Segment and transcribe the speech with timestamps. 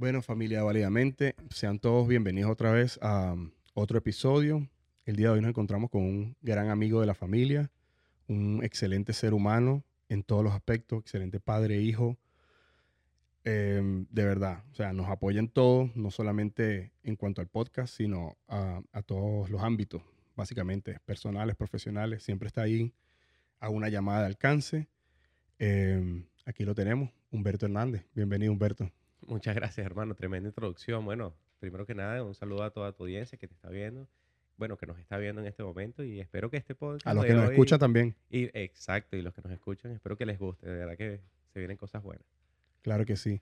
[0.00, 4.66] Bueno, familia Válidamente, sean todos bienvenidos otra vez a um, otro episodio.
[5.04, 7.70] El día de hoy nos encontramos con un gran amigo de la familia,
[8.26, 12.16] un excelente ser humano en todos los aspectos, excelente padre e hijo.
[13.44, 17.94] Em, de verdad, o sea, nos apoya en todo, no solamente en cuanto al podcast,
[17.94, 20.00] sino a, todos los ámbitos,
[20.34, 22.22] básicamente, personales, profesionales.
[22.22, 22.94] Siempre está ahí
[23.58, 24.88] a una llamada de alcance.
[25.58, 28.06] Em, aquí lo tenemos, Humberto Hernández.
[28.14, 28.90] Bienvenido, Humberto.
[29.30, 30.16] Muchas gracias, hermano.
[30.16, 31.04] Tremenda introducción.
[31.04, 34.08] Bueno, primero que nada, un saludo a toda tu audiencia que te está viendo.
[34.56, 37.06] Bueno, que nos está viendo en este momento y espero que este podcast.
[37.06, 38.16] A los que nos escuchan también.
[38.28, 40.68] Y, exacto, y los que nos escuchan, espero que les guste.
[40.68, 41.20] De verdad que
[41.52, 42.24] se vienen cosas buenas.
[42.82, 43.40] Claro que sí.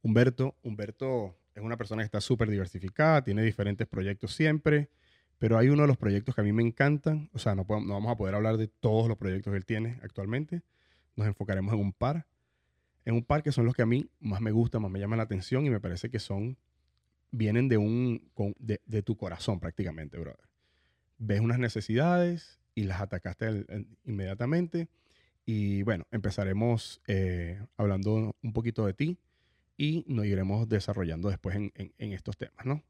[0.00, 4.88] Humberto, Humberto es una persona que está súper diversificada, tiene diferentes proyectos siempre,
[5.36, 7.28] pero hay uno de los proyectos que a mí me encantan.
[7.34, 9.98] O sea, no, no vamos a poder hablar de todos los proyectos que él tiene
[10.02, 10.62] actualmente.
[11.14, 12.26] Nos enfocaremos en un par
[13.06, 15.18] en un par que son los que a mí más me gustan, más me llaman
[15.18, 16.58] la atención y me parece que son,
[17.30, 20.48] vienen de, un, de, tu corazón prácticamente, brother.
[21.16, 23.64] Ves unas necesidades y las atacaste
[24.04, 24.88] inmediatamente.
[25.46, 29.18] Y bueno, empezaremos eh, hablando un poquito de ti
[29.76, 32.82] y nos iremos desarrollando después en, estos temas, ¿no?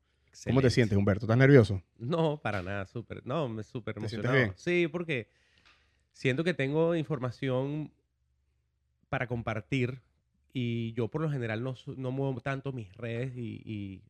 [0.46, 1.26] ¿Cómo te sientes, Humberto?
[1.26, 1.82] ¿Estás nervioso?
[1.98, 3.26] No, para nada, súper.
[3.26, 4.54] No, me súper emocionado.
[4.56, 5.28] Sí, porque
[6.12, 7.92] siento que tengo información
[9.08, 10.02] para compartir
[10.52, 14.02] y yo por lo general no, no muevo tanto mis redes y,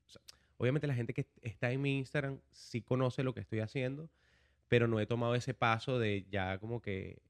[0.58, 4.08] obviamente la gente que está en mi Instagram sí conoce lo que estoy haciendo,
[4.68, 7.20] pero no he tomado ese paso de ya como que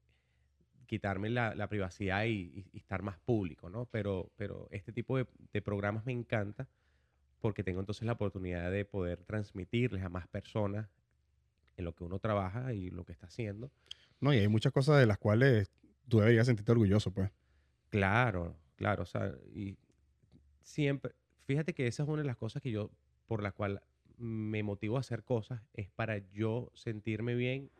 [0.85, 3.85] quitarme la, privacidad y, estar más público, ¿no?
[3.85, 6.67] Pero, pero este tipo de, de, programas me encanta
[7.41, 10.87] porque tengo entonces la oportunidad de poder transmitirles a más personas
[11.75, 13.71] en lo que uno trabaja y lo que está haciendo.
[14.19, 15.69] No, y hay muchas cosas de las cuales
[16.07, 17.31] tú deberías sentirte orgulloso, pues.
[17.91, 19.77] Claro, claro, o sea, y
[20.61, 22.91] siempre, fíjate que esa es una de las cosas que yo,
[23.27, 23.83] por la cual
[24.17, 27.71] me motivo a hacer cosas, es para yo sentirme bien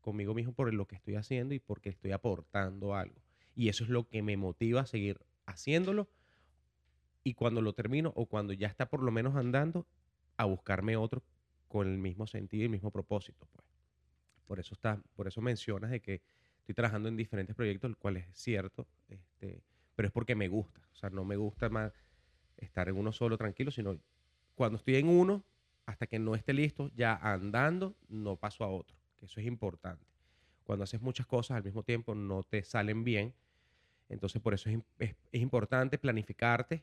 [0.00, 3.22] conmigo mismo por lo que estoy haciendo y porque estoy aportando algo.
[3.54, 6.10] Y eso es lo que me motiva a seguir haciéndolo
[7.24, 9.88] y cuando lo termino o cuando ya está por lo menos andando,
[10.36, 11.22] a buscarme otro
[11.68, 13.66] con el mismo sentido y el mismo propósito, pues.
[14.46, 16.22] Por eso está, por eso mencionas de que
[16.60, 19.62] estoy trabajando en diferentes proyectos, el cual es cierto, este,
[19.96, 20.80] pero es porque me gusta.
[20.92, 21.92] O sea, no me gusta más
[22.56, 23.98] estar en uno solo tranquilo, sino
[24.54, 25.42] cuando estoy en uno,
[25.86, 30.04] hasta que no esté listo, ya andando, no paso a otro, que eso es importante.
[30.64, 33.34] Cuando haces muchas cosas al mismo tiempo, no te salen bien.
[34.08, 36.82] Entonces, por eso es, es, importante planificarte,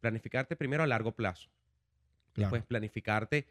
[0.00, 1.48] planificarte primero a largo plazo.
[2.34, 3.46] Después planificarte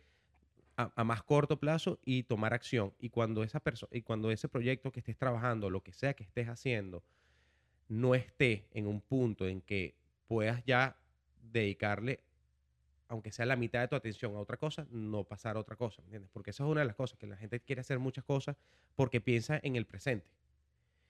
[0.78, 2.94] a, más corto plazo y tomar acción.
[3.00, 6.48] Y cuando, esa y cuando ese proyecto que estés trabajando, lo que sea que estés
[6.48, 7.04] haciendo,
[7.88, 9.96] no esté en un punto en que
[10.28, 10.98] puedas ya
[11.52, 12.20] dedicarle,
[13.08, 16.02] aunque sea la mitad de tu atención a otra cosa, no pasar a otra cosa,
[16.02, 16.32] ¿me entiendes?
[16.34, 18.58] Porque esa es una de las cosas, que la gente quiere hacer muchas cosas
[18.96, 20.28] porque piensa en el presente.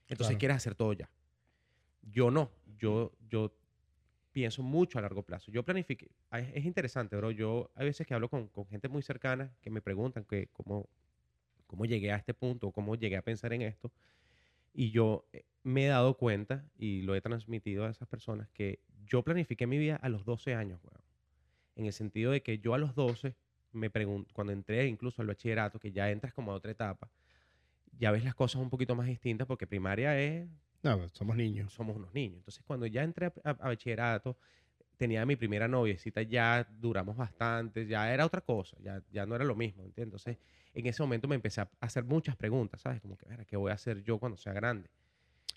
[0.07, 1.09] Entonces quieres hacer todo ya.
[2.03, 3.51] Yo no, yo, yo
[4.35, 5.49] pienso mucho a largo plazo.
[5.49, 6.11] Yo planifique.
[6.53, 7.31] Es interesante, bro.
[7.31, 10.89] Yo hay veces que hablo con, gente muy cercana que me preguntan que cómo,
[11.67, 13.93] cómo llegué a este punto, cómo llegué a pensar en esto.
[14.73, 18.81] Y yo eh, me he dado cuenta y lo he transmitido a esas personas que
[19.05, 21.01] yo planifiqué mi vida a los 12 años, weón.
[21.77, 23.37] En el sentido de que yo a los 12
[23.71, 27.09] me pregunto, cuando entré incluso al bachillerato, que ya entras como a otra etapa,
[27.97, 30.45] ya ves las cosas un poquito más distintas porque primaria es
[30.85, 31.73] no, pues, somos niños.
[31.73, 32.37] Somos unos niños.
[32.37, 34.37] Entonces, cuando ya entré a, bachillerato,
[34.97, 39.43] tenía mi primera noviecita, ya duramos bastante, ya era otra cosa, ya, ya no era
[39.43, 40.21] lo mismo, ¿entiendes?
[40.21, 40.37] Entonces,
[40.75, 43.01] en ese momento me empecé a hacer muchas preguntas, ¿sabes?
[43.01, 44.89] Como que, ¿qué voy a hacer yo cuando sea grande?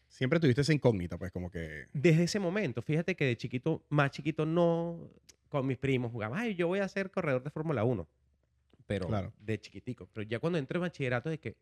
[0.08, 1.88] Siempre tuviste esa incógnita, pues, como que...
[1.92, 5.10] Desde ese momento, fíjate que de chiquito, más chiquito, no,
[5.50, 8.08] con mis primos jugaba, ay, yo voy a ser corredor de Fórmula 1,
[8.86, 10.08] pero de chiquitico.
[10.14, 11.56] Pero ya cuando entré en bachillerato, de que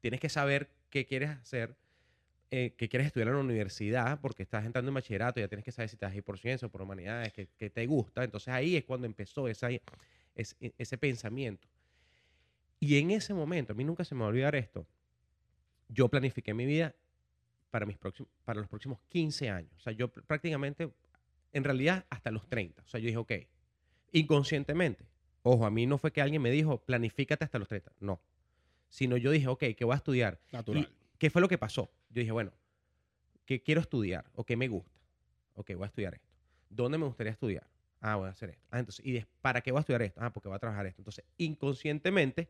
[0.00, 1.74] tienes que saber qué quieres hacer,
[2.50, 5.72] eh, que quieres estudiar en la universidad, porque estás entrando en bachillerato, ya tienes que
[5.72, 8.22] saber si te vas a ir por ciencia o por humanidades, que, que te gusta.
[8.22, 9.82] Entonces ahí es cuando empezó esa, e,
[10.34, 11.66] ese pensamiento.
[12.78, 14.86] Y en ese momento, a mí nunca se me va a olvidar esto,
[15.88, 16.94] yo planifiqué mi vida
[17.70, 19.72] para, mis próximos, para los próximos 15 años.
[19.76, 20.90] O sea, yo prácticamente,
[21.52, 22.82] en realidad, hasta los 30.
[22.82, 23.32] O sea, yo dije, ok,
[24.12, 25.04] inconscientemente.
[25.42, 27.92] Ojo, a mí no fue que alguien me dijo, planifícate hasta los 30.
[28.00, 28.20] No.
[28.88, 30.40] Sino yo dije, ok, ¿qué voy a estudiar?
[30.52, 30.88] Natural.
[31.18, 31.90] ¿Qué fue lo que pasó?
[32.10, 32.52] Yo dije, bueno,
[33.44, 34.30] ¿qué quiero estudiar?
[34.34, 35.00] ¿O qué me gusta?
[35.54, 36.28] Ok, voy a estudiar esto.
[36.68, 37.66] ¿Dónde me gustaría estudiar?
[38.00, 38.66] Ah, voy a hacer esto.
[38.70, 40.20] Ah, entonces, ¿y para qué voy a estudiar esto?
[40.22, 41.00] Ah, porque voy a trabajar esto.
[41.00, 42.48] Entonces, inconscientemente,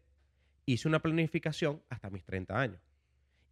[0.64, 2.80] hice una planificación hasta mis 30 años.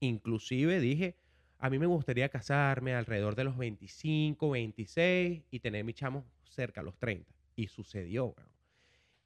[0.01, 1.17] Inclusive dije,
[1.59, 6.81] a mí me gustaría casarme alrededor de los 25, 26 y tener mi chamo cerca
[6.81, 7.33] a los 30.
[7.57, 8.35] Y sucedió.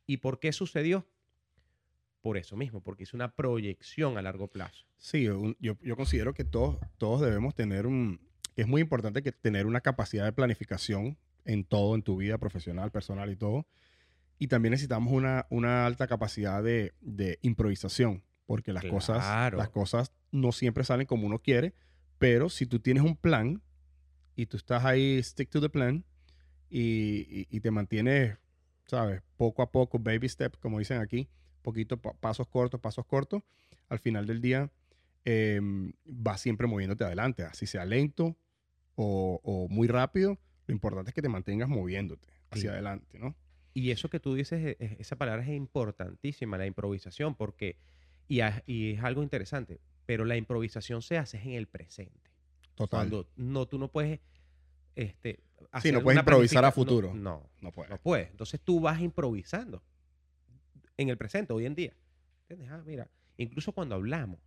[0.06, 1.06] ¿Y por qué sucedió?
[2.20, 4.86] Por eso mismo, porque es una proyección a largo plazo.
[4.96, 8.20] Sí, yo, yo considero que todos, todos debemos tener un...
[8.56, 12.90] es muy importante que tener una capacidad de planificación en todo, en tu vida profesional,
[12.90, 13.66] personal y todo.
[14.38, 19.58] Y también necesitamos una, una alta capacidad de, de improvisación, porque las, cosas, Claro.
[19.58, 21.74] las cosas no siempre salen como uno quiere,
[22.18, 23.62] pero si tú tienes un plan
[24.36, 26.04] y tú estás ahí, stick to the plan,
[26.70, 26.80] y,
[27.40, 28.36] y- y te mantienes,
[28.86, 29.22] ¿sabes?
[29.36, 31.28] Poco a poco, baby step, como dicen aquí,
[31.62, 33.42] poquito, pa- pasos cortos, pasos cortos,
[33.88, 34.70] al final del día
[35.24, 38.36] em, vas siempre moviéndote adelante, así sea lento
[38.94, 42.68] o, o muy rápido, lo importante es que te mantengas moviéndote hacia Sí.
[42.68, 43.34] adelante, ¿no?
[43.74, 47.76] Y eso que tú dices, e- e- esa palabra es importantísima, la improvisación, porque,
[48.26, 52.30] y, a- y es algo interesante, pero la improvisación se hace en el presente.
[52.74, 53.00] Total.
[53.00, 54.20] Cuando no, tú no puedes,
[54.96, 57.14] este, Sí, hacer no puedes improvisar a planifica- no- futuro.
[57.14, 57.90] No, no puedes.
[57.90, 58.30] no puedes.
[58.30, 59.82] Entonces tú vas improvisando
[60.98, 61.94] en el presente, hoy en día.
[62.48, 62.70] ¿Entiendes?
[62.70, 64.40] Ah, mira, incluso cuando hablamos,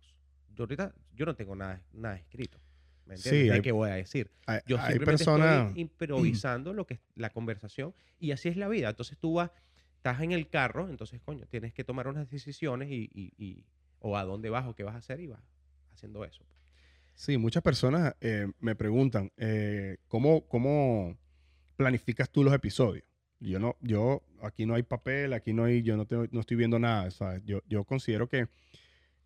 [0.54, 2.60] yo ahorita, yo no tengo nada, nada escrito.
[3.06, 3.48] ¿Me Sí, entiendes?
[3.48, 4.30] ¿De hay- qué voy a decir?
[4.46, 5.66] Hay, Yo hay simplemente personas...
[5.66, 8.90] estoy improvisando lo que es la conversación y así es la vida.
[8.90, 9.50] Entonces tú vas,
[9.96, 13.64] estás en el carro, entonces, coño, tienes que tomar unas decisiones y, y- y-
[13.98, 15.40] o a dónde vas o qué vas a hacer y vas
[15.92, 16.44] haciendo eso.
[17.14, 21.16] Sí, muchas personas eh, me preguntan, eh, ¿cómo, ¿cómo
[21.76, 23.04] planificas tú los episodios?
[23.50, 26.56] Yo no, yo, aquí no hay papel, aquí no hay, yo no, tengo- no estoy
[26.56, 27.42] viendo nada, ¿sabes?
[27.44, 28.48] Yo, yo considero que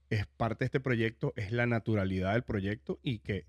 [0.08, 3.44] es parte de este proyecto, es la naturalidad del proyecto y que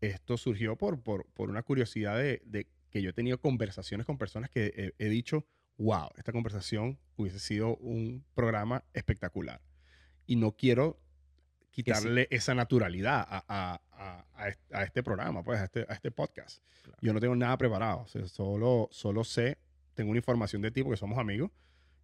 [0.00, 4.18] esto surgió por, por, por una curiosidad de, de que yo he tenido conversaciones con
[4.18, 5.46] personas que he, he dicho,
[5.78, 9.60] wow, esta conversación hubiese sido un programa espectacular.
[10.26, 10.98] Y no quiero
[11.60, 11.82] sí.
[11.82, 15.94] quitarle esa naturalidad a, a- a- a est- a este programa, pues, a este, a
[15.94, 16.62] este podcast.
[16.82, 16.98] Claro.
[17.02, 19.58] Yo no tengo nada preparado, o sea, solo, solo sé,
[19.96, 21.50] tengo una información de ti porque somos amigos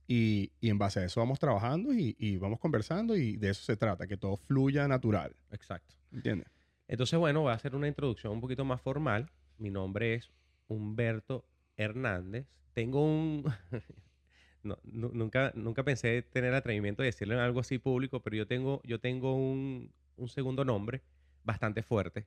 [0.08, 3.62] y, y en base a eso vamos trabajando y, y vamos conversando y de eso
[3.62, 5.94] se trata, que todo fluya natural, Exacto.
[6.10, 6.48] ¿entiendes?
[6.88, 9.30] Entonces, bueno, voy a hacer una introducción un poquito más formal.
[9.58, 10.30] Mi nombre es
[10.66, 11.46] Humberto
[11.76, 12.46] Hernández.
[12.74, 13.44] Tengo un...
[14.62, 18.80] no, nu- nunca, nunca pensé tener atrevimiento de decirle algo así público, pero yo tengo,
[18.84, 21.02] yo tengo un, un segundo nombre
[21.44, 22.26] bastante fuerte,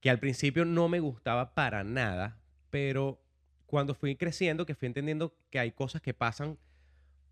[0.00, 3.20] que al principio no me gustaba para nada, pero
[3.68, 6.58] cuando fui creciendo, que fui entendiendo que hay cosas que pasan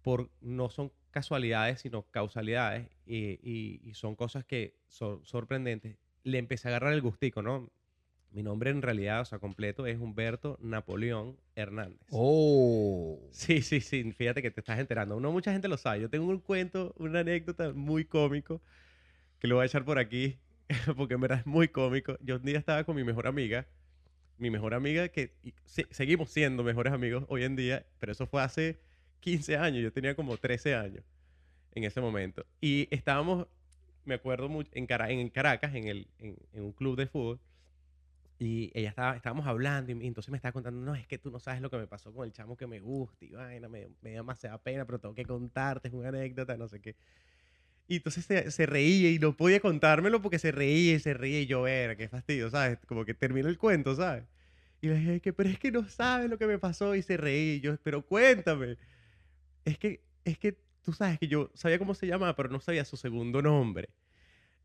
[0.02, 6.38] por, no son casualidades, sino causalidades, y, y- y son cosas que son sorprendentes, le
[6.38, 7.72] empecé a agarrar el gustico, ¿no?
[8.32, 12.06] Mi nombre en realidad, o sea, completo, es Humberto Napoleón Hernández.
[12.10, 13.18] Oh.
[13.32, 15.18] Sí, sí, sí, fíjate que te estás enterando.
[15.20, 16.02] No mucha gente lo sabe.
[16.02, 18.60] Yo tengo un cuento, una anécdota muy cómico
[19.38, 20.38] que lo voy a echar por aquí
[20.96, 22.18] porque en verdad es muy cómico.
[22.22, 23.66] Yo un día estaba con mi mejor amiga,
[24.38, 25.32] mi mejor amiga que
[25.64, 28.78] se- seguimos siendo mejores amigos hoy en día, pero eso fue hace
[29.20, 31.04] 15 años, yo tenía como 13 años
[31.72, 32.44] en ese momento.
[32.60, 33.48] Y estábamos,
[34.04, 37.40] me acuerdo mucho, en, Cara- en Caracas, en, el, en, en un club de fútbol.
[38.38, 41.30] Y ella estaba, estábamos hablando y, y entonces me estaba contando, no, es que tú
[41.30, 43.88] no sabes lo que me pasó con el chamo que me gusta y vaina, me,
[44.02, 46.96] me da demasiada pena, pero tengo que contarte, es una anécdota, no sé qué.
[47.88, 51.40] Y entonces se, se reía y no podía contármelo porque se reía y se reía
[51.40, 52.78] y yo, ver, qué fastidio, ¿sabes?
[52.86, 54.24] Como que terminó el cuento, ¿sabes?
[54.80, 57.16] Y le dije, que, pero es que no sabes lo que me pasó y se
[57.16, 58.76] reía y yo, pero cuéntame.
[59.64, 62.84] Es que, es que tú sabes que yo sabía cómo se llamaba, pero no sabía
[62.84, 63.88] su segundo nombre.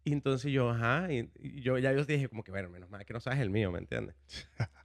[0.04, 3.06] Y entonces yo, ajá, y, y yo ya yo dije como que, bueno, menos mal
[3.06, 4.16] que no sabes el mío, ¿me entiendes?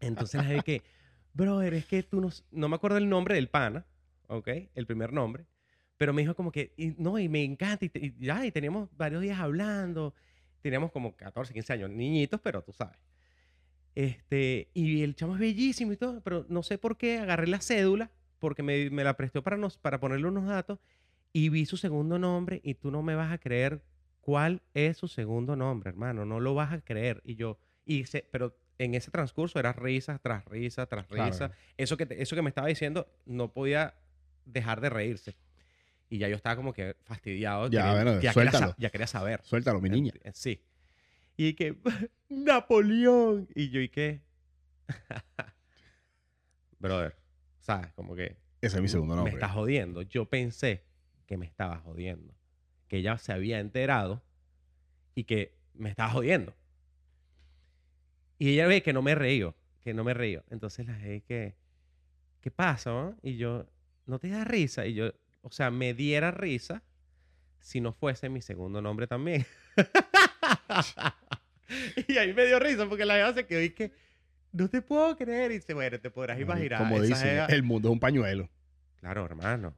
[0.00, 0.82] Entonces le dije que,
[1.32, 3.86] brother, es que tú no, no me acuerdo el nombre del pana,
[4.28, 4.48] ¿ok?
[4.74, 5.46] El primer nombre.
[5.96, 8.88] Pero me dijo como que, y, no, y me encanta, y, y ya, y teníamos
[8.96, 10.14] varios días hablando,
[10.60, 12.98] teníamos como 14, 15 años, niñitos, pero tú sabes.
[13.94, 17.60] Este, y el chamo es bellísimo y todo, pero no sé por qué agarré la
[17.60, 20.78] cédula, porque me, me la prestó para, nos, para ponerle unos datos,
[21.32, 23.82] y vi su segundo nombre, y tú no me vas a creer
[24.20, 27.22] cuál es su segundo nombre, hermano, no lo vas a creer.
[27.24, 31.30] Y yo, y se, pero en ese transcurso era risa tras risa tras Claro.
[31.30, 31.50] risa.
[31.78, 33.94] Eso, que, te- eso que me estaba diciendo no podía
[34.44, 35.36] dejar de reírse.
[36.08, 37.68] Y ya yo estaba como que fastidiado.
[37.68, 38.74] Ya, queriendo- bueno, ya, quería, suéltalo.
[38.78, 39.40] ya quería saber.
[39.44, 40.12] Suéltalo, mi niña.
[40.24, 40.62] Ent- Sí.
[41.36, 41.76] Y que,
[42.28, 43.48] Napoleón.
[43.54, 44.22] Y yo, ¿y qué?
[46.78, 47.16] Brother,
[47.60, 47.92] ¿sabes?
[47.94, 49.32] Como que Ese es mi segundo nombre.
[49.32, 50.02] me está jodiendo.
[50.02, 50.84] Yo pensé
[51.26, 52.34] que me estaba jodiendo.
[52.88, 54.22] Que ella se había enterado
[55.14, 56.54] y que me estaba jodiendo.
[58.38, 60.44] Y ella ve que no me reío, que no me río.
[60.50, 61.56] Entonces la dije que,
[62.40, 62.90] ¿qué pasa?
[62.90, 63.16] no?
[63.22, 63.66] Y yo,
[64.06, 64.86] ¿no te da risa?
[64.86, 65.10] Y yo,
[65.46, 66.82] o sea, me diera risa
[67.60, 69.46] si no fuese mi segundo nombre también.
[72.08, 73.92] y ahí me dio risa porque la jeva se quedó y que,
[74.52, 75.50] no te puedo creer.
[75.52, 76.78] Y dice, bueno, te podrás imaginar.
[76.78, 78.48] Como jeva- el mundo es un pañuelo.
[78.96, 79.76] Claro, hermano.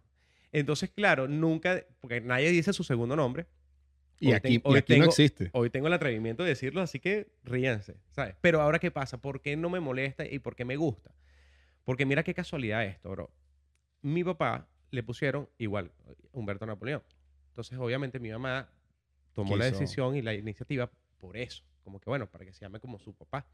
[0.53, 3.47] Entonces, claro, nunca, porque nadie dice su segundo nombre.
[4.21, 5.51] Y Hoy aquí, ten- y hoy aquí no tengo- existe.
[5.53, 8.35] Hoy tengo el atrevimiento de decirlo, así que ríanse, ¿sabes?
[8.41, 9.19] Pero ahora, ¿qué pasa?
[9.21, 11.13] ¿Por qué no me molesta y por qué me gusta?
[11.85, 13.31] Porque mira qué casualidad esto, bro.
[14.03, 15.93] Mi papá le pusieron igual,
[16.33, 17.03] Humberto Napoleón.
[17.49, 18.71] Entonces, obviamente, mi mamá
[19.33, 21.65] tomó la decisión y la iniciativa por eso.
[21.83, 23.47] Como que, bueno, para que se llame como su papá.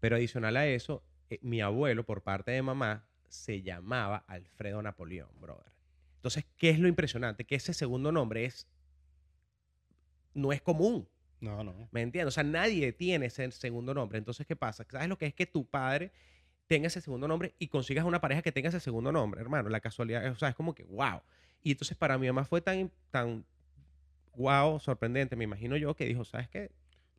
[0.00, 5.30] Pero adicional a eso, eh, mi abuelo, por parte de mamá, se llamaba Alfredo Napoleón,
[5.40, 5.72] brother.
[6.16, 7.44] Entonces, ¿qué es lo impresionante?
[7.44, 8.68] Que ese segundo nombre es
[10.34, 11.08] no es común.
[11.40, 11.88] No, no.
[11.90, 12.28] ¿Me entiendes?
[12.28, 14.18] O sea, nadie tiene ese segundo nombre.
[14.18, 14.86] Entonces, ¿qué pasa?
[14.88, 16.12] ¿Sabes lo que es que tu padre
[16.66, 19.68] tenga ese segundo nombre y consigas una pareja que tenga ese segundo nombre, hermano?
[19.68, 21.20] La casualidad, o sea, es como que, wow.
[21.62, 23.44] Y entonces para mi mamá fue tan, tan,
[24.36, 26.70] wow, sorprendente, me imagino yo, que dijo, ¿sabes qué?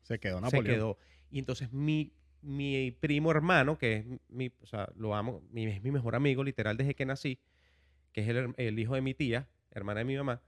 [0.02, 0.64] Se quedó Se Napoleón.
[0.64, 0.98] quedó.
[1.30, 5.82] Y entonces mi, mi primo hermano, que es mi, o sea, lo amo, mi, es
[5.82, 7.38] mi mejor amigo, literal, desde que nací,
[8.12, 10.42] que es el, el hijo de mi tía, hermana de mi mamá,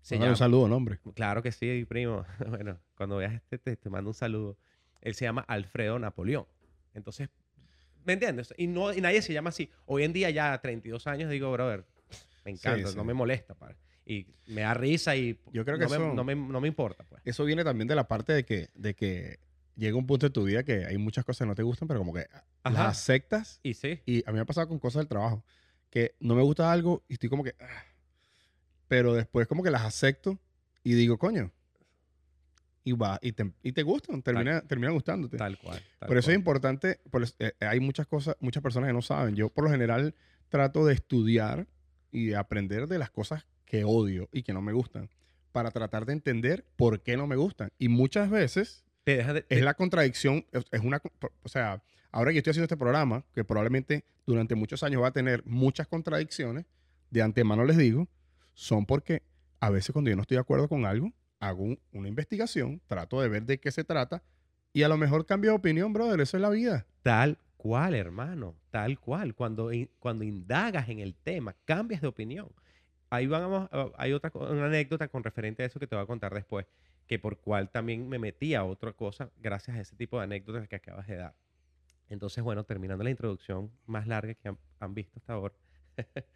[0.00, 0.30] se llama...
[0.30, 1.00] un saludo, nombre.
[1.14, 2.24] Claro que sí, primo.
[2.48, 4.56] Bueno, cuando veas este, te, te mando un saludo.
[5.00, 6.46] Él se llama Alfredo Napoleón.
[6.94, 7.28] Entonces,
[8.04, 8.52] ¿me entiendes?
[8.56, 9.70] Y, no, y nadie se llama así.
[9.86, 11.84] Hoy en día, ya a 32 años, digo, brother,
[12.44, 12.96] me encanta, sí.
[12.96, 13.54] no me molesta.
[13.54, 13.74] pa.
[14.06, 16.68] Y me da risa y Yo creo que no, me, eso- no, me, no me
[16.68, 17.04] importa.
[17.04, 17.20] Pues.
[17.24, 19.38] Eso viene también de la parte de que, de que
[19.76, 22.00] llega un punto de tu vida que hay muchas cosas que no te gustan, pero
[22.00, 22.26] como que
[22.64, 22.88] las Ajá.
[22.88, 23.60] aceptas.
[23.62, 25.44] Y sí, Y a mí me ha pasado con cosas del trabajo,
[25.90, 27.54] que no me gusta algo y estoy como que...
[27.60, 27.84] ah,
[28.88, 30.38] pero después como que las acepto
[30.82, 31.52] y digo, coño.
[32.88, 35.36] Y va, y te, y te gustan, termina, terminan gustándote.
[35.36, 35.82] tal cual.
[35.98, 39.34] tal Por eso es importante, por eh, hay muchas cosas, muchas personas que no saben.
[39.34, 40.14] Yo por lo general
[40.48, 41.66] trato de estudiar
[42.10, 45.10] y de aprender de las cosas que odio y que no me gustan,
[45.52, 47.68] para tratar de entender por qué no me gustan.
[47.78, 51.02] Y muchas veces Te deja de- es te- la contradicción, es es una,
[51.42, 55.08] o sea, ahora que yo estoy haciendo este programa, que probablemente durante muchos años va
[55.08, 56.64] a tener muchas contradicciones,
[57.10, 58.08] de antemano les digo,
[58.54, 59.22] son porque
[59.60, 63.20] a veces cuando yo no estoy de acuerdo con algo, hago un- una investigación, trato
[63.20, 64.22] de ver de qué se trata
[64.72, 66.86] y a lo mejor cambio de opinión, brother, eso es la vida.
[67.02, 69.34] Tal cual, hermano, tal cual.
[69.34, 72.48] Cuando, cuando indagas en el tema, cambias de opinión.
[73.10, 76.34] Ahí vamos, hay otra una anécdota con referente a eso que te voy a contar
[76.34, 76.66] después,
[77.06, 80.68] que por cual también me metí a otra cosa gracias a ese tipo de anécdotas
[80.68, 81.34] que acabas de dar.
[82.10, 85.54] Entonces, bueno, terminando la introducción más larga que han, han visto hasta ahora,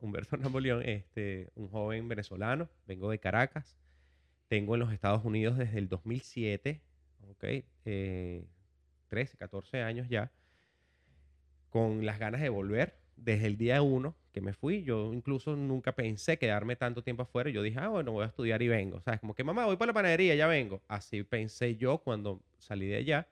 [0.00, 3.76] Humberto Napoleón, este, un joven venezolano, vengo de Caracas,
[4.48, 6.82] tengo en los Estados Unidos desde el 2007,
[7.30, 7.44] ¿ok?
[7.84, 8.44] Eh,
[9.08, 10.32] 13, 14 años ya,
[11.70, 14.82] con las ganas de volver desde el día uno que me fui.
[14.82, 17.50] Yo incluso nunca pensé quedarme tanto tiempo afuera.
[17.50, 19.00] Yo dije, ah, bueno, voy a estudiar y vengo.
[19.00, 19.20] ¿Sabes?
[19.20, 20.82] Como que, mamá, voy para la panadería, ya vengo.
[20.88, 23.28] Así pensé yo cuando salí de allá.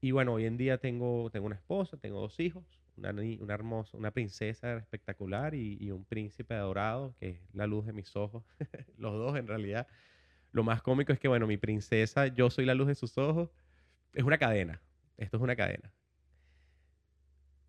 [0.00, 2.64] Y bueno, hoy en día tengo, tengo una esposa, tengo dos hijos,
[2.96, 7.86] una, una hermosa, una princesa espectacular y, y un príncipe adorado, que es la luz
[7.86, 8.44] de mis ojos.
[8.98, 9.86] Los dos, en realidad.
[10.56, 13.50] Lo más cómico es que, bueno, mi princesa, yo soy la luz de sus ojos.
[14.14, 14.80] Es una cadena.
[15.18, 15.92] Esto es una cadena.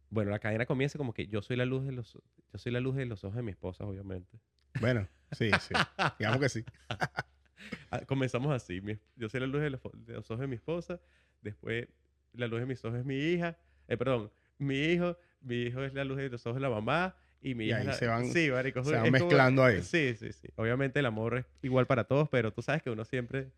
[0.09, 2.79] Bueno, la cadena comienza como que yo soy la luz de los, yo soy la
[2.79, 4.39] luz de los ojos de mi esposa, obviamente.
[4.79, 5.73] Bueno, sí, sí.
[6.17, 6.63] Digamos que sí.
[7.91, 8.79] Ah, Comenzamos así.
[8.79, 11.01] mi- yo soy la luz de los, fo- de los ojos de mi esposa.
[11.41, 11.89] Después,
[12.33, 13.57] la luz de mis ojos es mi hija.
[13.89, 15.17] Eh, perdón, mi hijo.
[15.41, 17.17] Mi hijo es la luz de los ojos de la mamá.
[17.41, 19.81] Y mi Y ahí se van- sí, marico, se van como- mezclando ahí.
[19.83, 20.47] Sí, sí, sí.
[20.55, 23.51] Obviamente el amor es igual para todos, pero tú sabes que uno siempre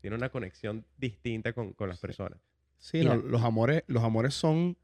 [0.00, 2.06] tiene una conexión distinta con, con las Sí.
[2.06, 2.38] personas.
[2.78, 4.76] Sí, Y no, la- los amores, los amores son,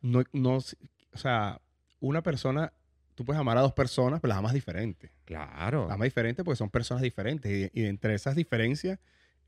[0.00, 1.60] no, no, o sea,
[2.00, 2.72] una persona,
[3.14, 5.10] tú puedes amar a dos personas, pero las amas diferentes.
[5.24, 5.84] Claro.
[5.84, 8.98] Las amas diferentes porque son personas diferentes y, y entre esas diferencias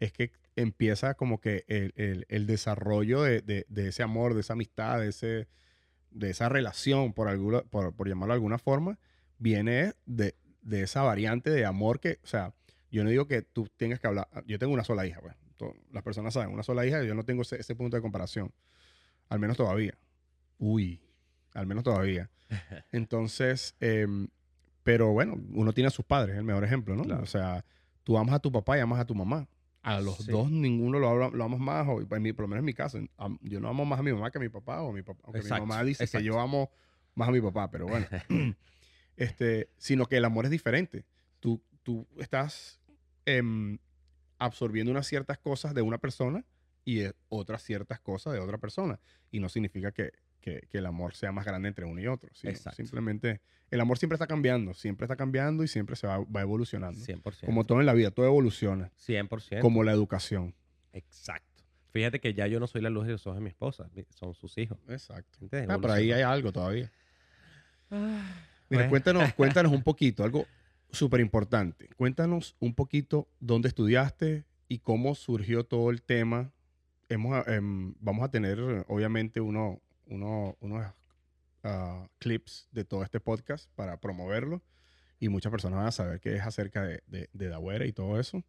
[0.00, 4.40] es que empieza como que el, el- el desarrollo de, de- de ese amor, de
[4.40, 5.48] esa amistad, de, ese,
[6.10, 8.98] de esa relación, por, alguna, por, por llamarlo de alguna forma,
[9.38, 12.54] viene de, de esa variante de amor que, o sea,
[12.90, 15.74] yo no digo que tú tengas que hablar, yo tengo una sola hija, pues, to-
[15.92, 18.52] las personas saben, una sola hija, yo no tengo ese, ese punto de comparación,
[19.28, 19.94] al menos todavía.
[20.58, 21.00] Uy,
[21.54, 22.30] al menos todavía.
[22.92, 24.28] Entonces, em,
[24.82, 27.04] pero bueno, uno tiene a sus padres, el mejor ejemplo, ¿no?
[27.04, 27.22] Claro.
[27.22, 27.64] O sea,
[28.04, 29.46] tú amas a tu papá y amas a tu mamá.
[29.96, 30.30] A los Sí.
[30.30, 32.74] dos ninguno lo, habla- lo amas más, o en mi- por lo menos en mi
[32.74, 32.98] caso,
[33.40, 35.20] yo no amo más a mi mamá que a mi papá, o a mi papá,
[35.24, 36.40] aunque Exacto, mi mamá dice que yo exacto.
[36.40, 36.70] amo
[37.14, 38.06] más a mi papá, pero bueno,
[39.16, 41.04] este, sino que el amor es diferente.
[41.40, 42.80] Tú, tú estás
[43.24, 43.78] em,
[44.38, 46.44] absorbiendo unas ciertas cosas de una persona
[46.84, 49.00] y eh, otras ciertas cosas de otra persona.
[49.30, 52.30] Y no significa que, que- que el amor sea más grande entre uno y otro.
[52.42, 52.76] Exacto.
[52.76, 53.40] Simplemente,
[53.70, 56.98] el amor siempre está cambiando, siempre está cambiando y siempre se va, va evolucionando.
[57.00, 57.46] 100%.
[57.46, 58.90] Como todo en la vida, todo evoluciona.
[58.96, 59.60] 100%.
[59.60, 60.54] Como la educación.
[60.92, 61.44] Exacto.
[61.90, 64.34] Fíjate que ya yo no soy la luz de los ojos de mi esposa, son
[64.34, 64.78] sus hijos.
[64.88, 65.38] Exacto.
[65.40, 65.70] ¿entiendes?
[65.70, 66.90] Ah, pero ahí hay algo todavía.
[67.90, 68.24] Mira,
[68.68, 68.90] Bueno.
[68.90, 70.46] cuéntanos, cuéntanos un poquito, algo
[70.90, 71.88] súper importante.
[71.96, 76.52] Cuéntanos un poquito dónde estudiaste y cómo surgió todo el tema.
[77.08, 80.84] Hemos, em, vamos a tener, obviamente, uno, uno- unos
[81.64, 84.62] ah, clips de todo este podcast para promoverlo
[85.20, 88.18] y muchas personas van a saber qué es acerca de, de, de Dawera y todo
[88.20, 88.42] eso.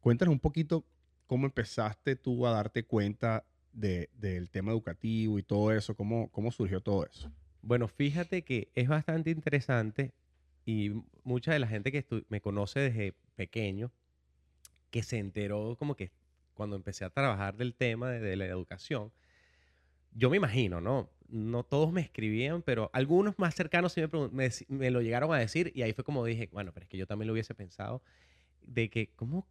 [0.00, 0.84] Cuéntanos un poquito
[1.26, 6.50] cómo empezaste tú a darte cuenta de- del tema educativo y todo eso, cómo, cómo
[6.52, 7.30] surgió todo eso.
[7.62, 10.12] Bueno, fíjate que es bastante interesante
[10.66, 10.90] y
[11.24, 13.90] mucha de la gente que me conoce desde pequeño,
[14.90, 16.10] que se enteró como que
[16.54, 19.10] cuando empecé a trabajar del tema de la educación,
[20.14, 21.10] yo me imagino, ¿no?
[21.28, 24.02] No todos me escribían, pero algunos más cercanos sí
[24.68, 27.06] me, lo llegaron a decir y ahí fue como dije, bueno, pero es que yo
[27.06, 28.02] también lo hubiese pensado,
[28.60, 29.48] de que cómo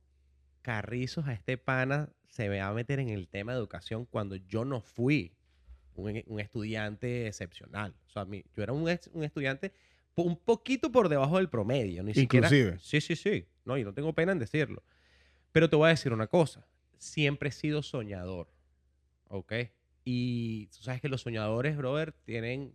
[0.62, 4.36] carrizos a este pana se me va a meter en el tema de educación cuando
[4.36, 5.34] yo no fui
[5.96, 7.96] un, un estudiante excepcional.
[8.08, 8.82] O sea, mi- yo era un,
[9.14, 9.74] un estudiante
[10.16, 12.04] un poquito por debajo del promedio.
[12.04, 12.78] Ni siquiera- Inclusive.
[12.80, 13.48] Sí, sí, sí.
[13.66, 14.84] No, y no tengo pena en decirlo.
[15.52, 16.66] Pero te voy a decir una cosa.
[16.98, 18.48] Siempre he sido soñador.
[19.28, 19.54] ¿Ok?
[20.04, 22.74] Y tú sabes que los soñadores, brother, tienen...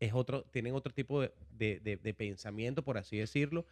[0.00, 3.66] Es otro, tienen otro tipo de, de- de- pensamiento, por así decirlo.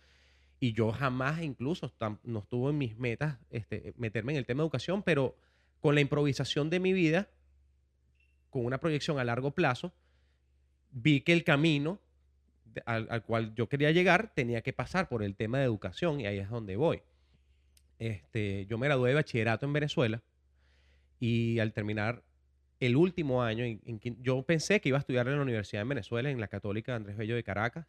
[0.59, 1.93] Y yo jamás, incluso,
[2.25, 5.37] no estuvo en mis metas este, meterme en el tema de educación, pero
[5.81, 7.29] con la improvisación de mi vida,
[8.51, 9.93] con una proyección a largo plazo,
[10.91, 12.01] vi que el camino
[12.87, 16.27] al, al cual yo quería llegar tenía que pasar por el tema de educación y
[16.27, 17.03] ahí es donde voy.
[17.99, 20.23] Este, yo me gradué de bachillerato en Venezuela
[21.21, 22.23] y al terminar
[22.81, 25.89] el último año, en- en yo pensé que iba a estudiar en la Universidad en
[25.89, 27.87] Venezuela, en la Católica Andrés Bello de Caracas.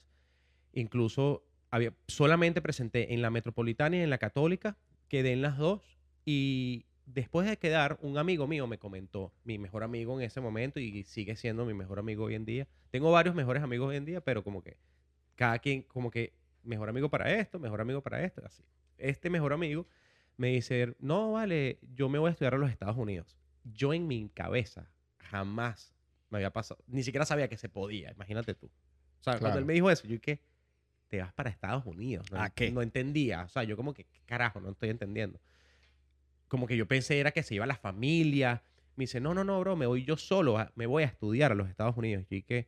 [0.73, 4.77] Incluso había, solamente presenté en la Metropolitana y en la Católica,
[5.09, 9.83] quedé en las dos y después de quedar, un amigo mío me comentó, mi mejor
[9.83, 12.67] amigo en ese momento y sigue siendo mi mejor amigo hoy en día.
[12.91, 14.77] Tengo varios mejores amigos hoy en día, pero como que
[15.35, 18.63] cada quien, como que mejor amigo para esto, mejor amigo para esto, así.
[18.97, 19.87] Este mejor amigo
[20.37, 23.35] me dice, no, vale, yo me voy a estudiar a los Estados Unidos.
[23.63, 25.93] Yo en mi cabeza jamás
[26.29, 28.67] me había pasado, ni siquiera sabía que se podía, imagínate tú.
[28.67, 29.59] O sea, cuando Claro.
[29.59, 30.41] él me dijo eso, yo dije,
[31.07, 32.31] te vas para Estados Unidos.
[32.31, 32.71] No, ¿A qué?
[32.71, 34.59] No entendía, o sea, yo como que, ¿qué carajo?
[34.61, 35.39] No estoy entendiendo.
[36.47, 38.61] Como que yo pensé era que se iba la familia.
[38.95, 41.55] Me dice, no, no, no, bro, me voy yo solo, me voy a estudiar a
[41.55, 42.25] los Estados Unidos.
[42.29, 42.67] Y que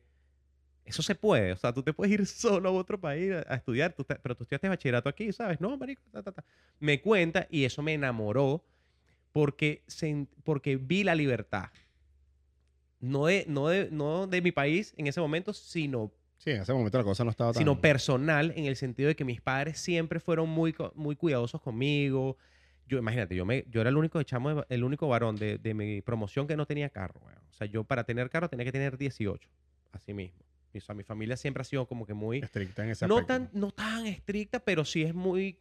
[0.84, 3.56] eso se puede, o sea, tú te puedes ir solo a otro país a, a
[3.56, 5.60] estudiar, tú te- pero tú estudiaste bachillerato aquí, ¿sabes?
[5.60, 6.44] No, marico, ta, ta, ta.
[6.78, 8.64] Me cuenta y eso me enamoró
[9.32, 11.70] porque, sen- porque vi la libertad.
[13.00, 16.72] No de, no, de, no de mi país en ese momento, sino Sí, en ese
[16.72, 17.60] momento la cosa no estaba tan...
[17.62, 22.36] sino personal en el sentido de que mis padres siempre fueron muy, muy cuidadosos conmigo.
[22.86, 26.00] Yo, imagínate, yo, me, yo era el único chamo, el único varón de, de mi
[26.02, 27.20] promoción que no tenía carro.
[27.20, 29.48] O sea, yo para tener carro tenía que tener 18,
[29.92, 30.40] así mismo.
[30.78, 32.38] O sea, mi familia siempre ha sido como que muy...
[32.38, 33.34] estricta en ese No aspecto.
[33.34, 35.58] tan, no tan estricta, pero sí es muy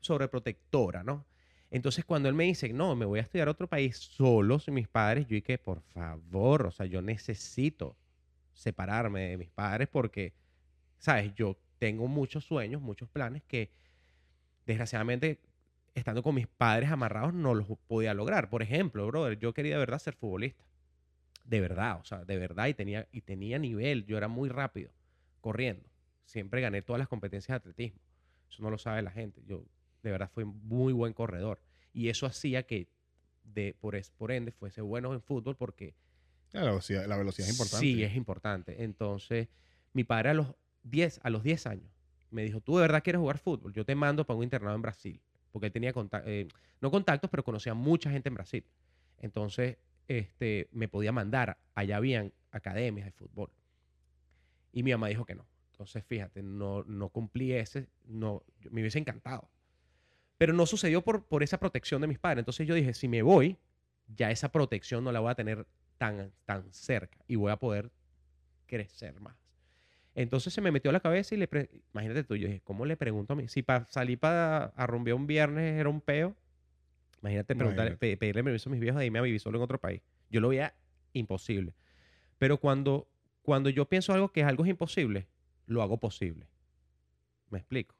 [0.00, 1.26] sobreprotectora, ¿no?
[1.70, 4.74] Entonces, cuando él me dice, no, me voy a estudiar a otro país solo sin
[4.74, 7.96] mis padres, yo dije, por favor, o sea, yo necesito
[8.52, 10.34] separarme de mis padres porque,
[10.98, 11.32] ¿sabes?
[11.34, 13.72] Yo tengo muchos sueños, muchos planes que,
[14.66, 15.40] desgraciadamente,
[15.94, 18.50] estando con mis padres amarrados, no los podía lograr.
[18.50, 20.64] Por ejemplo, brother, yo quería de verdad ser futbolista.
[21.44, 24.92] De verdad, o sea, de verdad, y tenía, y tenía nivel, yo era muy rápido,
[25.40, 25.88] corriendo.
[26.24, 28.00] Siempre gané todas las competencias de atletismo.
[28.48, 29.42] Eso no lo sabe la gente.
[29.46, 29.64] Yo,
[30.02, 31.60] de verdad, fui muy buen corredor.
[31.92, 32.88] Y eso hacía que,
[33.42, 35.94] de, por, es- por ende, fuese bueno en fútbol porque
[36.52, 37.86] La velocidad, la velocidad es importante.
[37.86, 38.84] Sí, es importante.
[38.84, 39.48] Entonces,
[39.92, 41.90] mi padre a los 10, a los 10 años
[42.30, 43.72] me dijo, ¿tú de verdad quieres jugar fútbol?
[43.74, 45.20] Yo te mando para un internado en Brasil.
[45.50, 45.92] Porque él tenía
[46.24, 46.48] eh,
[46.80, 48.64] no contactos, pero conocía mucha gente en Brasil.
[49.18, 49.76] Entonces,
[50.08, 51.58] este, me podía mandar.
[51.74, 53.50] Allá habían academias de fútbol.
[54.72, 55.46] Y mi mamá dijo que no.
[55.72, 59.48] Entonces, fíjate, no, no cumplí ese, no, me hubiese encantado.
[60.38, 62.40] Pero no sucedió por, por esa protección de mis padres.
[62.40, 63.58] Entonces yo dije, si me voy,
[64.06, 65.66] ya esa protección no la voy a tener
[65.98, 67.90] tan, tan cerca y voy a poder
[68.66, 69.36] crecer más.
[70.14, 71.48] Entonces se me metió a la cabeza y le...
[71.94, 73.48] Imagínate tú, yo dije, ¿cómo le pregunto a mí?
[73.48, 76.36] Si para salir para a un viernes era un peo,
[77.22, 77.54] imagínate
[77.96, 80.02] pe- pedirle permiso a mis viejos de irme a vivir solo en otro país.
[80.30, 80.74] Yo lo veía
[81.12, 81.74] imposible.
[82.38, 83.08] Pero cuando,
[83.42, 85.28] cuando yo pienso algo que es algo es imposible,
[85.66, 86.48] lo hago posible.
[87.50, 87.94] ¿Me explico?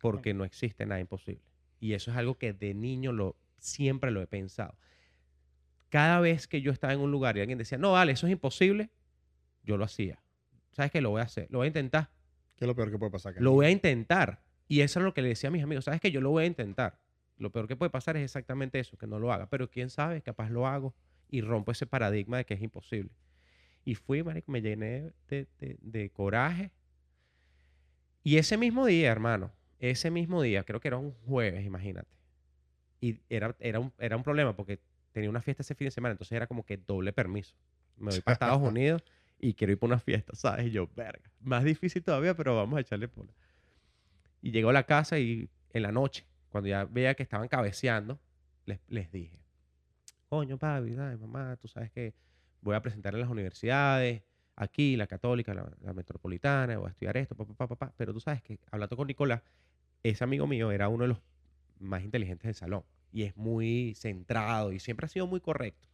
[0.00, 1.42] Porque no existe nada imposible.
[1.80, 4.76] Y eso es algo que de niño lo, siempre lo he pensado.
[5.88, 8.32] Cada vez que yo estaba en un lugar y alguien decía, no, vale, eso es
[8.32, 8.90] imposible,
[9.62, 10.22] yo lo hacía.
[10.70, 11.00] ¿Sabes qué?
[11.02, 12.10] Lo voy a hacer, lo voy a intentar.
[12.56, 13.34] ¿Qué es lo peor que puede pasar?
[13.38, 14.42] Lo voy a intentar.
[14.68, 15.84] Y eso es lo que le decía a mis amigos.
[15.84, 16.10] ¿Sabes qué?
[16.10, 16.98] Yo lo voy a intentar.
[17.42, 19.48] Lo peor que puede pasar es exactamente eso, que no lo haga.
[19.50, 20.94] Pero quién sabe, capaz lo hago
[21.28, 23.10] y rompo ese paradigma de que es imposible.
[23.84, 26.72] Y fui, marico, me llené de, de- de coraje.
[28.22, 32.08] Y ese mismo día, hermano, ese mismo día, creo que era un jueves, imagínate.
[33.00, 34.80] Y era, era, un, era un problema porque
[35.12, 37.56] tenía una fiesta ese fin de semana, entonces era como que doble permiso.
[37.96, 39.04] Me voy para Estados Unidos
[39.38, 40.66] y quiero ir para una fiesta, ¿sabes?
[40.68, 41.30] Y yo, verga.
[41.40, 43.26] Más difícil todavía, pero vamos a echarle por.
[44.40, 48.20] Y llegó a la casa y en la noche, cuando ya veía que estaban cabeceando,
[48.66, 49.40] les, les dije,
[50.26, 51.18] coño, papi, ¿sabes?
[51.20, 52.14] mamá, tú sabes que
[52.60, 54.22] voy a presentar en las universidades,
[54.56, 57.94] aquí, la católica, la, la metropolitana, voy a estudiar esto, papá, papá, papá.
[57.96, 59.42] Pero tú sabes que, hablando con Nicolás,
[60.02, 61.22] ese amigo mío era uno de los
[61.80, 65.88] más inteligentes del salón y es muy centrado y siempre ha sido muy correcto.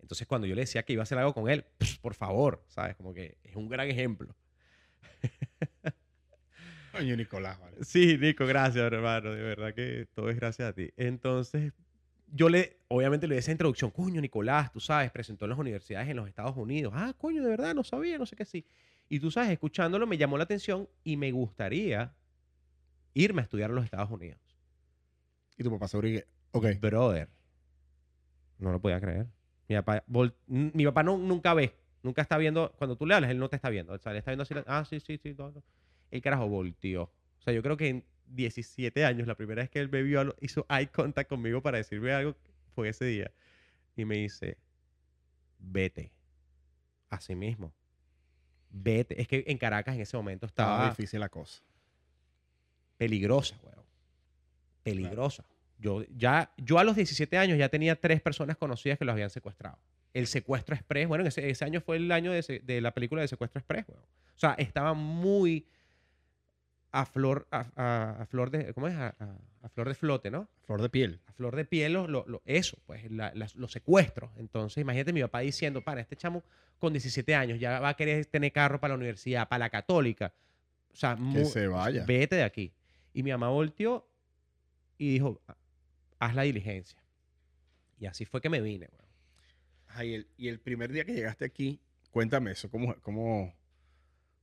[0.00, 2.64] Entonces, cuando yo le decía que iba a hacer algo con él, "Pss, por favor,
[2.68, 2.96] ¿sabes?
[2.96, 4.36] Como que es un gran ejemplo.
[6.96, 7.84] Coño, Nicolás, vale.
[7.84, 9.32] Sí, Nico, gracias, hermano.
[9.32, 10.90] De verdad que todo es gracias a ti.
[10.96, 11.72] Entonces,
[12.28, 13.90] yo le, obviamente le di esa introducción.
[13.90, 16.92] Coño, Nicolás, tú sabes, presentó en las universidades en los Estados Unidos.
[16.96, 18.64] Ah, coño, de verdad, no sabía, no sé qué sí.
[19.08, 22.14] Y tú sabes, escuchándolo me llamó la atención y me gustaría
[23.12, 24.40] irme a estudiar a los Estados Unidos.
[25.56, 27.28] Y tu papá seguro que, ok, Brother.
[28.58, 29.26] No lo podía creer.
[29.68, 31.74] Mi papá, vol- mi papá no, nunca ve.
[32.02, 32.72] Nunca está viendo.
[32.76, 33.92] Cuando tú le hablas, él no te está viendo.
[33.92, 34.54] O sea, él está viendo así.
[34.66, 35.34] Ah, sí, sí, sí.
[35.36, 35.62] no, no.
[36.14, 37.02] El carajo volteó.
[37.02, 40.36] O sea, yo creo que en 17 años, la primera vez que él me vio,
[40.40, 42.36] hizo eye contact conmigo para decirme algo,
[42.72, 43.32] fue ese día.
[43.96, 44.56] Y me dice,
[45.58, 46.12] vete.
[47.10, 47.74] Así mismo.
[48.70, 49.20] Vete.
[49.20, 51.64] Es que en Caracas en ese momento estaba estaba difícil la cosa.
[52.96, 53.84] peligrosa, weón.
[54.84, 55.44] Peligrosa.
[55.80, 59.30] Yo, ya, yo a los 17 años ya tenía tres personas conocidas que los habían
[59.30, 59.80] secuestrado.
[60.12, 63.26] El secuestro express, bueno, ese, ese año fue el año de, de la película de
[63.26, 64.04] secuestro express, weón.
[64.04, 65.66] O sea, estaba muy
[67.00, 68.94] a flor, a, a- a flor de, ¿cómo es?
[68.94, 69.08] A,
[69.62, 70.48] a- flor de flote, ¿no?
[70.62, 71.20] Flor de piel.
[71.26, 74.30] A flor de piel, lo, lo- eso, pues, la- las- los secuestros.
[74.36, 76.44] Entonces, imagínate mi papá diciendo, para, este chamo
[76.78, 80.32] con 17 años ya va a querer tener carro para la universidad, para la católica.
[80.92, 82.04] O sea, mu- se vaya.
[82.06, 82.72] Vete de aquí.
[83.12, 84.08] Y mi mamá volteó
[84.98, 85.40] y dijo,
[86.20, 87.02] haz la diligencia.
[87.98, 89.04] Y así fue que me vine, weón.
[89.88, 91.80] Ajá, y, el, y el primer día que llegaste aquí,
[92.10, 93.52] cuéntame eso, ¿cómo, cómo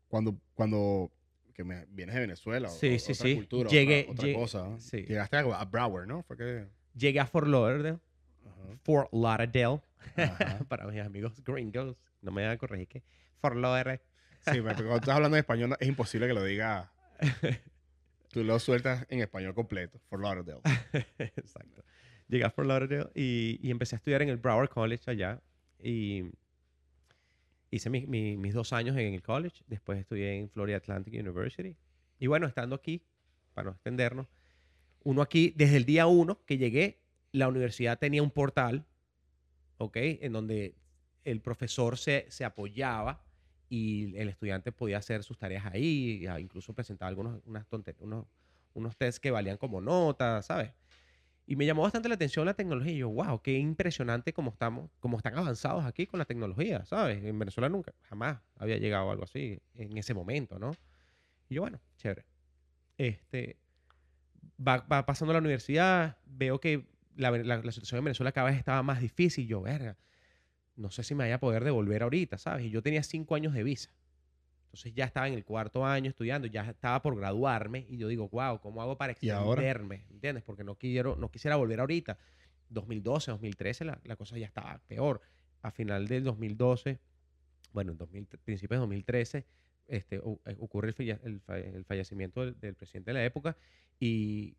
[0.10, 1.12] cuando, cuando
[1.54, 3.36] que me- vienes de Venezuela Sí, o sí, otra sí.
[3.36, 4.98] cultura, Llegué- otra, otra llegué- cosa, sí.
[5.04, 6.24] llegaste a, a Broward, ¿no?
[6.24, 6.68] Fue que...
[6.96, 8.00] Llegué a Fort Lauderdale,
[8.46, 8.78] Ajá.
[8.84, 9.82] Fort Lauderdale,
[10.18, 10.60] Ajá.
[10.70, 13.04] para mis amigos gringos, no me van a corregir que
[13.40, 14.02] Fort Lauderdale.
[14.40, 16.92] Sí, pero cuando estás hablando en español es imposible que lo diga.
[18.30, 20.00] Tú lo sueltas en español completo.
[20.10, 20.62] Fort Lauderdale.
[21.20, 21.84] Exacto.
[22.28, 25.42] Llegué a Fort Lauderdale y, y empecé a estudiar en el Broward College allá.
[25.84, 26.24] Y
[27.72, 29.64] hice mi- mi- mis dos años en el college.
[29.68, 31.78] Después estudié en Florida Atlantic University.
[32.20, 33.04] Y bueno, estando aquí,
[33.54, 34.28] para no extendernos,
[35.04, 38.88] uno aquí, desde el día uno que llegué, la universidad tenía un portal,
[39.78, 39.98] ¿ok?
[39.98, 40.76] En donde
[41.24, 43.24] el profesor se, se apoyaba
[43.70, 47.66] y el estudiante podía hacer sus tareas ahí, e incluso presentaba algunos unas
[48.00, 48.28] unos,
[48.74, 50.72] unos tests que valían como nota, ¿sabes?
[51.52, 52.94] Y me llamó bastante la atención la tecnología.
[52.94, 57.26] Y yo, wow, qué impresionante cómo estamos, cómo están avanzados aquí con la tecnología, ¿sabes?
[57.26, 60.72] En Venezuela nunca, jamás había llegado algo así en ese momento, ¿no?
[61.50, 62.26] Y yo, bueno, chévere.
[62.98, 63.58] Este,
[64.60, 68.58] va, va pasando la universidad, veo que la, la- la situación en Venezuela cada vez
[68.58, 69.48] estaba más difícil.
[69.48, 69.98] Yo, verga,
[70.76, 72.66] no sé si me vaya a poder devolver ahorita, ¿sabes?
[72.66, 73.92] Y yo tenía cinco años de visa.
[74.72, 78.30] Entonces ya estaba en el cuarto año estudiando, ya estaba por graduarme y yo digo,
[78.30, 80.06] wow, ¿cómo hago para extenderme?
[80.10, 80.44] ¿Entiendes?
[80.44, 82.18] Porque no, quiero, no quisiera volver ahorita.
[82.70, 85.20] 2012, 2013, la, la cosa ya estaba peor.
[85.62, 87.00] A final del 2012,
[87.74, 89.46] bueno, en 2000 principios de 2013,
[89.88, 93.58] este, eh, ocurre el, el fa- el fallecimiento del, del presidente de la época
[94.00, 94.56] y,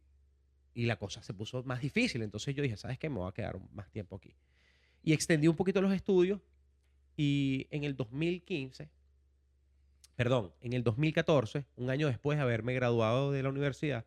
[0.74, 2.22] y la cosa se puso más difícil.
[2.22, 3.08] Entonces yo dije, ¿sabes qué?
[3.08, 4.36] Me voy a quedar más tiempo aquí.
[5.02, 6.40] Y extendí un poquito los estudios
[7.16, 8.90] y en el 2015,
[10.16, 14.04] perdón, en el 2014, un año después de haberme graduado de la universidad,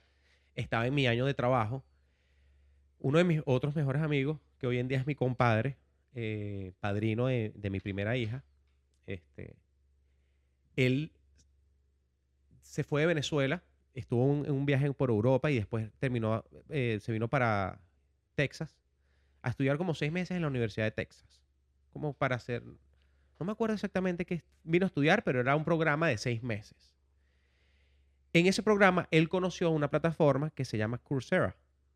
[0.56, 1.84] estaba en mi año de trabajo.
[3.00, 5.78] Uno de mis otros mejores amigos, que hoy en día es mi compadre,
[6.14, 8.44] eh, padrino de, mi primera hija,
[9.06, 9.56] este,
[10.76, 11.12] él
[12.62, 13.64] se fue de Venezuela,
[13.94, 17.80] estuvo en un viaje por Europa y después terminó, eh, se vino para
[18.36, 18.78] Texas
[19.42, 21.42] a estudiar como seis meses en la Universidad de Texas,
[21.94, 22.64] como para hacer,
[23.40, 26.96] no me acuerdo exactamente qué vino a estudiar, pero era un programa de seis meses.
[28.34, 31.56] En ese programa él conoció una plataforma que se llama Coursera,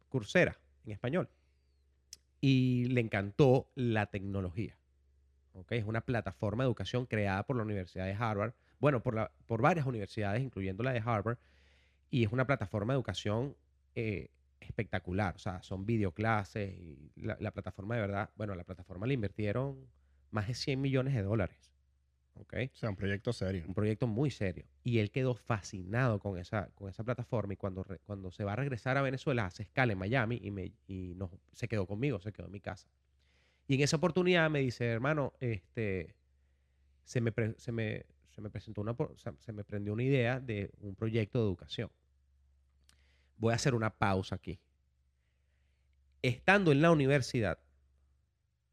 [0.09, 1.29] Coursera en español,
[2.41, 4.77] y le encantó la tecnología.
[5.53, 5.71] ¿ok?
[5.73, 9.61] Es una plataforma de educación creada por la Universidad de Harvard, bueno, por, la- por
[9.61, 11.37] varias universidades, incluyendo la de Harvard,
[12.09, 13.55] y es una plataforma de educación
[13.95, 14.29] eh,
[14.61, 15.35] espectacular.
[15.35, 19.85] O sea, son videoclases y la, la plataforma de verdad, bueno, la plataforma le invirtieron
[20.31, 21.71] más de 100 millones de dólares.
[22.35, 22.53] ¿Ok?
[22.73, 23.65] O sea, un proyecto serio.
[23.67, 24.65] Un proyecto muy serio.
[24.83, 28.53] Y él quedó fascinado con esa, con esa plataforma y cuando, re- cuando se va
[28.53, 32.21] a regresar a Venezuela hace escala en Miami y, me, y nos, se quedó conmigo,
[32.21, 32.87] se quedó en mi casa.
[33.67, 36.15] Y en esa oportunidad me dice, hermano, este,
[37.03, 38.95] se, me, pre- se, me, se me presentó una,
[39.37, 41.91] se me prendió una idea de un proyecto de educación.
[43.35, 44.59] Voy a hacer una pausa aquí.
[46.21, 47.59] Estando en la universidad,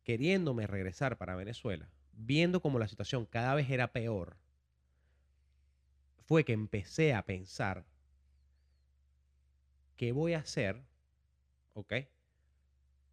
[0.07, 4.37] queriéndome regresar para Venezuela, viendo como la situación cada vez era peor,
[6.27, 7.85] fue que empecé a pensar
[9.97, 10.81] qué voy a hacer,
[11.73, 11.93] ¿ok?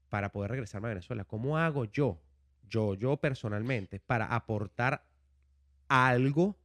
[0.09, 1.25] Para poder regresarme a Venezuela.
[1.25, 2.21] ¿Cómo hago yo,
[2.69, 5.03] yo, yo personalmente, para aportar
[5.87, 6.59] algo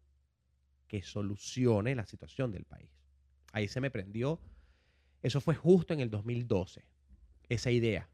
[0.89, 2.91] que solucione la situación del país?
[3.53, 4.43] Ahí se me prendió.
[5.23, 6.85] Eso fue justo en el 2012,
[7.49, 8.11] esa idea.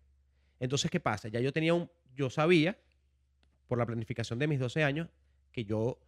[0.61, 1.29] Entonces, ¿qué pasa?
[1.29, 2.79] Ya yo tenía un, yo sabía,
[3.67, 5.09] por la planificación de mis 12 años,
[5.53, 5.99] que yo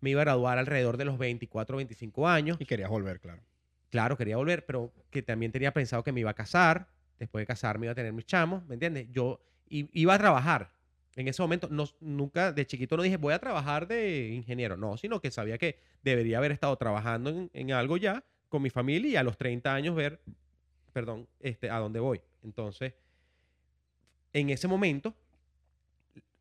[0.00, 2.56] me iba a graduar alrededor de los 24, 25 años.
[2.60, 3.42] Y querías volver, claro.
[3.90, 6.88] Claro, quería volver, pero que también tenía pensado que me iba a casar.
[7.18, 9.08] Después de casarme iba a tener mis chamos, ¿me entiendes?
[9.10, 10.72] Yo iba a trabajar.
[11.16, 14.96] En ese momento, no, nunca de chiquito no dije voy a trabajar de ingeniero, no,
[14.96, 19.10] sino que sabía que debería haber estado trabajando en, en algo ya con mi familia
[19.10, 20.20] y a los 30 años ver,
[20.92, 22.20] perdón, este, a dónde voy.
[22.42, 22.94] Entonces,
[24.32, 25.14] en ese momento,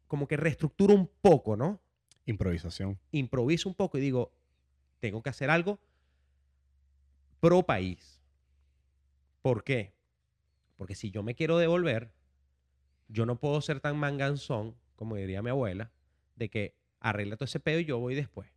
[0.09, 1.79] como que reestructuro un poco, ¿no?
[2.25, 2.99] Improvisación.
[3.11, 4.33] improviso un poco y digo,
[4.99, 5.79] tengo que hacer algo
[7.39, 8.19] pro país.
[9.41, 9.93] ¿Por qué?
[10.77, 12.11] Porque si yo me quiero devolver,
[13.07, 15.91] yo no puedo ser tan manganzón, como diría mi abuela,
[16.35, 18.49] de que arregla todo ese pedo y yo voy después.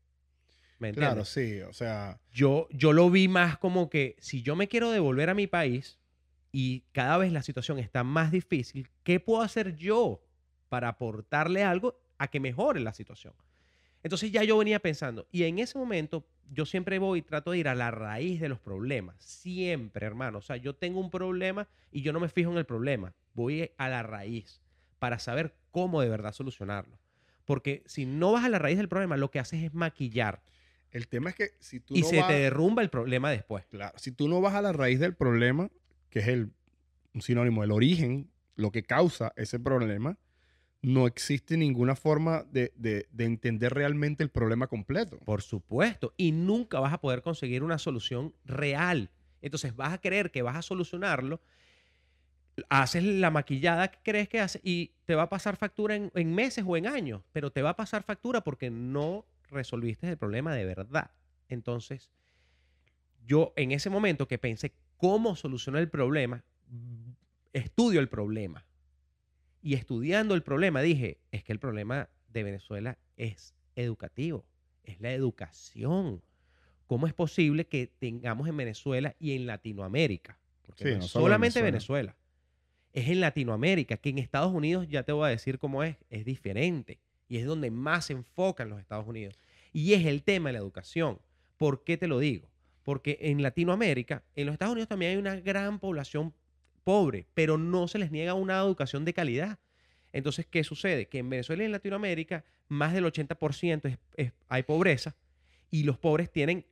[0.79, 1.12] ¿Me entiendes?
[1.12, 1.61] Claro, sí.
[1.61, 5.35] O sea, yo, yo lo vi más como que si yo me quiero devolver a
[5.35, 5.99] mi país
[6.51, 10.23] y cada vez la situación está más difícil, ¿qué puedo hacer yo
[10.73, 13.35] para aportarle algo a que mejore la situación?
[14.03, 17.59] Entonces ya yo venía pensando, y en ese momento yo siempre voy y trato de
[17.59, 20.39] ir a la raíz de los problemas, siempre, hermano.
[20.39, 23.71] O sea, yo tengo un problema y yo no me fijo en el problema, voy
[23.77, 24.63] a la raíz
[24.99, 26.99] para saber cómo de verdad solucionarlo.
[27.45, 30.43] Porque si no vas a la raíz del problema, lo que haces es maquillar
[30.91, 32.29] el tema es que si tú y no se vas...
[32.29, 33.65] te derrumba el problema después.
[33.71, 35.71] Claro, si tú no vas a la raíz del problema,
[36.11, 36.53] que es el
[37.15, 40.19] un sinónimo, el origen, lo que causa ese problema,
[40.83, 45.18] no existe ninguna forma de, de- de entender realmente el problema completo.
[45.21, 46.12] Por supuesto.
[46.16, 49.11] Y nunca vas a poder conseguir una solución real.
[49.40, 51.40] Entonces vas a creer que vas a solucionarlo,
[52.68, 56.35] haces la maquillada que crees que haces y te va a pasar factura en, en
[56.35, 60.55] meses o en años, pero te va a pasar factura porque no resolviste el problema
[60.55, 61.11] de verdad.
[61.49, 62.11] Entonces,
[63.27, 66.45] yo en ese momento que pensé cómo solucionar el problema,
[67.53, 68.64] estudio el problema.
[69.62, 74.44] Y estudiando el problema dije, es que el problema de Venezuela es educativo,
[74.85, 76.22] es la educación.
[76.87, 80.38] ¿Cómo es posible que tengamos en Venezuela y en Latinoamérica?
[80.62, 82.12] Porque Sí, no solamente Venezuela.
[82.12, 82.16] Venezuela.
[82.92, 86.25] es en Latinoamérica, que en Estados Unidos, ya te voy a decir cómo es, es
[86.27, 86.98] diferente.
[87.29, 89.38] Y es donde más se enfocan los Estados Unidos.
[89.72, 91.18] Y es el tema de la educación.
[91.57, 92.51] ¿Por qué te lo digo?
[92.83, 96.35] Porque en Latinoamérica, en los Estados Unidos también hay una gran población
[96.85, 99.59] pobre, pero no se les niega una educación de calidad.
[100.12, 101.07] Entonces, ¿qué sucede?
[101.07, 105.14] Que en Venezuela y en Latinoamérica más del 80% es- hay pobreza
[105.71, 106.66] y los pobres tienen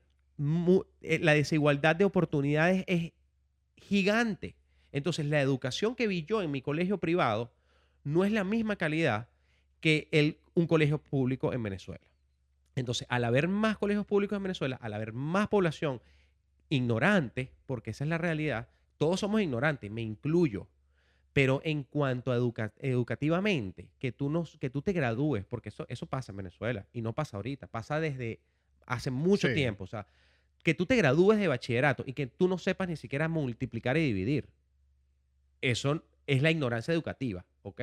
[1.02, 3.12] eh, la desigualdad de oportunidades es
[3.76, 4.56] gigante.
[4.92, 7.52] Entonces, la educación que vi yo en mi colegio privado
[8.04, 9.28] no es la misma calidad
[9.80, 12.00] que el, un colegio público en Venezuela.
[12.74, 16.00] Entonces, al haber más colegios públicos en Venezuela, al haber más población
[16.68, 18.68] ignorante, porque esa es la realidad,
[19.00, 20.68] todos somos ignorantes, me incluyo.
[21.32, 25.86] Pero en cuanto a educa- educativamente, que tú, no, que tú te gradúes, porque eso,
[25.88, 28.40] eso pasa en Venezuela y no pasa ahorita, pasa desde
[28.84, 29.54] hace mucho Sí.
[29.54, 29.84] tiempo.
[29.84, 30.06] O sea,
[30.62, 34.04] que tú te gradúes de bachillerato y que tú no sepas ni siquiera multiplicar y
[34.04, 34.50] dividir.
[35.62, 37.80] Eso es la ignorancia educativa, ¿ok?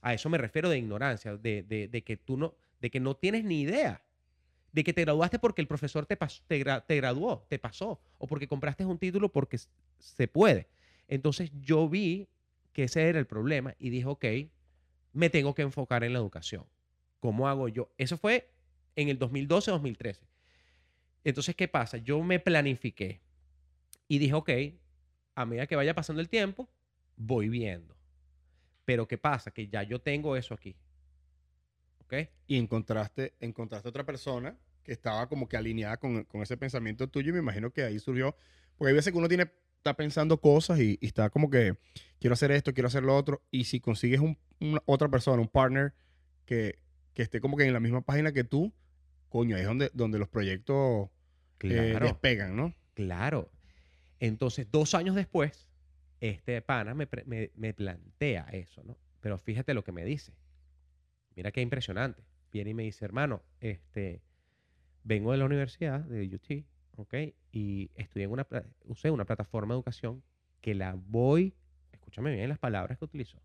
[0.00, 3.14] A eso me refiero de ignorancia, de, de- de que tú no, de que no
[3.14, 4.02] tienes ni idea.
[4.76, 8.46] De que te graduaste porque el profesor te, te, te graduó, te pasó, o porque
[8.46, 9.58] compraste un título porque
[9.98, 10.68] se puede.
[11.08, 12.28] Entonces yo vi
[12.74, 14.26] que ese era el problema y dije, ok,
[15.14, 16.66] me tengo que enfocar en la educación.
[17.20, 17.90] ¿Cómo hago yo?
[17.96, 18.50] Eso fue
[18.96, 20.18] en el 2012-2013.
[21.24, 21.96] Entonces, ¿qué pasa?
[21.96, 23.22] Yo me planifiqué
[24.08, 24.50] y dije, ok,
[25.36, 26.68] a medida que vaya pasando el tiempo,
[27.16, 27.96] voy viendo.
[28.84, 29.52] Pero ¿qué pasa?
[29.52, 30.76] Que ya yo tengo eso aquí.
[32.00, 32.28] ¿Ok?
[32.46, 34.54] Y encontraste, encontraste otra persona
[34.86, 37.98] que estaba como que alineada con, con ese pensamiento tuyo y me imagino que ahí
[37.98, 38.36] surgió,
[38.78, 41.76] porque hay veces que uno tiene está pensando cosas y, y está como que
[42.20, 43.42] quiero hacer esto, quiero hacer lo otro.
[43.50, 45.92] Y si consigues un, una- otra persona, un partner
[46.44, 46.78] que,
[47.14, 48.72] que esté como que en la misma página que tú,
[49.28, 51.08] coño, ahí es donde, donde los proyectos eh,
[51.58, 52.06] Claro.
[52.06, 52.74] despegan, ¿no?
[52.94, 53.50] Claro.
[54.20, 55.68] Entonces, dos años después,
[56.20, 58.96] este pana me, me- me plantea eso, ¿no?
[59.20, 60.32] Pero fíjate lo que me dice.
[61.34, 62.22] Mira qué impresionante.
[62.52, 64.22] Viene y me dice, hermano, este,
[65.06, 66.66] vengo de la universidad, de UT,
[66.96, 67.14] ¿ok?
[67.52, 68.46] Y estudié en una,
[68.84, 70.24] usé una plataforma de educación
[70.60, 71.54] que la voy,
[71.92, 73.40] escúchame bien las palabras que utilizo,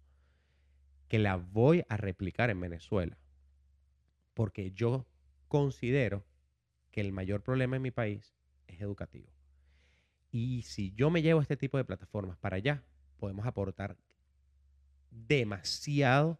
[1.08, 3.15] que la voy a replicar en Venezuela.
[4.34, 5.06] Porque yo
[5.47, 6.26] considero
[6.89, 8.34] que el mayor problema en mi país
[8.65, 9.32] es educativo.
[10.32, 12.84] Y si yo me llevo este tipo de plataformas para allá,
[13.17, 13.97] podemos aportar
[15.12, 16.39] demasiado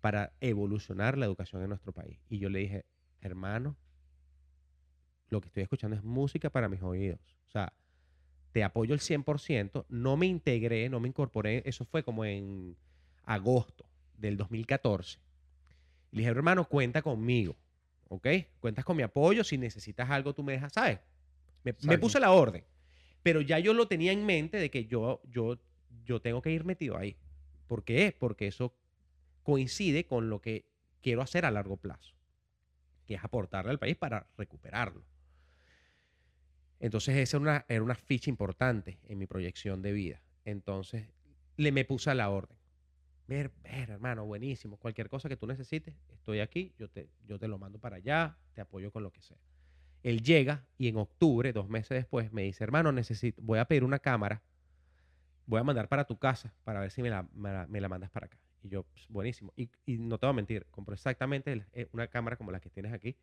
[0.00, 2.18] para evolucionar la educación en nuestro país.
[2.28, 2.86] Y yo le dije,
[3.20, 3.76] hermano,
[5.28, 7.20] lo que estoy escuchando es música para mis oídos.
[7.48, 7.72] O sea,
[8.52, 12.76] te apoyo el 100%, no me integré, no me incorporé, eso fue como en
[13.24, 13.84] agosto
[14.16, 15.18] del 2014.
[16.10, 17.56] Y le dije, hermano, cuenta conmigo,
[18.08, 18.26] ¿ok?
[18.60, 21.00] Cuentas con mi apoyo, si necesitas algo tú me dejas, ¿sabes?
[21.64, 22.64] Me, puse la orden,
[23.24, 25.58] pero ya yo lo tenía en mente de que yo, yo,
[26.04, 27.16] yo tengo que ir metido ahí.
[27.66, 28.16] ¿Por qué?
[28.16, 28.72] Porque eso
[29.42, 30.64] coincide con lo que
[31.02, 32.14] quiero hacer a largo plazo,
[33.04, 35.04] que es aportarle al país para recuperarlo.
[36.80, 40.22] Entonces esa era una, ficha importante en mi proyección de vida.
[40.44, 41.08] Entonces
[41.56, 42.56] le me puse a la orden.
[43.26, 44.76] Ver, ver, hermano, buenísimo.
[44.76, 48.38] Cualquier cosa que tú necesites, estoy aquí, yo te, yo te lo mando para allá,
[48.54, 49.38] te apoyo con lo que sea.
[50.02, 53.82] Él llega y en octubre, dos meses después, me dice, hermano, necesito, voy a pedir
[53.82, 54.42] una cámara,
[55.46, 58.26] voy a mandar para tu casa para ver si me la, me la, mandas para
[58.26, 58.38] acá.
[58.62, 59.52] Y yo, "Pues, buenísimo.
[59.56, 62.92] Y, no te voy a mentir, compró exactamente eh, una cámara como la que tienes
[62.92, 63.16] aquí.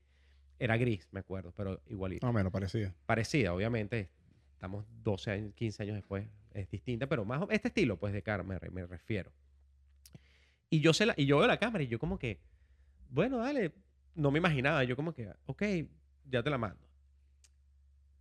[0.60, 2.94] Era gris, me acuerdo, pero igualito Más o menos parecía.
[3.06, 4.10] parecida, obviamente.
[4.54, 6.26] Estamos 12 años, 15 años después.
[6.54, 9.32] Es distinta, pero más o- este estilo, pues, de cara me, me refiero.
[10.70, 12.40] Y yo, se la, y yo veo la cámara y yo como que,
[13.10, 13.74] bueno, dale.
[14.16, 14.84] No me imaginaba.
[14.84, 15.64] Yo como que, ok,
[16.30, 16.88] ya te la mando.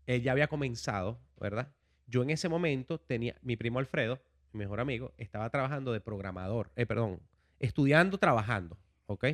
[0.07, 1.73] Él ya había comenzado, ¿verdad?
[2.07, 4.21] Yo en ese momento tenía, mi primo Alfredo,
[4.53, 7.21] mi mejor amigo, estaba trabajando de programador, eh, perdón,
[7.61, 9.27] estudiando, trabajando, ¿ok?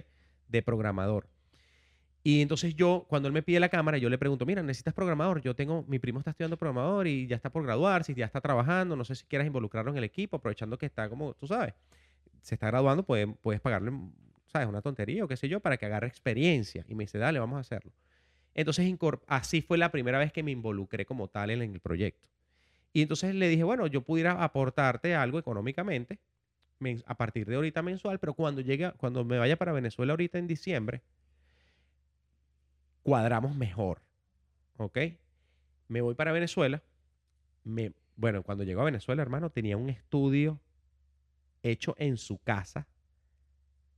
[0.49, 1.29] De programador.
[2.29, 5.41] Y entonces yo, cuando él me pide la cámara, yo le pregunto, mira, necesitas programador.
[5.41, 8.97] Yo tengo, mi primo está estudiando programador y ya está por graduarse, ya está trabajando.
[8.97, 11.73] No sé si quieras involucrarlo en el equipo, aprovechando que está como, tú sabes,
[12.43, 13.93] se está graduando, puedes, puedes pagarle,
[14.53, 14.69] ¿sabes?
[14.69, 16.85] Una tontería o qué sé yo, para que agarre experiencia.
[16.87, 17.93] Y me dice, dale, vamos a hacerlo.
[18.53, 18.95] Entonces,
[19.27, 22.29] así fue la primera vez que me involucré como tal en el proyecto.
[22.93, 26.19] Y entonces le dije, bueno, yo pudiera aportarte algo económicamente
[26.79, 30.37] men- a partir de ahorita mensual, pero cuando llegue, cuando me vaya para Venezuela ahorita
[30.37, 31.01] en diciembre,
[33.03, 34.03] cuadramos mejor.
[34.77, 34.99] ¿Ok?
[35.89, 36.83] Me voy para Venezuela.
[37.65, 40.61] Me, bueno, cuando llegó a Venezuela, hermano, tenía un estudio
[41.63, 42.87] hecho en su casa,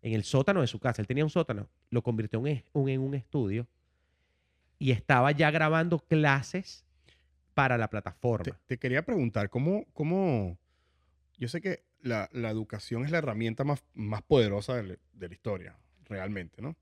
[0.03, 1.03] en el sótano de su casa.
[1.03, 3.67] Él tenía un sótano, lo convirtió en, un- en un estudio
[4.79, 6.87] y estaba ya grabando clases
[7.55, 8.45] para la plataforma.
[8.45, 10.59] Te, te quería preguntar, ¿cómo, cómo...
[11.37, 15.35] Yo sé que la, la educación es la herramienta más, más poderosa de, de la
[15.35, 16.77] historia, realmente, ¿no?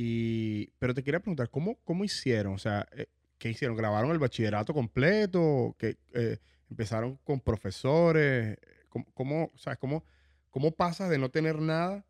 [0.00, 2.54] Y, pero te quería preguntar, ¿cómo, cómo hicieron?
[2.54, 3.06] O sea, eh,
[3.36, 3.76] ¿qué hicieron?
[3.76, 5.74] ¿Grabaron el bachillerato completo?
[5.76, 6.38] ¿Qué, eh,
[6.70, 8.58] ¿Empezaron con profesores?
[8.90, 10.04] ¿Cómo, cómo, sea, cómo,
[10.50, 12.06] cómo pasas de no tener nada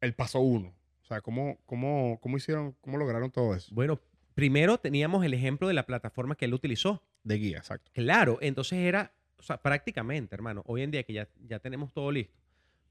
[0.00, 0.72] el paso uno?
[1.02, 3.68] O sea, ¿cómo, cómo, cómo hicieron, cómo lograron todo eso?
[3.74, 4.00] Bueno,
[4.32, 7.02] primero teníamos el ejemplo de la plataforma que él utilizó.
[7.22, 7.90] De guía, exacto.
[7.92, 12.12] Claro, entonces era, o sea, prácticamente, hermano, hoy en día que ya, ya tenemos todo
[12.12, 12.40] listo,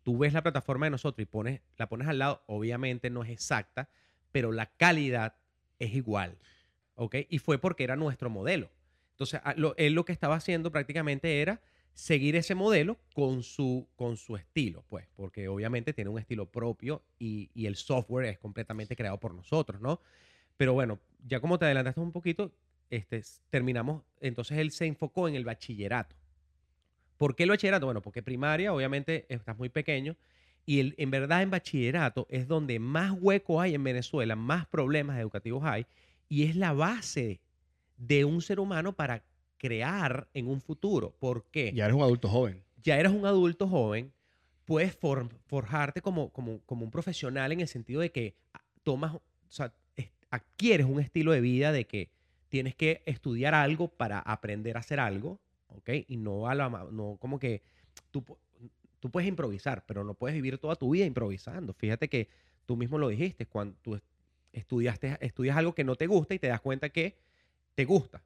[0.04, 3.32] tú ves la plataforma de nosotros y pones, la pones al lado, obviamente no es
[3.32, 3.90] exacta,
[4.32, 5.36] pero la calidad
[5.80, 6.38] es igual,
[6.96, 7.16] ¿ok?
[7.30, 8.72] Y fue porque era nuestro modelo.
[9.12, 11.62] Entonces, lo- él lo que estaba haciendo prácticamente era
[11.94, 17.04] seguir ese modelo con su, con su estilo, pues, porque obviamente tiene un estilo propio
[17.18, 20.02] y, y el software es completamente creado por nosotros, ¿no?
[20.58, 22.54] Pero bueno, ya como te adelantaste un poquito,
[22.90, 26.16] este, terminamos, entonces él se enfocó en el bachillerato.
[27.18, 27.86] ¿Por qué el bachillerato?
[27.86, 30.16] Bueno, porque primaria, obviamente, estás muy pequeño
[30.66, 35.20] y el- en verdad en bachillerato es donde más hueco hay en Venezuela, más problemas
[35.20, 35.86] educativos hay
[36.28, 37.40] y es la base
[37.98, 39.24] de un ser humano para
[39.58, 41.12] crear en un futuro.
[41.20, 41.72] ¿Por qué?
[41.76, 42.64] Ya eres un adulto joven.
[42.82, 44.14] ya eres un adulto joven,
[44.66, 48.36] puedes for- forjarte como, como, como un profesional en el sentido de que
[48.84, 52.10] tomas, o sea, es- adquieres un estilo de vida de que
[52.48, 55.90] tienes que estudiar algo para aprender a hacer algo, ¿ok?
[56.08, 57.62] Y no, a la, no como que
[58.12, 58.24] tú,
[59.00, 61.74] tú puedes improvisar, pero no puedes vivir toda tu vida improvisando.
[61.74, 62.30] Fíjate que
[62.66, 64.00] tú mismo lo dijiste, cuando tú
[64.52, 67.18] estudiaste, estudias algo que no te gusta y te das cuenta que
[67.76, 68.22] te gusta.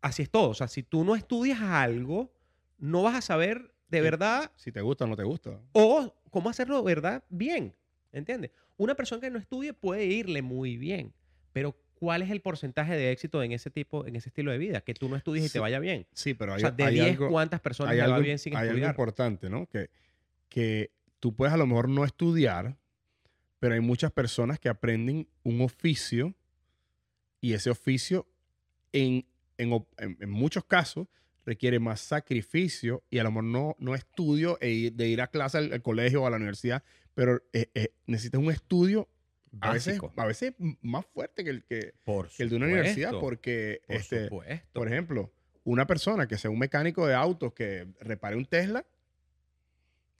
[0.00, 0.50] así es todo.
[0.50, 2.32] O sea, si tú no estudias algo,
[2.78, 5.60] no vas a saber de verdad Si te gusta o no te gusta.
[5.72, 7.74] o cómo hacerlo de verdad bien.
[8.12, 8.50] ¿Entiendes?
[8.76, 11.12] Una persona que no estudie puede irle muy bien,
[11.52, 14.80] pero ¿cuál es el porcentaje de éxito en ese tipo, en ese estilo de vida?
[14.82, 15.52] Que tú no estudies y Sí.
[15.54, 16.06] te vaya bien.
[16.12, 18.38] Sí, pero O hay, sea, de hay 10, algo, ¿cuántas personas hay va algo- bien
[18.38, 18.90] sin hay algo estudiar?
[18.90, 19.66] importante, ¿no?
[19.66, 19.90] Que,
[20.48, 20.90] que
[21.20, 22.76] tú puedes a lo mejor no estudiar,
[23.58, 26.34] pero hay muchas personas que aprenden un oficio
[27.40, 28.26] y ese oficio
[28.92, 29.26] en,
[29.58, 31.06] en en- en muchos casos
[31.46, 35.26] requiere más sacrificio y a lo mejor no, no estudio e ir- de ir a
[35.28, 36.82] clase al, al colegio o a la universidad,
[37.14, 39.08] pero eh, eh, necesitas un estudio
[39.60, 43.12] a veces, a veces más fuerte que el, que, Por que el de una universidad
[43.20, 44.68] porque por este, supuesto.
[44.72, 45.32] por ejemplo,
[45.64, 48.84] una persona que sea un mecánico de autos que repare un Tesla,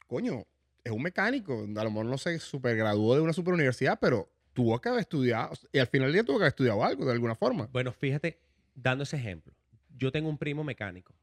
[0.06, 0.44] coño,
[0.82, 1.64] es un mecánico.
[1.76, 5.52] A lo mejor no se supergraduó de una superuniversidad, pero tuvo que haber estudiado.
[5.72, 7.68] Y al final del día tuvo que haber estudiado algo de alguna forma.
[7.72, 8.38] Bueno, fíjate,
[8.74, 9.52] dando ese ejemplo.
[9.96, 11.14] Yo tengo un primo mecánico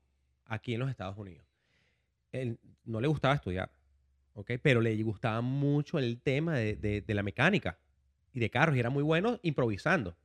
[0.45, 1.45] aquí en los Estados Unidos.
[2.31, 3.69] Él no le gustaba estudiar,
[4.33, 4.51] ¿ok?
[4.61, 7.77] Pero le gustaba mucho el tema de, de- de la mecánica
[8.33, 10.15] y de carros y era muy bueno improvisando.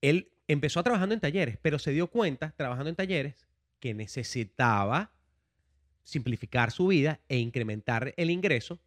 [0.00, 3.46] Él empezó trabajando en talleres, pero se dio cuenta, trabajando en talleres,
[3.80, 5.12] que necesitaba
[6.04, 8.78] simplificar su vida e incrementar el ingreso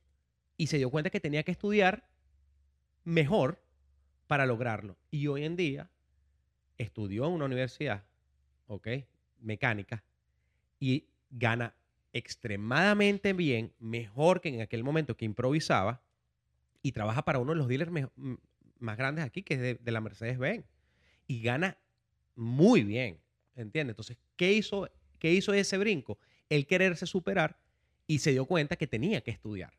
[0.57, 2.10] y se dio cuenta que tenía que estudiar
[3.03, 3.62] mejor
[4.28, 4.97] para lograrlo.
[5.12, 5.89] Y hoy en día
[6.78, 8.05] estudió en una universidad,
[8.68, 8.88] ¿ok?
[9.39, 10.03] Mecánica,
[10.80, 11.76] y gana
[12.14, 16.01] extremadamente bien, mejor que en aquel momento que improvisaba,
[16.82, 17.91] y trabaja para uno de los dealers
[18.80, 20.65] más grandes aquí, que es de, la Mercedes-Benz,
[21.27, 21.77] y gana
[22.36, 23.19] muy bien,
[23.55, 23.93] ¿entiendes?
[23.93, 26.17] Entonces, ¿qué hizo, ¿qué hizo ese brinco?
[26.49, 27.59] El quererse superar
[28.07, 29.73] y se dio cuenta que tenía que estudiar.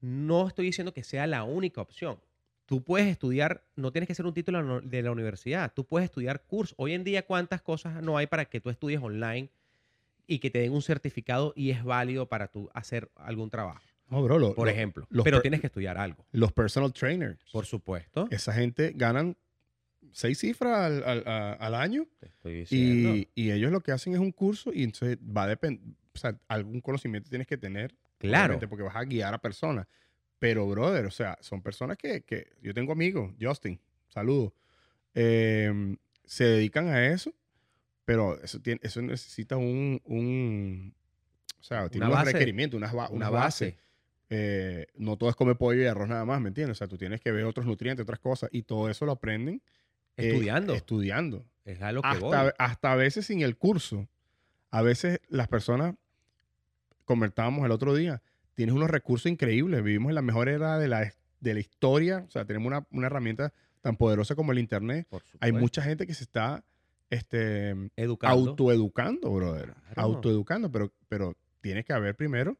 [0.00, 2.20] No estoy diciendo que sea la única opción.
[2.66, 6.44] Tú puedes estudiar, no tienes que ser un título de la universidad, tú puedes estudiar
[6.44, 6.74] cursos.
[6.78, 9.50] Hoy en día, ¿cuántas cosas no hay para que tú estudies online
[10.26, 13.91] y que te den un certificado y es válido para tú hacer algún trabajo?
[14.08, 15.06] No, bro, lo- Por lo- ejemplo.
[15.10, 16.26] los Pero per- tienes que estudiar algo.
[16.32, 17.38] los personal trainers.
[17.52, 18.28] Por supuesto.
[18.30, 19.36] Esa gente ganan
[20.12, 23.14] seis cifras al, al- a- al año Te estoy diciendo.
[23.16, 25.82] y, y ellos lo que hacen es un curso y entonces va a depender,
[26.14, 27.94] o sea, algún conocimiento tienes que tener.
[28.18, 28.58] Claro.
[28.68, 29.86] Porque vas a guiar a personas.
[30.38, 34.52] Pero, brother, o sea, son personas que, que yo tengo amigos, Justin, saludos,
[35.14, 37.32] eh, se dedican a eso,
[38.04, 40.94] pero eso, tiene, eso necesita un, un
[41.60, 43.76] o sea, tiene Una unos requerimientos, Una unas base.
[44.34, 46.76] Eh, no todo es comer pollo y arroz nada más, ¿me entiendes?
[46.76, 49.60] O sea, tú tienes que ver otros nutrientes, otras cosas, y todo eso lo aprenden
[50.16, 50.72] eh, Estudiando.
[50.72, 51.44] estudiando.
[51.66, 52.34] es a lo que voy.
[52.34, 54.08] Hasta, hasta a veces sin el curso.
[54.70, 55.96] A veces las personas,
[57.04, 58.22] comentábamos el otro día,
[58.54, 59.82] tienes unos recursos increíbles.
[59.82, 62.24] Vivimos en la mejor era de la, de la historia.
[62.26, 63.52] O sea, tenemos una, una herramienta
[63.82, 65.06] tan poderosa como el Internet.
[65.40, 66.64] Hay mucha gente que se está
[67.10, 68.50] este, Educando.
[68.50, 69.74] autoeducando, brother.
[69.92, 70.02] Claro.
[70.08, 72.56] Autoeducando, pero, pero tiene que haber primero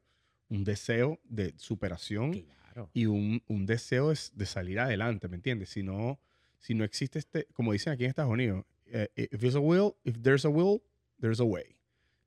[0.53, 2.91] un deseo de superación Claro.
[2.95, 5.69] y un, un deseo de, de salir adelante, ¿me entiendes?
[5.71, 6.19] Si no,
[6.59, 9.95] si no existe este, como dicen aquí en Estados Unidos, eh, if there's a will,
[10.05, 10.83] if there's a will,
[11.21, 11.77] there's a way.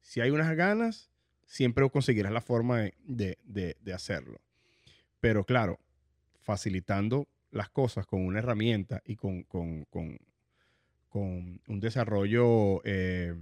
[0.01, 1.09] Si hay unas ganas,
[1.45, 4.39] siempre conseguirás la forma de, de- de- de hacerlo.
[5.19, 5.79] Pero claro,
[6.41, 10.19] facilitando las cosas con una herramienta y con, con- con-
[11.09, 13.33] con un desarrollo, eh,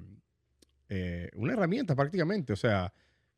[0.89, 2.93] eh, una herramienta prácticamente, o sea,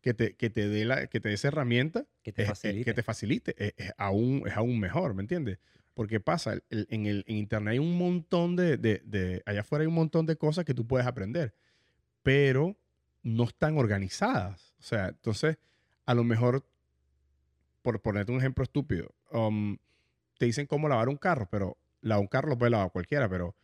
[0.06, 2.51] que te, que te dé la, que te dé esa herramienta Que te es- es-
[2.60, 2.86] facilite.
[2.86, 5.58] que te facilite, es, es aún, es aún mejor, ¿me entiendes?
[5.95, 9.82] Porque pasa, el- en, el, en internet hay un montón de, de- de- allá afuera
[9.82, 11.56] hay un montón de cosas que tú puedes aprender,
[12.22, 12.78] pero
[13.24, 14.76] no están organizadas.
[14.80, 15.58] O sea, entonces,
[16.06, 16.64] a lo mejor,
[17.82, 19.78] por ponerte un ejemplo estúpido, um,
[20.38, 23.56] te dicen cómo lavar un carro, pero lavar un carro lo puede lavar cualquiera, pero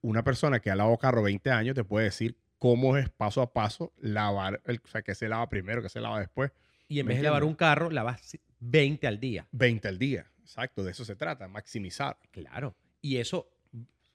[0.00, 3.52] una persona que ha lavado carro 20 años te puede decir cómo es paso a
[3.52, 6.52] paso lavar, el, o sea, que se lava primero, que se lava después.
[6.86, 9.48] Y en ¿Me vez de lavar un carro, lavas 20 al día.
[9.50, 10.30] 20 al día.
[10.42, 12.18] Exacto, de eso se trata, maximizar.
[12.30, 12.76] Claro.
[13.00, 13.48] Y eso,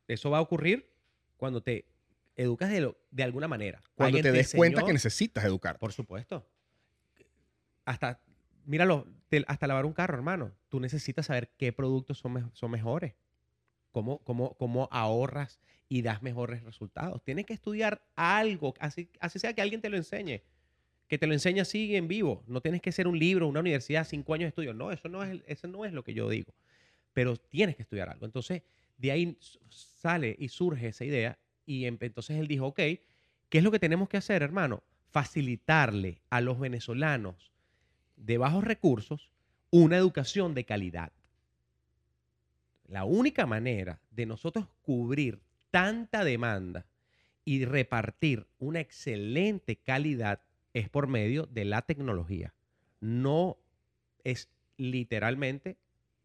[0.08, 0.90] eso va a ocurrir
[1.38, 1.86] cuando te
[2.36, 3.82] educas de, lo- de alguna manera.
[3.96, 5.80] Cuando te des cuenta que necesitas educar.
[5.80, 6.48] Por supuesto.
[7.86, 8.20] Hasta,
[8.66, 10.52] míralo, te- hasta lavar un carro, hermano.
[10.70, 13.16] Tú necesitas saber qué productos son mejores.
[13.96, 17.24] Cómo, cómo, cómo ahorras y das mejores resultados.
[17.24, 20.42] Tienes que estudiar algo, así, así sea que alguien te lo enseñe.
[21.08, 22.44] Que te lo enseñe así en vivo.
[22.46, 24.74] No tienes que ser un libro, una universidad, cinco años de estudio.
[24.74, 26.54] No, eso no es, eso no es lo que yo digo.
[27.14, 28.26] Pero tienes que estudiar algo.
[28.26, 28.64] Entonces,
[28.98, 29.38] de ahí
[29.70, 31.40] sale y surge esa idea.
[31.66, 33.00] Y entonces él dijo, ok, ¿qué
[33.50, 34.84] es lo que tenemos que hacer, hermano?
[35.10, 37.54] Facilitarle a los venezolanos
[38.18, 39.30] de bajos recursos
[39.70, 41.14] una educación de calidad.
[42.88, 46.86] La única manera de nosotros cubrir tanta demanda
[47.44, 50.42] y repartir una excelente calidad
[50.74, 52.54] es por medio de la tecnología.
[53.00, 53.58] No
[54.24, 55.78] es literalmente,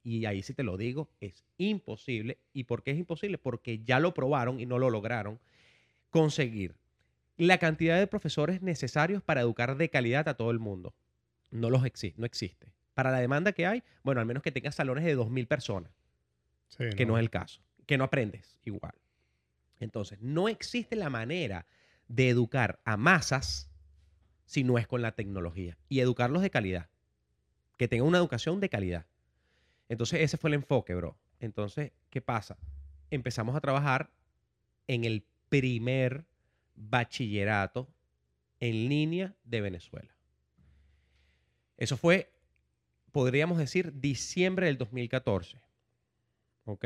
[0.02, 2.38] y ahí sí te lo digo, es imposible.
[2.52, 3.38] ¿Y por qué es imposible?
[3.38, 5.40] Porque ya lo probaron y no lo lograron
[6.10, 6.74] conseguir
[7.36, 10.94] la cantidad de profesores necesarios para educar de calidad a todo el mundo.
[11.50, 12.72] No los existe, no existe.
[12.94, 15.90] Para la demanda que hay, bueno, al menos que tengas salones de 2.000 personas,
[16.76, 18.94] que no es el caso, que no aprendes igual.
[19.78, 21.66] Entonces, no existe la manera
[22.08, 23.70] de educar a masas
[24.44, 26.88] si no es con la tecnología y educarlos de calidad
[27.76, 29.06] que tenga una educación de calidad.
[29.88, 31.16] Entonces, ese fue el enfoque, bro.
[31.38, 32.58] Entonces, ¿qué pasa?
[33.10, 34.10] Empezamos a trabajar
[34.86, 36.26] en el primer
[36.74, 37.88] bachillerato
[38.60, 40.14] en línea de Venezuela.
[41.78, 42.30] Eso fue,
[43.12, 45.58] podríamos decir, diciembre del 2014.
[46.64, 46.84] ¿Ok?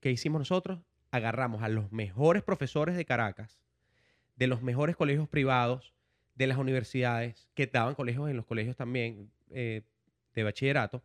[0.00, 0.80] ¿Qué hicimos nosotros?
[1.10, 3.60] Agarramos a los mejores profesores de Caracas,
[4.36, 5.92] de los mejores colegios privados,
[6.34, 9.82] de las universidades, que daban colegios en los colegios también eh,
[10.34, 11.02] de bachillerato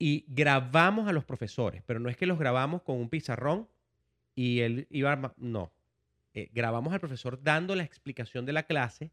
[0.00, 3.68] y grabamos a los profesores, pero no es que los grabamos con un pizarrón
[4.34, 5.70] y él iba, no,
[6.32, 9.12] eh, grabamos al profesor dando la explicación de la clase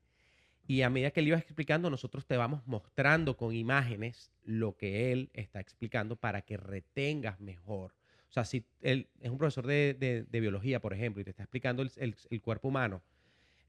[0.68, 5.14] y a medida que él iba explicando, nosotros te vamos mostrando con imágenes lo que
[5.14, 7.94] él está explicando para que retengas mejor.
[8.30, 11.84] O sea, si él es un profesor de, biología, por ejemplo, y te está explicando
[11.84, 13.02] el, cuerpo humano,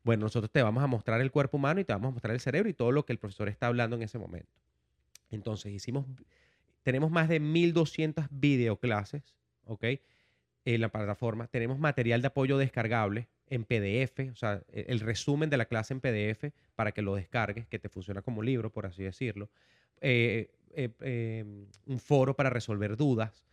[0.03, 2.41] bueno, nosotros te vamos a mostrar el cuerpo humano y te vamos a mostrar el
[2.41, 4.51] cerebro y todo lo que el profesor está hablando en ese momento.
[5.31, 6.05] Entonces, hicimos,
[6.83, 9.23] tenemos más de 1200 videoclases,
[9.67, 9.85] ¿ok?
[10.65, 11.47] En la plataforma.
[11.47, 15.95] Tenemos material de apoyo descargable en PDF, o sea, e, el resumen de la clase
[15.95, 19.49] en PDF para que lo descargues, que te funciona como libro, por así decirlo.
[20.01, 23.45] Eh, eh, em, un foro para resolver dudas,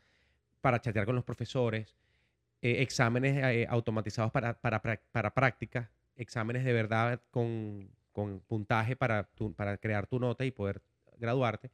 [0.61, 1.95] para chatear con los profesores,
[2.61, 9.77] eh, exámenes automatizados para, para, para prácticas, exámenes de verdad con, con puntaje para, para
[9.77, 10.81] crear tu nota y poder
[11.17, 11.71] graduarte.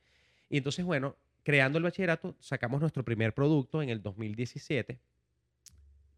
[0.50, 5.00] Y entonces, bueno, creando el bachillerato, sacamos nuestro primer producto en el 2017,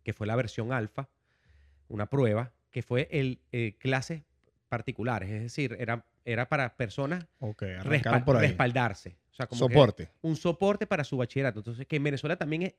[0.04, 1.10] que fue la versión alfa,
[1.96, 4.24] una prueba, que fue el eh, clases
[4.70, 7.26] particulares, es decir, era, era para personas
[7.84, 9.16] respaldarse.
[9.32, 10.10] O sea, como soporte.
[10.22, 11.60] Un soporte para su bachillerato.
[11.60, 12.74] Entonces, que en Venezuela también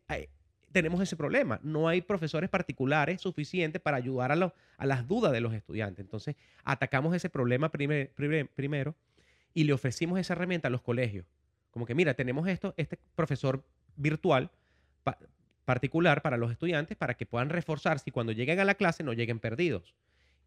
[0.73, 1.61] tenemos ese problema.
[1.63, 6.05] No hay profesores particulares suficientes para ayudar a, a las dudas de los estudiantes.
[6.05, 8.95] Entonces, atacamos ese problema primero
[9.53, 11.27] y le ofrecimos esa herramienta a los colegios.
[11.71, 13.65] Como que, mira, tenemos esto, este profesor
[13.97, 14.51] virtual
[15.65, 19.13] particular para los estudiantes para que puedan reforzarse y cuando lleguen a la clase no
[19.13, 19.95] lleguen perdidos.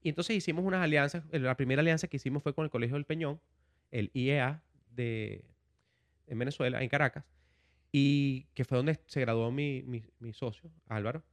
[0.01, 1.24] Y entonces hicimos unas alianzas.
[1.32, 3.41] La primera alianza que hicimos fue con el Colegio del Peñón,
[3.91, 4.61] el IEA
[4.91, 5.43] de,
[6.28, 7.26] en Venezuela, en Caracas,
[7.91, 11.24] y que fue donde se graduó mi, mi, socio, Álvaro.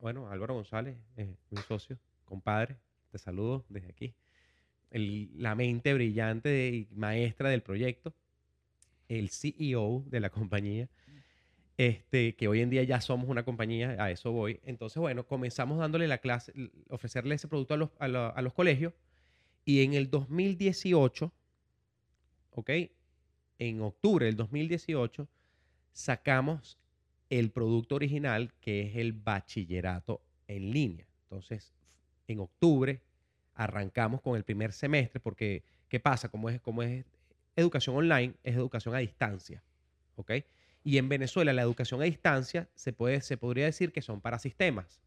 [0.00, 2.76] Bueno, Álvaro González, mi socio, compadre,
[3.10, 4.14] te saludo desde aquí
[4.90, 8.14] la mente brillante y maestra del proyecto,
[9.08, 10.88] el CEO de la compañía,
[11.78, 14.60] este, que hoy en día ya somos una compañía, a eso voy.
[14.64, 16.52] Entonces, bueno, comenzamos dándole la clase,
[16.90, 18.92] ofrecerle ese producto a los, a, los colegios
[19.64, 21.32] y en el 2018,
[22.50, 22.70] ¿ok?
[23.60, 25.28] En octubre del 2018,
[25.92, 26.78] sacamos
[27.30, 31.06] el producto original que es el bachillerato en línea.
[31.24, 31.72] Entonces,
[32.26, 33.00] en octubre
[33.54, 36.28] arrancamos con el primer semestre porque, ¿qué pasa?
[36.28, 37.04] Como es, como es
[37.54, 39.62] educación online, es educación a distancia,
[40.16, 40.32] ¿ok?
[40.88, 44.38] Y en Venezuela la educación a distancia se, puede, se podría decir que son para
[44.38, 45.02] sistemas,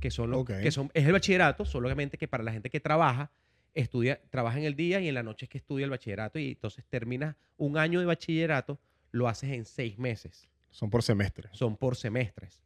[0.00, 3.30] que son, lo, que son es el bachillerato, solamente que para la gente que trabaja,
[3.74, 6.52] estudia, trabaja en el día y en la noche es que estudia el bachillerato y
[6.52, 10.48] entonces terminas un año de bachillerato, lo haces en seis meses.
[10.70, 11.50] Son por semestre.
[11.52, 12.62] Son por semestres.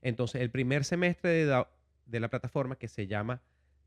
[0.00, 1.64] Entonces, el primer semestre de,
[2.06, 3.42] de la plataforma que se llama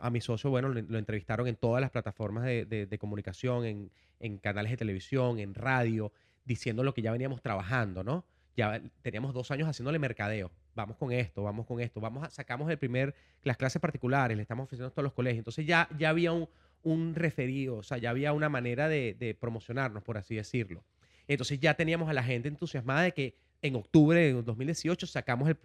[0.00, 4.70] a mi socio, bueno, lo, entrevistaron en todas las plataformas de, comunicación, en, en, canales
[4.70, 6.12] de televisión, en radio,
[6.44, 8.24] diciendo lo que ya veníamos trabajando, ¿no?
[8.56, 10.50] Ya teníamos dos años haciéndole mercadeo.
[10.74, 12.00] Vamos con esto, vamos con esto.
[12.00, 15.38] Vamos a, sacamos el primer, las clases particulares, le estamos ofreciendo a todos los colegios.
[15.38, 16.48] Entonces ya, ya había un,
[16.82, 20.84] un referido, o sea, ya había una manera de, promocionarnos, por así decirlo.
[21.28, 25.58] Entonces ya teníamos a la gente entusiasmada de que en octubre de 2018 sacamos el,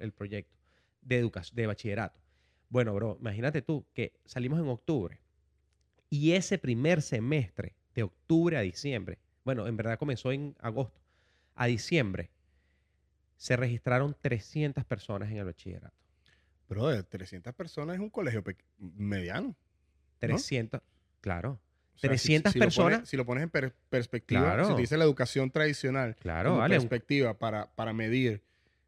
[0.00, 0.56] el proyecto
[1.00, 2.20] de educación, de bachillerato.
[2.68, 5.20] Bueno, bro, imagínate tú que salimos en octubre
[6.10, 11.00] y ese primer semestre, de octubre a diciembre, bueno, en verdad comenzó en agosto,
[11.54, 12.30] a diciembre,
[13.36, 15.94] se registraron 300 personas en el bachillerato.
[16.68, 18.42] Brother, 300 personas es un colegio
[18.78, 19.54] mediano.
[20.18, 20.80] 300,
[21.20, 21.60] claro,
[21.94, 23.08] O sea, 300 si, si lo pones- personas.
[23.08, 24.74] si lo pones en per- perspectiva, si Claro.
[24.74, 26.74] te dice la educación tradicional, Claro, como vale.
[26.76, 28.42] perspectiva para, para medir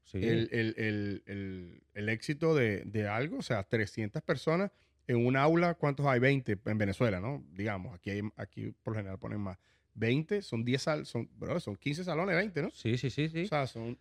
[0.04, 0.18] sí.
[0.18, 4.70] el, el- el- el- el éxito de, de algo, o sea, 300 personas
[5.06, 6.18] en un aula, ¿cuántos hay?
[6.20, 7.44] 20 en Venezuela, ¿no?
[7.52, 9.58] Digamos, aquí, hay- aquí por lo general ponen más.
[9.94, 12.70] 20, son 10 sal, son, bro, son 15 salones, 20, ¿no?
[12.70, 13.44] Sí, sí, sí, sí.
[13.44, 13.98] O sea, son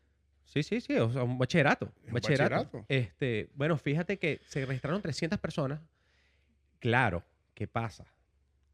[0.47, 1.91] Sí, sí, sí, o sea, un bachillerato.
[2.07, 2.55] Un bachillerato.
[2.55, 2.85] bachillerato.
[2.89, 5.81] Este, bueno, fíjate que se registraron 300 personas.
[6.79, 7.23] Claro,
[7.53, 8.05] ¿qué pasa?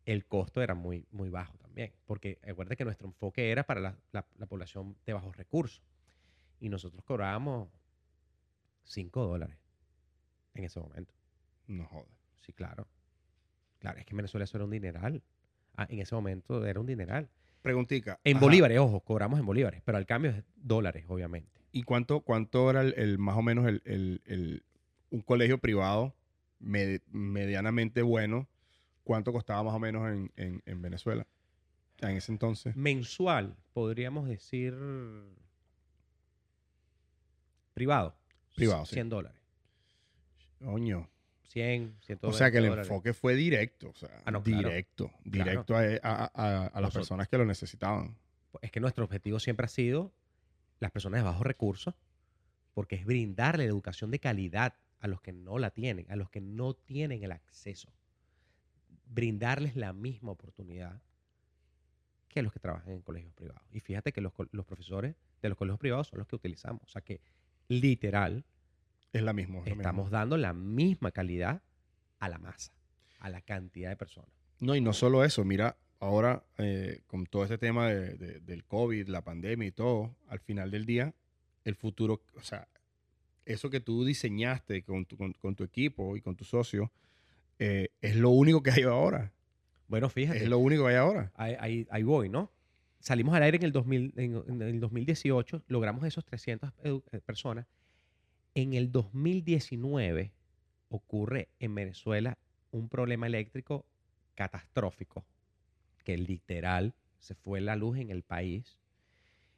[0.05, 3.97] El costo era muy, muy bajo también, porque recuerda que nuestro enfoque era para la,
[4.11, 5.82] la- la población de bajos recursos.
[6.59, 7.69] Y nosotros cobrábamos
[8.84, 9.57] 5 dólares
[10.53, 11.13] en ese momento.
[11.67, 12.07] no jodas.
[12.41, 12.88] Sí, claro.
[13.80, 15.24] Claro, es que en Venezuela eso era un dineral.
[15.76, 17.30] Ah, en ese momento era un dineral.
[17.61, 18.19] Preguntica.
[18.24, 21.61] En ajá, bolívares, ojo, cobramos en bolívares, pero al cambio es dólares, obviamente.
[21.74, 24.63] ¿Y cuánto, cuánto era el, el- más o menos el, el- el-
[25.09, 26.15] un colegio privado
[26.61, 28.47] med- medianamente bueno?
[29.03, 31.28] ¿Cuánto costaba más o menos en, en- en Venezuela
[31.99, 32.76] en ese entonces?
[32.76, 34.74] mensual, podríamos decir
[37.74, 38.15] privado.
[38.55, 38.93] Privado, sí.
[38.95, 39.39] 100 dólares.
[40.63, 41.09] Coño.
[41.49, 42.88] 100, 100 O sea que el dólares.
[42.88, 44.69] enfoque fue directo, o sea, Ah, no, claro.
[44.69, 48.15] directo, directo a, a- a- a las personas que lo necesitaban.
[48.61, 50.11] Es que nuestro objetivo siempre ha sido
[50.84, 51.96] las personas de bajos recursos,
[52.74, 56.42] porque es brindarle educación de calidad a los que no la tienen, a los que
[56.42, 57.92] no tienen el acceso.
[59.06, 61.02] Brindarles la misma oportunidad
[62.30, 63.62] que a los que trabajan en colegios privados.
[63.72, 66.82] Y fíjate que los, los profesores de los colegios privados son los que utilizamos.
[66.84, 67.22] O sea que
[67.68, 68.44] literal
[69.12, 69.60] Es la misma.
[69.60, 69.82] es lo mismo.
[69.82, 71.62] estamos dando la misma calidad
[72.20, 72.74] a la masa,
[73.20, 74.32] a la cantidad de personas.
[74.60, 78.64] No, y no solo eso, mira, ahora eh, con todo este tema de- de- del
[78.66, 81.14] COVID, la pandemia y todo, al final del día,
[81.66, 82.68] el futuro, o sea,
[83.45, 86.91] eso que tú diseñaste con tu, con, con tu equipo y con tu socio,
[87.60, 89.32] eh, es lo único que hay ahora.
[89.88, 91.32] Bueno, fíjate, Es lo único que hay ahora.
[91.36, 92.51] ahí, ahí- ahí voy, ¿no?
[92.99, 97.20] Salimos al aire en el, 2000, en, en el 2018, logramos esos 300 edu- eh,
[97.20, 97.68] personas.
[98.56, 100.32] En el 2019
[100.89, 102.38] ocurre en Venezuela
[102.72, 103.86] un problema eléctrico
[104.36, 105.26] catastrófico,
[106.04, 108.78] que literal se fue la luz en el país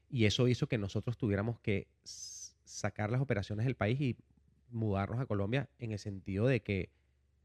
[0.10, 4.16] y eso hizo que nosotros tuviéramos que sacar las operaciones del país y
[4.72, 6.90] mudarnos a Colombia en el sentido de que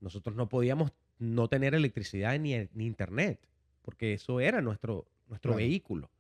[0.01, 3.39] nosotros no podíamos no tener electricidad ni, ni internet,
[3.83, 5.57] porque eso era nuestro, nuestro Claro.
[5.67, 6.11] vehículo.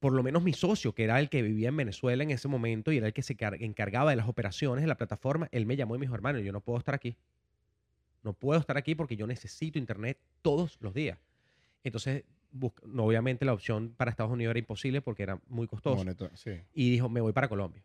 [0.00, 2.90] Por lo menos mi socio, que era el que vivía en Venezuela en ese momento
[2.90, 5.76] y era el que se car- encargaba de las operaciones de la plataforma, él me
[5.76, 7.16] llamó y me dijo, hermano, yo no puedo estar aquí.
[8.22, 11.18] No puedo estar aquí porque yo necesito internet todos los días.
[11.84, 15.96] Entonces, busca- no, obviamente la opción para Estados Unidos era imposible porque era muy costoso
[16.04, 16.52] Moneto- sí.
[16.74, 17.82] y dijo, me voy para Colombia.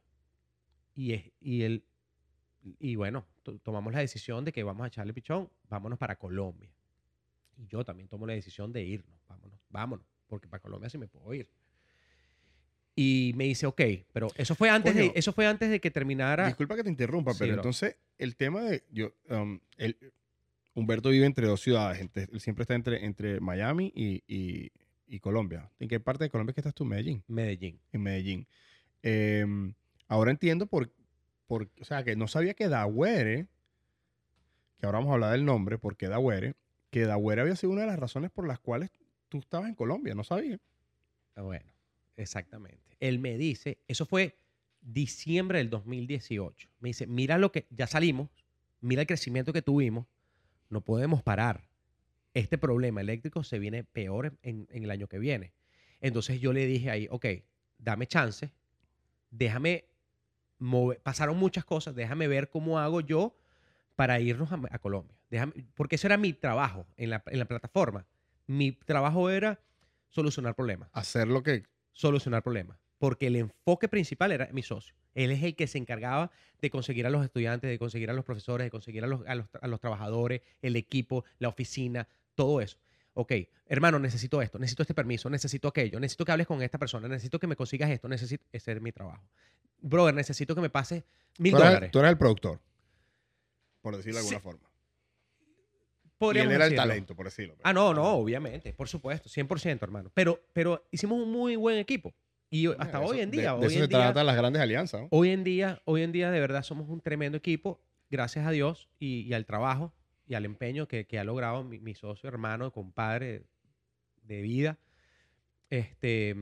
[0.96, 1.84] Y, es, y, él,
[2.80, 6.70] y bueno, to- tomamos la decisión de que vamos a echarle pichón, vámonos para Colombia.
[7.58, 11.08] Y yo también tomo la decisión de irnos, vámonos, vámonos, porque para Colombia sí me
[11.08, 11.50] puedo ir.
[12.96, 13.82] Y me dice, ok,
[14.12, 16.48] pero eso fue antes, de, eso fue antes de que terminara.
[16.48, 19.98] Disculpa que te interrumpa, Sí, pero entonces el tema de yo, um, el-
[20.78, 24.72] Humberto vive entre dos ciudades, entre- él siempre está entre, entre Miami y, y-
[25.08, 25.72] y Colombia.
[25.80, 27.24] ¿En qué parte de Colombia es que estás tú, Medellín?
[27.28, 27.80] Medellín.
[27.92, 28.48] En Medellín.
[29.02, 29.74] Em,
[30.08, 30.92] ahora entiendo por,
[31.48, 33.48] por, o sea, que no sabía que Dagüere,
[34.80, 36.54] que ahora vamos a hablar del nombre, porque Dagüere,
[36.92, 38.92] que Dagüere había sido una de las razones por las cuales
[39.30, 40.60] tú estabas en Colombia, no sabía.
[41.36, 41.72] Ah, Bueno,
[42.18, 42.98] exactamente.
[43.00, 44.38] Él me dice, eso fue
[44.82, 46.70] diciembre del 2018.
[46.82, 48.30] Me dice, mira lo que, ya salimos,
[48.80, 50.06] mira el crecimiento que tuvimos,
[50.70, 51.68] no podemos parar.
[52.34, 55.54] Este problema eléctrico se viene peor en, en el año que viene.
[56.02, 57.26] Entonces yo le dije ahí, ok,
[57.80, 58.52] dame chance,
[59.32, 59.86] déjame
[60.60, 63.36] mover, pasaron muchas cosas, déjame ver cómo hago yo
[63.96, 65.18] para irnos a, a Colombia.
[65.30, 68.06] Déjame, porque eso era mi trabajo en la, en la plataforma.
[68.46, 69.60] Mi trabajo era
[70.08, 72.78] solucionar problemas Hacer lo que solucionar problemas.
[72.98, 74.96] Porque el enfoque principal era mi socio.
[75.14, 76.32] Él es el que se encargaba
[76.62, 79.36] de conseguir a los estudiantes, de conseguir a los profesores, de conseguir a los, a
[79.36, 82.78] los, a los trabajadores, el equipo, la oficina, todo eso.
[83.14, 83.32] Ok,
[83.66, 87.40] hermano, necesito esto, necesito este permiso, necesito aquello, necesito que hables con esta persona, necesito
[87.40, 88.46] que me consigas esto, necesito...
[88.52, 89.24] Ese es mi trabajo.
[89.82, 91.04] Brother, necesito que me pases
[91.40, 91.92] mil Tú eres, dólares.
[91.92, 92.60] tú eres el productor,
[93.82, 94.70] por decirlo de Sí, alguna forma.
[96.20, 96.78] Y él era el decirlo.
[96.84, 97.56] talento, por decirlo.
[97.64, 100.12] Ah, no, no, obviamente, por supuesto, 100%, hermano.
[100.14, 102.14] Pero, pero hicimos un muy buen equipo.
[102.50, 104.62] Y hasta Eso- hoy en día, De, hoy eso en se día, tratan las grandes
[104.62, 105.02] alianzas.
[105.02, 105.08] ¿no?
[105.12, 108.90] hoy en día, hoy en día de verdad somos un tremendo equipo, gracias a Dios
[109.00, 109.94] y, y al trabajo
[110.26, 113.44] y al empeño que, que ha logrado mi, mi socio, hermano, compadre
[114.24, 114.78] de vida.
[115.70, 116.36] Este,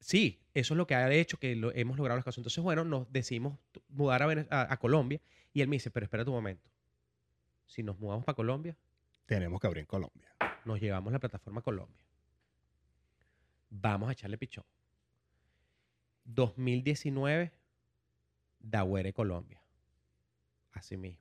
[0.00, 2.38] sí, eso es lo que ha hecho que lo, hemos logrado las cosas.
[2.38, 3.58] Entonces, bueno, nos decidimos
[3.88, 5.20] mudar a, a- a Colombia
[5.54, 6.68] y él me dice, pero espera un momento.
[7.66, 8.76] Si nos mudamos para Colombia,
[9.26, 10.28] Tenemos que abrir en Colombia.
[10.66, 12.04] nos llevamos la plataforma a Colombia.
[13.70, 14.64] Vamos a echarle pichón.
[16.24, 17.52] 2019,
[18.60, 19.60] Daguere, Colombia.
[20.72, 21.20] Así mismo,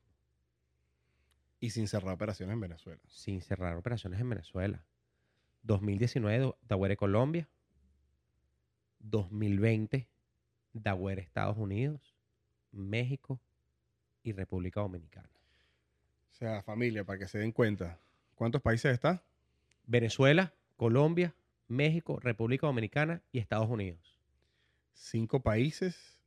[1.60, 2.99] Y sin cerrar operaciones en Venezuela.
[3.08, 4.84] sin cerrar operaciones en Venezuela.
[5.64, 7.47] 2019, Do- Daguere, Colombia.
[8.99, 10.08] 2020,
[10.74, 12.16] Daguere, Estados Unidos,
[12.72, 13.39] México
[14.24, 15.30] y República Dominicana.
[16.32, 17.99] O sea, familia, para que se den cuenta.
[18.36, 19.24] ¿Cuántos países está?
[19.86, 21.36] Venezuela, Colombia,
[21.68, 24.12] México, República Dominicana y Estados Unidos.
[24.94, 26.18] Cinco países.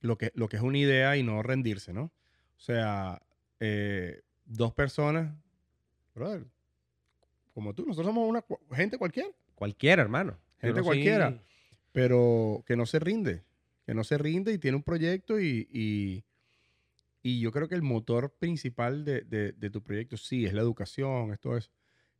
[0.00, 2.04] Lo que, lo que es una idea y no rendirse, ¿no?
[2.04, 3.20] O sea,
[3.60, 5.34] eh, dos personas.
[6.14, 6.44] Brother,
[7.54, 8.44] como tú, nosotros somos una
[8.76, 9.28] gente cualquiera.
[9.54, 10.38] Cualquiera, hermano.
[10.60, 11.42] Gente no cualquiera.
[11.92, 13.42] pero que no se rinde,
[13.86, 16.24] que no se rinde y tiene un proyecto y, y,
[17.22, 20.60] y yo creo que el motor principal de, de- de tu proyecto sí es la
[20.60, 21.70] educación, es todo eso,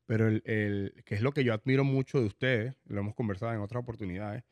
[0.07, 3.53] pero el, el- que es lo que yo admiro mucho de ustedes, lo hemos conversado
[3.53, 4.45] en otras oportunidades,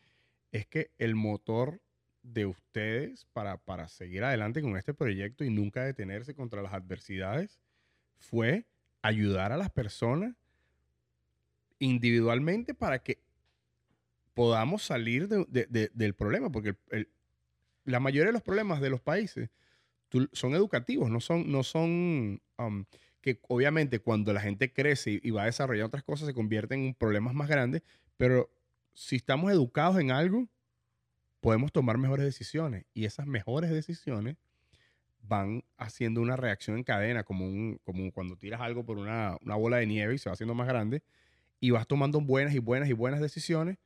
[0.55, 1.81] es que el motor
[2.23, 7.59] de ustedes para, para seguir adelante con este proyecto y nunca detenerse contra las adversidades
[8.19, 8.65] fue
[9.03, 10.37] ayudar a las personas
[11.81, 13.19] individualmente para que
[14.33, 16.77] podamos salir de- de- de- del problema, porque
[17.85, 19.51] la mayoría de los problemas de los países
[20.33, 22.85] son educativos, no son, no son um,
[23.21, 26.85] que obviamente cuando la gente crece y, y va a desarrollar otras cosas se convierten
[26.85, 27.83] en problemas más grandes,
[28.17, 28.49] pero
[28.95, 30.49] si estamos educados en algo,
[31.41, 32.87] podemos tomar mejores decisiones.
[32.95, 34.37] Y esas mejores decisiones
[35.21, 39.57] van haciendo una reacción en cadena, como, un, como cuando tiras algo por una, una
[39.57, 41.03] bola de nieve y se va haciendo más grande,
[41.61, 43.79] y vas tomando buenas y buenas y buenas decisiones,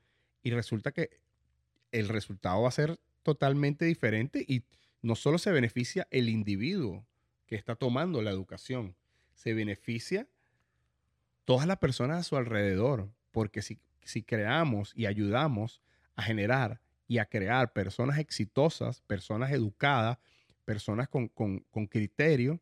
[0.42, 1.20] y resulta que
[1.92, 4.64] el resultado va a ser totalmente diferente y
[5.02, 7.06] no solo se beneficia el individuo
[7.46, 8.94] que está tomando la educación,
[9.34, 10.26] se beneficia
[11.44, 13.78] todas las personas a su alrededor, porque si,
[14.09, 15.82] si creamos y ayudamos
[16.16, 20.18] a generar y a crear personas exitosas, personas educadas,
[20.64, 22.61] personas con, con, con criterio,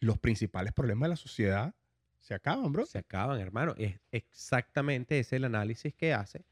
[0.00, 1.74] los principales problemas de la sociedad
[2.20, 2.84] se acaban, bro.
[2.84, 3.74] Se acaban, hermano.
[3.78, 6.44] Es exactamente ese el análisis que hace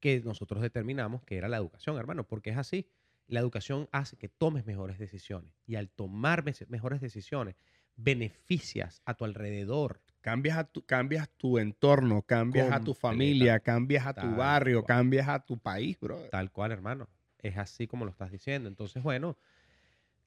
[0.00, 2.88] que nosotros determinamos que era la educación, hermano, porque es así.
[3.28, 7.54] La educación hace que tomes mejores decisiones y al tomar mejores decisiones
[7.96, 10.00] beneficias a tu alrededor.
[10.20, 14.82] Cambias, a tu, cambias tu entorno, cambias a tu familia, cambias a tu Tal barrio,
[14.82, 14.98] cual.
[14.98, 16.18] cambias a tu país, bro.
[16.30, 17.08] Tal cual, hermano.
[17.38, 18.68] Es así como lo estás diciendo.
[18.68, 19.38] Entonces, bueno,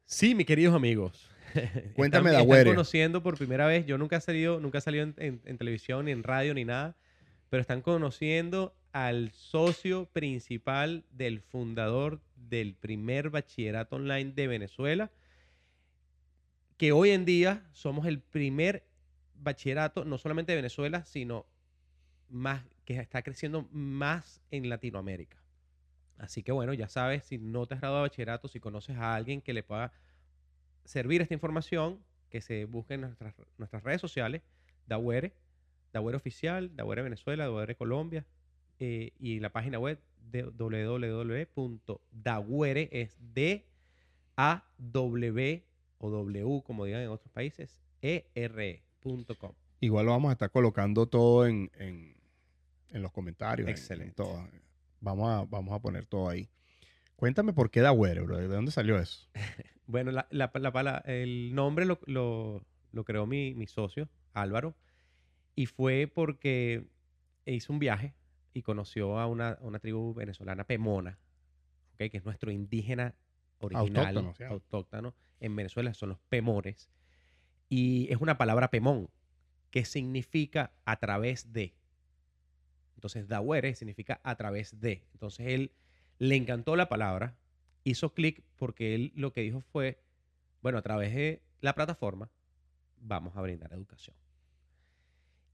[0.06, 1.30] sí, mis queridos amigos.
[1.96, 2.62] Cuéntame, están, Dagüere.
[2.62, 3.86] están conociendo por primera vez.
[3.86, 6.66] Yo nunca he salido, nunca he salido en, en- en televisión, ni en radio, ni
[6.66, 6.96] nada.
[7.52, 15.12] Pero están conociendo al socio principal del fundador del primer bachillerato online de Venezuela.
[16.78, 18.84] Que hoy en día somos el primer
[19.36, 21.46] bachillerato, no solamente de Venezuela, sino
[22.30, 25.38] más, que está creciendo más en Latinoamérica.
[26.18, 29.16] Así que bueno, ya sabes, si no te has graduado de bachillerato, si conoces a
[29.16, 29.92] alguien que le pueda
[30.86, 34.42] servir esta información, que se busque en nuestras, nuestras redes sociales,
[34.88, 35.34] Dawere,
[35.92, 38.26] Dawere Oficial, Dawere Venezuela, Dawere Colombia,
[38.80, 40.00] eh, y la página web
[40.32, 40.44] de
[42.92, 43.66] es D
[44.36, 45.64] A W
[46.00, 48.26] o W, como digan en otros países, E
[49.80, 52.16] Igual lo vamos a estar colocando todo en, en-
[52.90, 53.68] en los comentarios.
[53.68, 54.14] en- en Excelente.
[54.16, 54.48] todo.
[55.02, 56.50] Vamos, a, vamos a poner todo ahí.
[57.16, 58.38] Cuéntame por qué Dawere, bro.
[58.38, 59.28] ¿De dónde salió eso?
[59.86, 64.76] Bueno, la, la- la el nombre lo, lo- lo creó mi, mi socio, Álvaro,
[65.56, 66.86] y fue porque
[67.46, 68.14] hizo un viaje
[68.54, 71.20] y conoció a una, a una tribu venezolana Pemona,
[71.96, 72.10] ¿ok?
[72.10, 73.14] que es nuestro indígena
[73.60, 76.90] original, Autóctono, autóctono en Venezuela, son los Pemores,
[77.76, 79.10] y es una palabra Pemón,
[79.72, 81.74] que significa a través de.
[82.94, 85.08] Entonces, Dawere significa a través de.
[85.14, 85.72] Entonces, él
[86.20, 87.36] le encantó la palabra,
[87.84, 90.00] hizo clic porque él lo que dijo fue,
[90.62, 92.30] bueno, a través de la plataforma
[92.98, 94.16] vamos a brindar educación.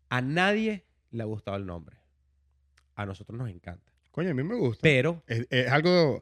[0.09, 1.95] A nadie le ha gustado el nombre.
[2.95, 3.93] A nosotros nos encanta.
[4.11, 4.82] Coño, a mí me gusta.
[4.82, 6.22] Pero, es, es algo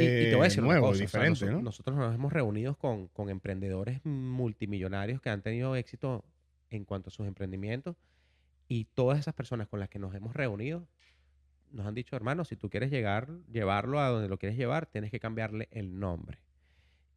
[0.00, 1.62] y, y te voy a eh, decir una nuevo, cosa, o sea, diferente, noso- ¿no?
[1.62, 6.24] nosotros nos hemos reunido con, con emprendedores multimillonarios que han tenido éxito
[6.70, 7.96] en cuanto a sus emprendimientos
[8.68, 10.86] y todas esas personas con las que nos hemos reunido
[11.70, 15.10] nos han dicho, hermano, si tú quieres llegar, llevarlo a donde lo quieres llevar, tienes
[15.10, 16.38] que cambiarle el nombre.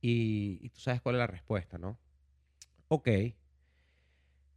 [0.02, 2.00] Y, y tú sabes cuál es la respuesta, ¿no?
[2.88, 3.08] Ok.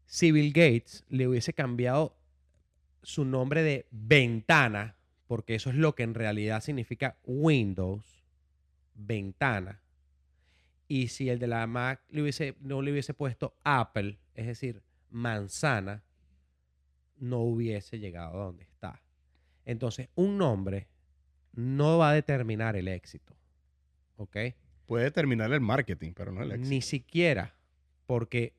[0.07, 2.17] Si Bill Gates le hubiese cambiado
[3.03, 4.97] su nombre de ventana,
[5.31, 8.25] porque eso es lo que en realidad significa Windows,
[8.97, 9.81] ventana.
[10.89, 14.83] Y si el de la Mac le hubiese, no le hubiese puesto Apple, es decir,
[15.09, 16.03] manzana,
[17.17, 19.05] no hubiese llegado a donde está.
[19.65, 20.89] Entonces, un nombre
[21.53, 23.37] no va a determinar el éxito.
[24.17, 24.37] ¿Ok?
[24.87, 26.71] Puede determinar el marketing, pero no el éxito.
[26.71, 27.55] Ni siquiera,
[28.07, 28.57] porque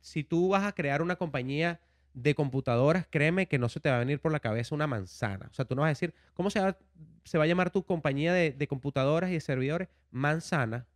[0.00, 1.80] si tú vas a crear una compañía
[2.14, 5.48] de computadoras, créeme que no se te va a venir por la cabeza una manzana.
[5.50, 6.76] O sea, tú no vas a decir, ¿cómo se va,
[7.24, 9.88] se va a llamar tu compañía de, de computadoras y de servidores?
[10.10, 10.86] Manzana,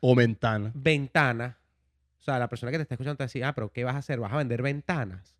[0.00, 0.70] O ventana.
[0.74, 1.58] ventana.
[2.20, 3.82] O sea, la persona que te está escuchando te va a decir, ah, pero ¿qué
[3.84, 4.20] vas a hacer?
[4.20, 5.34] ¿Vas a vender ventanas?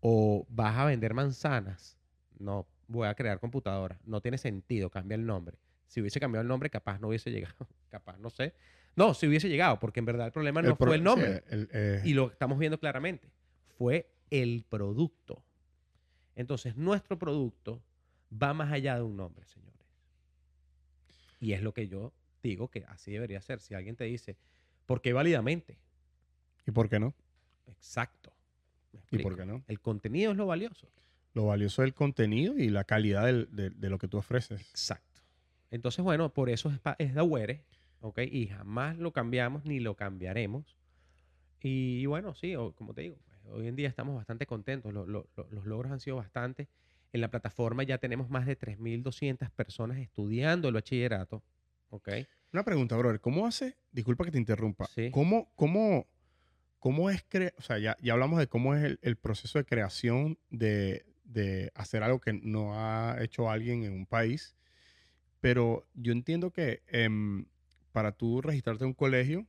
[0.00, 1.98] ¿O vas a vender manzanas?
[2.38, 3.98] No, voy a crear computadoras.
[4.04, 5.58] No tiene sentido, cambia el nombre.
[5.86, 7.66] Si hubiese cambiado el nombre, capaz no hubiese llegado.
[7.90, 8.54] capaz, no sé.
[8.96, 11.42] No, si hubiese llegado, porque en verdad el problema no fue el nombre.
[11.46, 13.28] sí, el- eh, Y lo estamos viendo claramente.
[13.78, 15.44] Fue el producto.
[16.34, 17.80] Entonces, nuestro producto
[18.30, 19.86] va más allá de un nombre, señores.
[21.40, 22.12] Y es lo que yo
[22.42, 23.60] digo que así debería ser.
[23.60, 24.36] Si alguien te dice,
[24.84, 25.78] ¿por qué válidamente?
[26.66, 27.14] ¿Y por qué no?
[27.66, 28.32] Exacto.
[28.92, 29.62] ¿Me ¿Y por qué no?
[29.68, 30.88] El contenido es lo valioso.
[31.34, 34.60] Lo valioso del contenido y la calidad del- de, de lo que tú ofreces.
[34.70, 35.22] Exacto.
[35.70, 37.64] Entonces, bueno, por eso es, es de Aware,
[38.00, 38.18] ¿ok?
[38.30, 40.76] Y jamás lo cambiamos ni lo cambiaremos.
[41.60, 43.16] Y, bueno, sí, o- como te digo,
[43.52, 44.92] hoy en día estamos bastante contentos.
[44.92, 46.68] lo- lo- lo- los logros han sido bastante.
[47.12, 51.42] En la plataforma ya tenemos más de 3.200 personas estudiando el bachillerato,
[51.90, 52.08] ¿ok?
[52.52, 53.20] Una pregunta, brother.
[53.20, 53.76] ¿Cómo hace?
[53.92, 54.84] Disculpa que te interrumpa.
[54.86, 55.10] Sí.
[55.10, 56.06] ¿Cómo, cómo,
[56.78, 59.64] cómo es cre- O sea, ya, ya hablamos de cómo es el, el proceso de
[59.64, 64.54] creación de, de hacer algo que no ha hecho alguien en un país.
[65.40, 67.46] Pero yo entiendo que em,
[67.92, 69.46] para tú registrarte en un colegio,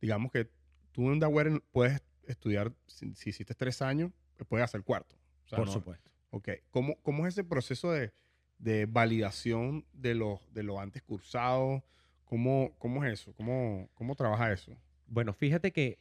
[0.00, 0.48] digamos que
[0.92, 4.12] tú en Daware puedes estudiar, si, si hiciste tres años,
[4.48, 5.16] puedes hacer cuarto.
[5.44, 6.10] O sea, Por no- supuesto.
[6.30, 6.48] Ok.
[6.70, 8.12] ¿Cómo, cómo es ese proceso de,
[8.58, 11.84] de validación de lo, de lo antes cursado?
[12.24, 13.32] ¿Cómo, cómo es eso?
[13.34, 14.76] ¿Cómo, ¿Cómo trabaja eso?
[15.06, 15.98] Bueno, fíjate que,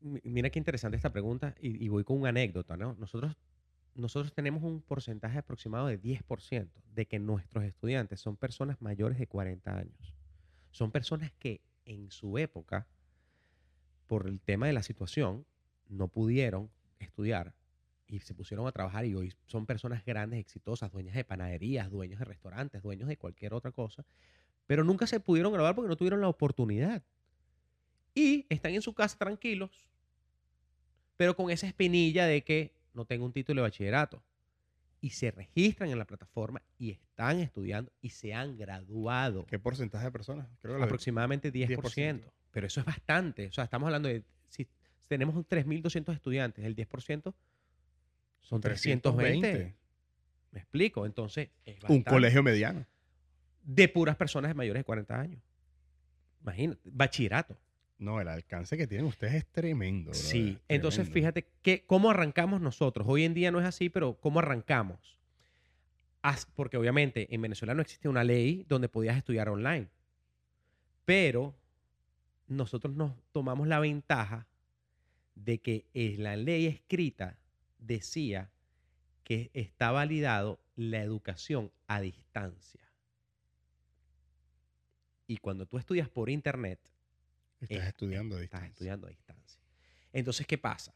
[0.00, 2.94] mi- mira qué interesante esta pregunta y, y voy con una anécdota, ¿no?
[2.94, 3.36] Nosotros,
[3.94, 9.26] nosotros tenemos un porcentaje aproximado de 10% de que nuestros estudiantes son personas mayores de
[9.28, 10.14] 40 años.
[10.72, 12.88] Son personas que en su época,
[14.10, 15.46] por el tema de la situación,
[15.88, 17.54] no pudieron estudiar
[18.08, 22.18] y se pusieron a trabajar y hoy son personas grandes, exitosas, dueñas de panaderías, dueños
[22.18, 24.04] de restaurantes, dueños de cualquier otra cosa,
[24.66, 27.04] pero nunca se pudieron graduar porque no tuvieron la oportunidad
[28.12, 29.88] y están en su casa tranquilos,
[31.16, 34.24] pero con esa espinilla de que no tengo un título de bachillerato.
[35.02, 39.46] Y se registran en la plataforma y están estudiando y se han graduado.
[39.46, 40.48] ¿Qué porcentaje de personas?
[40.60, 41.68] Creo que la- Aproximadamente 10%.
[41.68, 42.32] 10%.
[42.50, 43.46] Pero eso es bastante.
[43.46, 44.66] O sea, estamos hablando de, si
[45.08, 47.34] tenemos 3.200 estudiantes, el 10%
[48.40, 49.74] son 320.
[50.52, 51.06] ¿Me explico?
[51.06, 52.84] Entonces, es Un colegio mediano.
[53.62, 55.42] de puras personas de mayores de 40 años.
[56.42, 57.56] Imagínate, bachillerato.
[57.98, 60.14] No, el alcance que tienen ustedes es tremendo.
[60.14, 63.06] Sí, entonces fíjate que, cómo arrancamos nosotros.
[63.08, 65.18] Hoy en día no es así, pero ¿cómo arrancamos?
[66.54, 69.88] Porque obviamente en Venezuela no existe una ley donde podías estudiar online.
[71.04, 71.54] Pero
[72.50, 74.46] nosotros nos tomamos la ventaja
[75.36, 77.38] de que en la ley escrita
[77.78, 78.50] decía
[79.22, 82.80] que está validado la educación a distancia.
[85.26, 86.80] Y cuando tú estudias por internet,
[87.60, 89.60] Estás estudiando a estás estudiando a distancia.
[90.12, 90.94] Entonces, ¿qué pasa?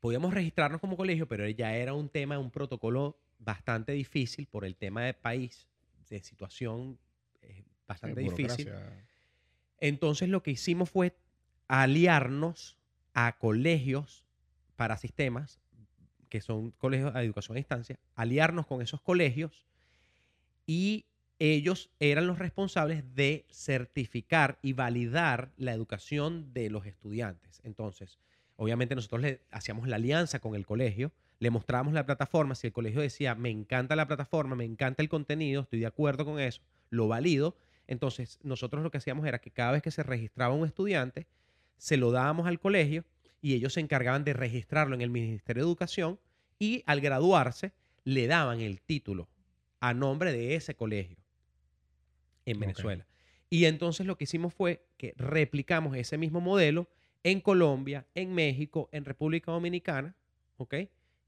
[0.00, 4.76] Podíamos registrarnos como colegio, pero ya era un tema, un protocolo bastante difícil por el
[4.76, 5.66] tema de país,
[6.08, 6.98] de situación
[7.42, 8.64] eh, Sí, bastante difícil.
[8.66, 9.06] burocracia.
[9.80, 11.16] Entonces, lo que hicimos fue
[11.68, 12.76] aliarnos
[13.14, 14.24] a colegios
[14.76, 15.60] para sistemas,
[16.28, 19.66] que son colegios de educación a distancia, aliarnos con esos colegios
[20.66, 21.06] y
[21.38, 27.60] ellos eran los responsables de certificar y validar la educación de los estudiantes.
[27.64, 28.18] Entonces,
[28.56, 32.72] obviamente nosotros le hacíamos la alianza con el colegio, le mostrábamos la plataforma, si el
[32.72, 36.60] colegio decía, me encanta la plataforma, me encanta el contenido, estoy de acuerdo con eso,
[36.90, 37.56] lo valido,
[37.88, 41.26] entonces nosotros lo que hacíamos era que cada vez que se registraba un estudiante,
[41.78, 43.04] se lo dábamos al colegio
[43.40, 46.20] y ellos se encargaban de registrarlo en el Ministerio de Educación
[46.58, 47.72] y al graduarse
[48.04, 49.28] le daban el título
[49.80, 51.16] a nombre de ese colegio
[52.44, 52.60] en.
[52.60, 53.06] Venezuela.
[53.50, 56.88] Y entonces lo que hicimos fue que replicamos ese mismo modelo
[57.22, 60.14] en Colombia, en México, en República Dominicana,
[60.58, 60.74] ¿ok?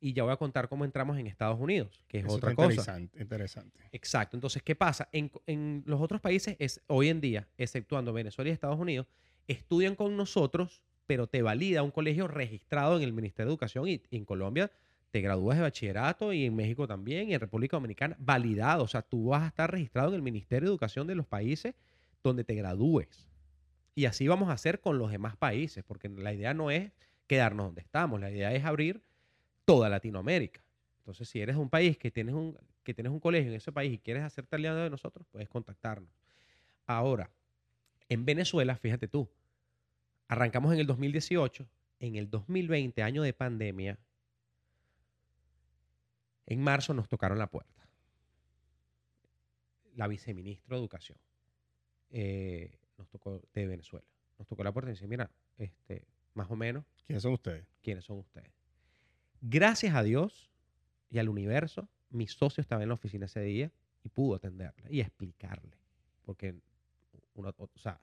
[0.01, 2.71] Y ya voy a contar cómo entramos en Estados Unidos, que es Eso otra cosa.
[2.71, 3.81] Interesante, interesante.
[3.93, 4.37] Exacto.
[4.37, 5.09] Entonces, ¿qué pasa?
[5.13, 9.07] En, en los otros países, es, hoy en día, exceptuando Venezuela y Estados Unidos,
[9.47, 14.03] estudian con nosotros, pero te valida un colegio registrado en el Ministerio de Educación y,
[14.11, 14.71] y en Colombia
[15.11, 18.85] te gradúas de bachillerato y en México también y en República Dominicana validado.
[18.85, 21.75] O sea, tú vas a estar registrado en el Ministerio de Educación de los países
[22.23, 23.29] donde te gradúes.
[23.95, 26.93] Y así vamos a hacer con los demás países, porque la idea no es
[27.27, 29.03] quedarnos donde estamos, la idea es abrir
[29.65, 30.63] toda Latinoamérica.
[30.99, 33.73] Entonces, si eres de un país que tienes un, que tienes un colegio en ese
[33.73, 36.11] país y quieres hacerte aliado de nosotros, puedes contactarnos.
[36.87, 37.31] Ahora,
[38.09, 39.29] en Venezuela, fíjate tú,
[40.29, 41.69] arrancamos en el 2018,
[42.01, 43.99] en el 2020, año de pandemia,
[46.47, 47.89] en marzo nos tocaron la puerta.
[49.95, 51.19] La viceministra de Educación
[52.11, 54.07] eh, nos tocó de Venezuela.
[54.39, 57.67] Nos tocó la puerta y dice, mira, este, más o menos, ¿Quiénes son ustedes?
[57.83, 58.51] quiénes son ustedes.
[59.41, 60.51] Gracias a Dios
[61.11, 63.73] y al universo, mi socio estaba en la oficina ese día
[64.05, 65.77] y pudo atenderla y explicarle.
[66.25, 66.55] Porque,
[67.35, 68.01] uno, o sea,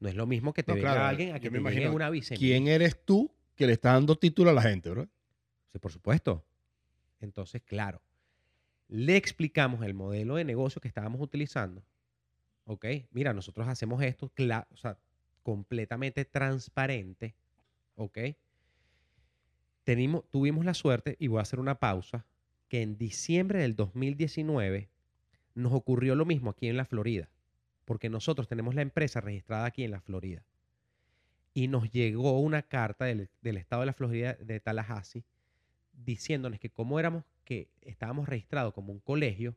[0.00, 2.10] no es lo mismo que te No, venga claro, alguien a que me imagino, una
[2.10, 2.38] viceministra.
[2.38, 5.08] ¿Quién eres tú que le está dando título a la gente, bro?
[5.72, 6.44] Sí, por supuesto.
[7.20, 8.02] Entonces, claro,
[8.88, 11.82] le explicamos el modelo de negocio que estábamos utilizando.
[12.64, 14.98] Ok, mira, nosotros hacemos esto, o sea,
[15.42, 17.34] completamente transparente.
[17.94, 18.18] Ok.
[20.30, 22.26] Tuvimos la suerte, y voy a hacer una pausa,
[22.68, 24.88] que en diciembre del 2019
[25.54, 27.28] nos ocurrió lo mismo aquí en la Florida,
[27.84, 30.42] porque nosotros tenemos la empresa registrada aquí en la Florida.
[31.54, 35.24] Y nos llegó una carta del, del estado de la Florida de Tallahassee
[36.04, 39.56] diciéndonos que como éramos que estábamos registrados como un colegio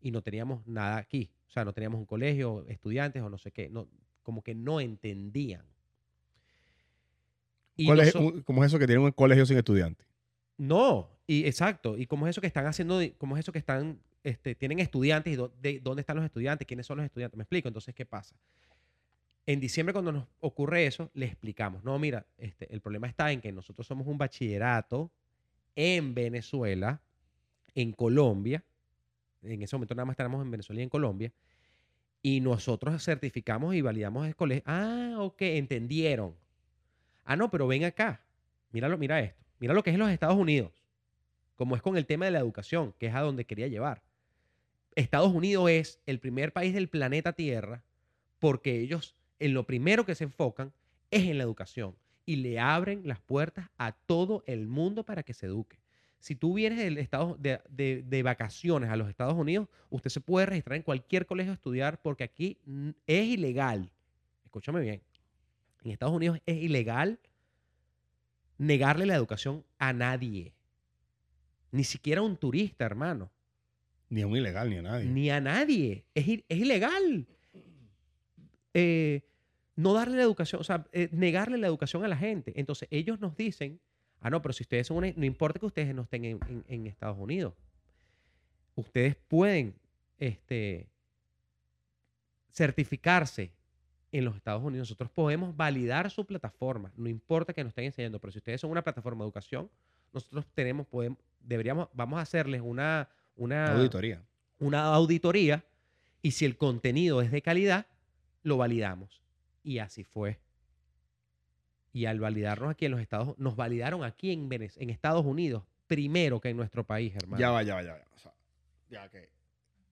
[0.00, 3.52] y no teníamos nada aquí, o sea, no teníamos un colegio, estudiantes o no sé
[3.52, 3.86] qué, no,
[4.22, 5.64] como que no entendían.
[7.76, 10.06] Y ¿Cuál es- noso- un- ¿Cómo es eso que tiene un colegio sin estudiantes?
[10.58, 11.96] no, y exacto.
[11.96, 15.32] Y como es eso que están haciendo, como es eso que están, este, tienen estudiantes
[15.32, 17.36] y dó- de- dónde están los estudiantes, quiénes son los estudiantes.
[17.38, 17.68] Me explico.
[17.68, 18.36] Entonces, ¿qué pasa?
[19.46, 23.40] En diciembre, cuando nos ocurre eso, le explicamos, no, mira, este, el problema está en
[23.40, 25.10] que nosotros somos un bachillerato
[25.74, 27.00] en Venezuela,
[27.74, 28.62] en Colombia.
[29.42, 31.32] En ese momento nada más estábamos en Venezuela y en Colombia.
[32.22, 34.62] Y nosotros certificamos y validamos el colegio.
[34.66, 36.36] Ah, ok, entendieron.
[37.24, 38.20] Ah, no, pero ven acá.
[38.70, 39.42] Míralo, mira esto.
[39.58, 40.72] Mira lo que es en los Estados Unidos.
[41.56, 44.02] Como es con el tema de la educación, que es a donde quería llevar.
[44.94, 47.82] Estados Unidos es el primer país del planeta Tierra
[48.38, 50.72] porque ellos en lo primero que se enfocan
[51.10, 51.96] es en la educación
[52.26, 55.78] y le abren las puertas a todo el mundo para que se eduque.
[56.18, 60.76] Si tú vienes estado de, de- vacaciones a los Estados Unidos, usted se puede registrar
[60.76, 62.58] en cualquier colegio a estudiar porque aquí
[63.06, 63.90] es ilegal.
[64.44, 65.02] Escúchame bien.
[65.84, 67.18] En Estados Unidos es ilegal
[68.58, 70.52] negarle la educación a nadie.
[71.72, 73.30] Ni siquiera a un turista, hermano.
[74.08, 75.06] Ni a un ilegal, ni a nadie.
[75.08, 76.04] Ni a nadie.
[76.14, 77.26] Es, ilegal.
[78.74, 79.22] Eh,
[79.74, 82.52] no darle la educación, o sea, eh, negarle la educación a la gente.
[82.56, 83.80] Entonces, ellos nos dicen,
[84.20, 86.64] ah, no, pero si ustedes son una, no importa que ustedes no estén en, en-
[86.68, 87.54] en Estados Unidos.
[88.74, 89.74] Ustedes pueden
[90.18, 90.88] este,
[92.50, 93.50] certificarse
[94.12, 94.88] en los Estados Unidos.
[94.88, 96.92] Nosotros podemos validar su plataforma.
[96.96, 99.70] No importa que nos estén enseñando, pero si ustedes son una plataforma de educación,
[100.12, 104.22] nosotros tenemos, podemos, deberíamos, vamos a hacerles una, una Auditoría.
[104.58, 105.64] una auditoría
[106.20, 107.86] y si el contenido es de calidad,
[108.42, 109.22] lo validamos.
[109.64, 110.38] Y así fue.
[111.92, 115.62] Y al validarnos aquí en los Estados nos validaron aquí en, Venez- en Estados Unidos
[115.86, 117.38] primero que en nuestro país, hermano.
[117.40, 118.00] Ya va, ya va, ya va.
[118.14, 118.32] O sea,
[118.90, 119.28] ya que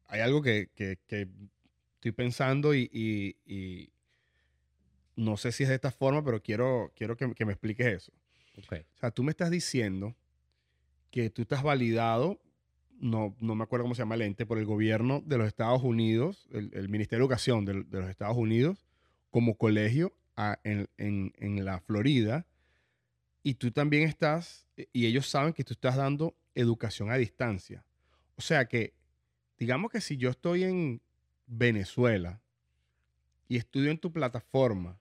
[0.06, 1.28] hay algo que, que- que
[1.94, 3.90] estoy pensando y, y- y
[5.20, 8.12] no sé si es de esta forma, pero quiero, quiero que, que me expliques eso.
[8.94, 10.16] O sea, tú me estás diciendo
[11.10, 12.40] que tú estás validado,
[13.00, 15.82] no, no me acuerdo cómo se llama el ente, por el gobierno de los Estados
[15.82, 18.86] Unidos, el, el Ministerio de Educación de, de los Estados Unidos,
[19.30, 22.46] como colegio a- en, en- en la Florida,
[23.42, 27.84] y tú también estás, y ellos saben que tú estás dando educación a distancia.
[28.36, 28.94] O sea que,
[29.58, 31.00] digamos que si yo estoy en
[31.46, 32.40] Venezuela
[33.48, 34.98] y estudio en tu plataforma,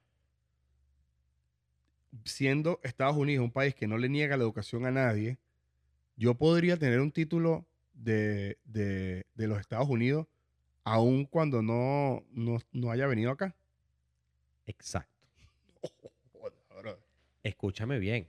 [2.24, 5.38] siendo Estados Unidos un país que no le niega la educación a nadie,
[6.16, 10.26] yo podría tener un título de, de- de los Estados Unidos
[10.84, 13.54] aun cuando no, no, no haya venido acá.
[14.66, 15.10] Exacto.
[17.42, 18.26] Escúchame bien.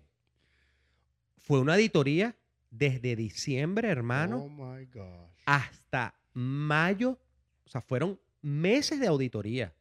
[1.38, 2.36] Fue una auditoría
[2.70, 5.42] desde diciembre, hermano, Oh my gosh.
[5.46, 7.20] hasta mayo.
[7.66, 9.74] O sea, fueron meses de auditoría.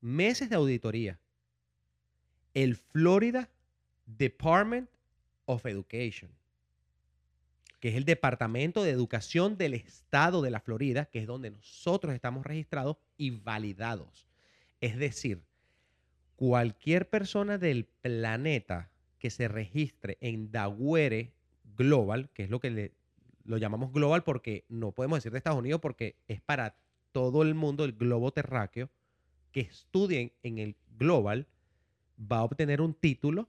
[0.00, 1.18] Meses de auditoría.
[2.62, 3.48] El Florida
[4.06, 4.90] Department
[5.44, 6.28] of Education,
[7.78, 12.12] que es el Departamento de Educación del Estado de la Florida, que es donde nosotros
[12.14, 14.26] estamos registrados y validados.
[14.80, 15.44] Es decir,
[16.34, 18.90] cualquier persona del planeta
[19.20, 21.30] que se registre en Dagüere
[21.76, 22.92] Global, que es lo que le-
[23.44, 26.74] lo llamamos global porque no podemos decir de Estados Unidos porque es para
[27.12, 28.90] todo el mundo, el globo terráqueo,
[29.52, 31.46] que estudien en el global,
[32.20, 33.48] va a obtener un título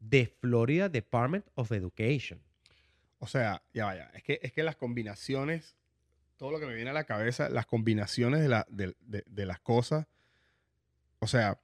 [0.00, 2.40] de Florida Department of Education.
[3.18, 4.10] O sea, ya vaya.
[4.14, 5.74] Es que, es que las combinaciones,
[6.36, 9.58] todo lo que me viene a la cabeza, las combinaciones de, la, de, de- las
[9.60, 10.06] cosas.
[11.18, 11.60] O sea,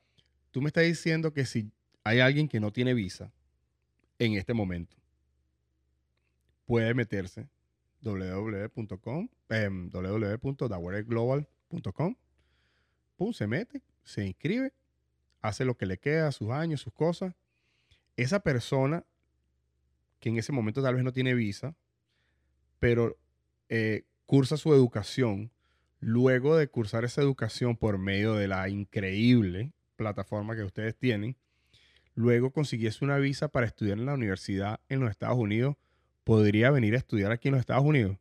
[0.50, 1.70] tú me estás diciendo que si
[2.02, 3.30] hay alguien que no tiene visa
[4.18, 4.96] en este momento,
[6.66, 7.46] puede meterse
[8.02, 12.16] www.com, em, www.dawareglobal.com,
[13.16, 14.72] pum, se mete, se inscribe,
[15.44, 17.34] hace lo que le queda, sus años, sus cosas.
[18.16, 19.04] Esa persona
[20.18, 21.76] que en ese momento tal vez no tiene visa,
[22.78, 23.18] pero
[23.68, 25.50] eh, cursa su educación.
[26.00, 31.36] Luego de cursar esa educación por medio de la increíble plataforma que ustedes tienen,
[32.14, 35.76] luego consiguiese una visa para estudiar en la universidad en los Estados Unidos,
[36.24, 38.16] podría venir a estudiar aquí en los Estados Unidos.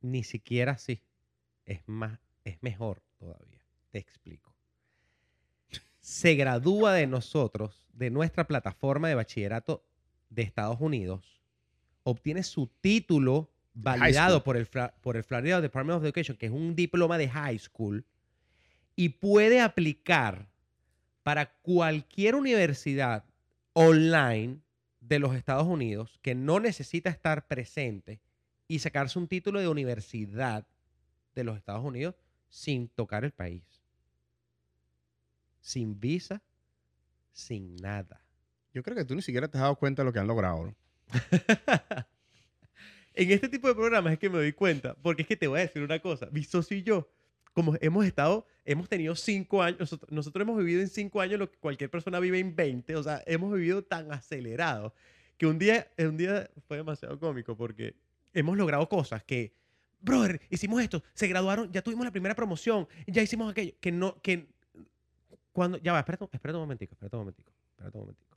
[0.00, 1.00] Ni siquiera así.
[1.64, 3.64] Es más, es mejor todavía.
[3.92, 4.43] Te explico.
[6.04, 9.82] Se gradúa de nosotros, de nuestra plataforma de bachillerato
[10.28, 11.40] de Estados Unidos,
[12.02, 14.68] obtiene su título validado por el,
[15.00, 18.04] por el Florida Department of Education, que es un diploma de high school,
[18.94, 20.46] y puede aplicar
[21.22, 23.24] para cualquier universidad
[23.72, 24.58] online
[25.00, 28.20] de los Estados Unidos que no necesita estar presente
[28.68, 30.66] y sacarse un título de universidad
[31.34, 32.14] de los Estados Unidos
[32.50, 33.73] sin tocar el país.
[35.64, 36.42] Sin visa,
[37.32, 38.22] sin nada.
[38.74, 40.66] Yo creo que tú ni siquiera te has dado cuenta de lo que han logrado.
[40.66, 40.76] ¿no?
[43.14, 45.60] en este tipo de programas es que me doy cuenta, porque es que te voy
[45.60, 47.08] a decir una cosa, mi socio y yo,
[47.54, 51.50] como hemos estado, hemos tenido cinco años, nosotros, nosotros hemos vivido en cinco años lo
[51.50, 54.92] que cualquier persona vive en 20, o sea, hemos vivido tan acelerado
[55.38, 57.96] que un día, un día fue demasiado cómico porque
[58.34, 59.54] hemos logrado cosas que,
[60.02, 64.20] brother, hicimos esto, se graduaron, ya tuvimos la primera promoción, ya hicimos aquello, que no,
[64.20, 64.52] que
[65.54, 68.36] cuando, ya va, espérate, espérate un momentico, espérate un momentico, espérate un momentico.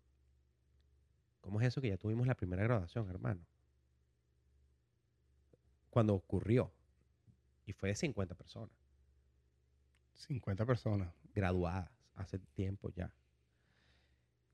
[1.41, 3.45] ¿Cómo es eso que ya tuvimos la primera graduación, hermano?
[5.89, 6.71] Cuando ocurrió.
[7.65, 8.71] Y fue de 50 personas
[10.13, 11.09] 50 personas.
[11.33, 13.11] graduadas hace tiempo ya.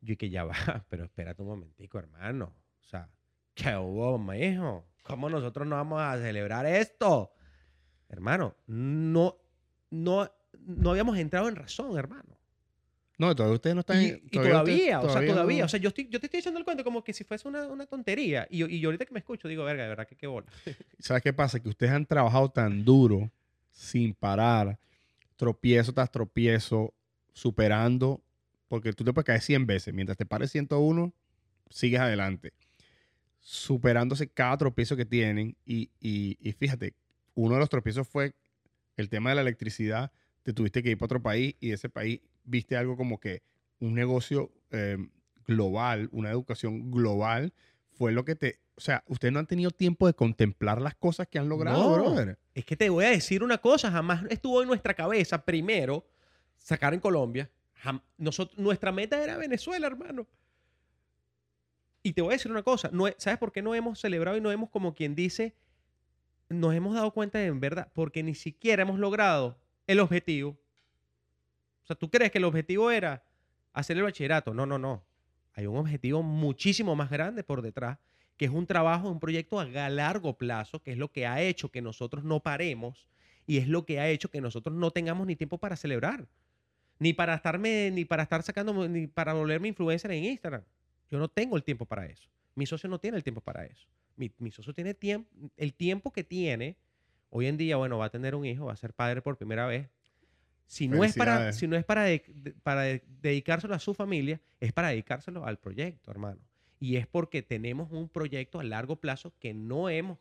[0.01, 0.53] Yo y que ya va,
[0.89, 2.55] pero espérate un momentico, hermano.
[2.81, 3.09] O sea,
[3.53, 4.85] ¿qué hubo, hijo?
[5.03, 7.33] ¿Cómo nosotros no vamos a celebrar esto?
[8.07, 9.37] Hermano, no,
[9.89, 12.37] no, no habíamos entrado en razón, hermano.
[13.27, 14.01] No, todavía ustedes no están...
[14.01, 15.59] Y, y todavía, o sea, todavía.
[15.59, 17.47] no- O sea, yo, estoy, yo te estoy echando el cuento como que si fuese
[17.47, 18.47] una, una tontería.
[18.49, 20.47] Y, yo- y yo ahorita que me escucho digo, verga, de verdad que qué bola.
[20.99, 21.59] ¿Sabes qué pasa?
[21.59, 23.31] Que ustedes han trabajado tan duro,
[23.71, 24.77] sin parar,
[25.35, 26.93] tropiezo tras tropiezo,
[27.33, 28.21] superando,
[28.67, 29.93] porque tú te puedes caer 100 veces.
[29.93, 31.13] Mientras te pares 101,
[31.69, 32.53] sigues adelante.
[33.41, 35.55] Superándose cada tropiezo que tienen.
[35.65, 36.93] Y, y- y fíjate,
[37.35, 38.33] uno de los tropiezos fue
[38.95, 40.11] el tema de la electricidad.
[40.43, 43.41] Te tuviste que ir para otro país y de ese país viste algo como que
[43.79, 44.97] un negocio eh,
[45.45, 47.53] global, una educación global,
[47.91, 48.59] fue lo que te...
[48.75, 52.03] O sea, ustedes no han tenido tiempo de contemplar las cosas que han logrado, No.
[52.03, 52.39] brother.
[52.55, 56.05] Es que te voy a decir una cosa, jamás estuvo en nuestra cabeza primero
[56.57, 57.51] sacar en Colombia.
[57.83, 60.25] Jam- nosotros, nuestra meta era Venezuela, hermano.
[62.01, 64.41] Y te voy a decir una cosa, no, ¿sabes por qué no hemos celebrado y
[64.41, 65.55] no hemos, como quien dice,
[66.49, 67.91] nos hemos dado cuenta de en verdad?
[67.93, 69.57] Porque ni siquiera hemos logrado
[69.87, 70.57] el objetivo.
[71.83, 73.23] O sea, ¿tú crees que el objetivo era
[73.73, 74.53] hacer el bachillerato?
[74.53, 75.03] No, no, no.
[75.53, 77.99] Hay un objetivo muchísimo más grande por detrás,
[78.37, 81.69] que es un trabajo, un proyecto a largo plazo, que es lo que ha hecho
[81.69, 83.07] que nosotros no paremos
[83.45, 86.27] y es lo que ha hecho que nosotros no tengamos ni tiempo para celebrar,
[86.99, 90.63] ni para estarme, ni para estar sacando, ni para volverme influencer en Instagram.
[91.11, 92.29] Yo no tengo el tiempo para eso.
[92.55, 93.87] Mi socio no tiene el tiempo para eso.
[94.15, 94.95] Mi, socio tiene
[95.57, 96.77] el tiempo que tiene.
[97.29, 99.65] Hoy en día, bueno, va a tener un hijo, va a ser padre por primera
[99.65, 99.89] vez.
[100.65, 104.41] Si no es para, si no es para, de- para de- dedicárselo a su familia,
[104.59, 106.41] es para dedicárselo al proyecto, hermano.
[106.79, 110.17] Y es porque tenemos un proyecto a largo plazo que no hemos,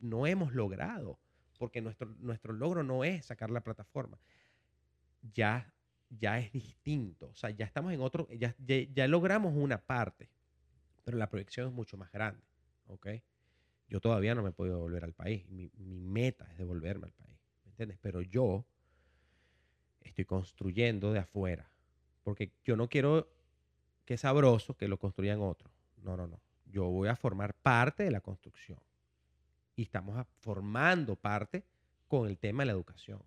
[0.00, 1.18] no hemos logrado.
[1.58, 4.18] Porque nuestro, nuestro logro no es sacar la plataforma.
[5.34, 5.72] Ya
[6.20, 7.28] ya es distinto.
[7.30, 10.28] O sea, ya estamos en otro, ya, ya, ya logramos una parte,
[11.04, 12.42] pero la proyección es mucho más grande.
[12.88, 13.08] ¿Ok?
[13.88, 15.48] Yo todavía no me he podido volver al país.
[15.48, 17.38] Mi, mi meta es devolverme al país.
[17.64, 17.98] ¿Me entiendes?
[18.02, 18.66] Pero yo
[20.08, 21.70] estoy construyendo de afuera.
[22.22, 23.28] Porque yo no quiero
[24.04, 25.72] que sabroso que lo construyan otros.
[26.02, 26.40] No, no, no.
[26.66, 28.78] Yo voy a formar parte de la construcción.
[29.76, 31.64] Y estamos formando parte
[32.08, 33.22] con el tema de la educación.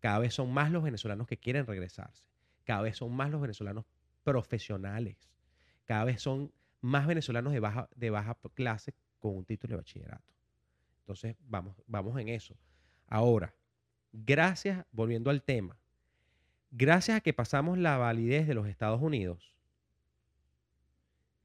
[0.00, 2.28] Cada vez son más los venezolanos que quieren regresarse.
[2.64, 3.84] Cada vez son más los venezolanos
[4.22, 5.16] profesionales.
[5.84, 10.34] Cada vez son más venezolanos de baja, de baja clase con un título de bachillerato.
[11.00, 12.56] Entonces, vamos, vamos en eso.
[13.06, 13.54] Ahora,
[14.12, 15.78] gracias, volviendo al tema,
[16.76, 19.54] gracias a que pasamos la validez de los Estados Unidos,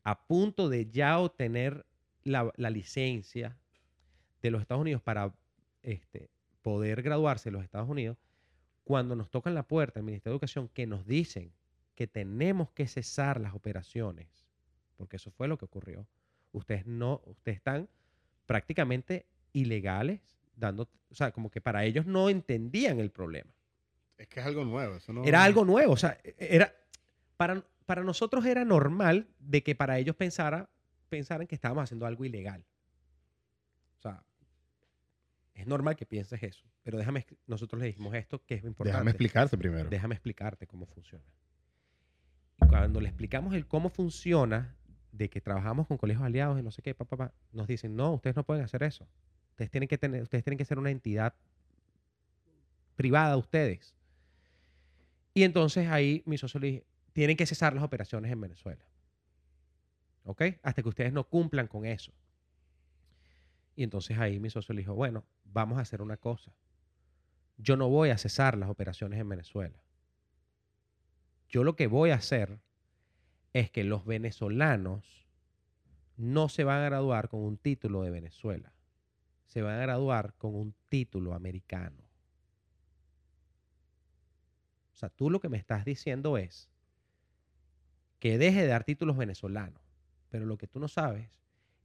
[0.03, 1.85] a punto de ya obtener
[2.23, 3.55] la, licencia
[4.41, 5.33] de los Estados Unidos para
[5.83, 6.29] este,
[6.63, 8.17] poder graduarse en los Estados Unidos,
[8.83, 11.51] cuando nos tocan la puerta el Ministerio de Educación que nos dicen
[11.93, 14.27] que tenemos que cesar las operaciones,
[14.97, 16.07] porque eso fue lo que ocurrió.
[16.53, 17.87] Ustedes no, ustedes están
[18.47, 20.21] prácticamente ilegales,
[20.55, 23.51] dando, o sea, como que para ellos no entendían el problema.
[24.19, 24.97] Es que es algo nuevo.
[24.97, 25.23] Eso no...
[25.23, 26.71] Era algo nuevo, o sea, era
[27.37, 30.69] para, para nosotros era normal de que para ellos pensara,
[31.07, 32.63] pensaran que estábamos haciendo algo ilegal.
[33.97, 34.23] O sea,
[35.55, 38.91] es normal que pienses eso, pero déjame, nosotros le dijimos esto que es importante.
[38.91, 39.89] Déjame explicarte primero.
[39.89, 41.23] Déjame explicarte cómo funciona.
[42.61, 44.75] Y cuando le explicamos el cómo funciona,
[45.11, 47.95] de que trabajamos con colegios aliados y no sé qué, pa, pa, pa, nos dicen,
[47.95, 49.07] no, ustedes no pueden hacer eso.
[49.51, 51.33] Ustedes tienen que tener, ustedes tienen que ser una entidad
[52.95, 53.95] privada ustedes.
[55.33, 58.85] Y entonces ahí mi socio le dije, tienen que cesar las operaciones en Venezuela.
[60.23, 60.43] ¿Ok?
[60.63, 62.13] Hasta que ustedes no cumplan con eso.
[63.75, 66.53] Y entonces ahí mi socio le dijo, bueno, vamos a hacer una cosa.
[67.57, 69.81] Yo no voy a cesar las operaciones en Venezuela.
[71.47, 72.59] Yo lo que voy a hacer
[73.53, 75.27] es que los venezolanos
[76.15, 78.73] no se van a graduar con un título de Venezuela.
[79.45, 82.08] Se van a graduar con un título americano.
[84.99, 86.69] O sea, tú lo que me estás diciendo es
[88.19, 89.81] que deje de dar títulos venezolanos.
[90.27, 91.29] Pero lo que tú no sabes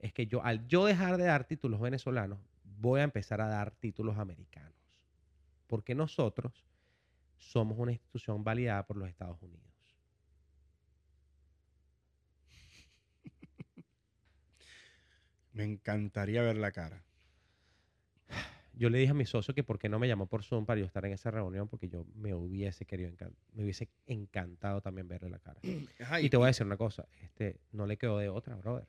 [0.01, 3.71] es que yo, al yo dejar de dar títulos venezolanos, voy a empezar a dar
[3.71, 4.75] títulos americanos.
[5.69, 6.67] Porque nosotros
[7.39, 9.63] somos una institución validada por los Estados Unidos.
[15.53, 17.05] Me encantaría ver la cara.
[18.77, 20.81] Yo le dije a mi socio que por qué no me llamó por Zoom para
[20.81, 23.13] yo estar en esa reunión, porque yo me hubiese querido,
[23.53, 25.61] me hubiese encantado también verle la cara.
[26.01, 28.87] Ajá, Y te voy a decir una cosa, este, no le quedó de otra, brother.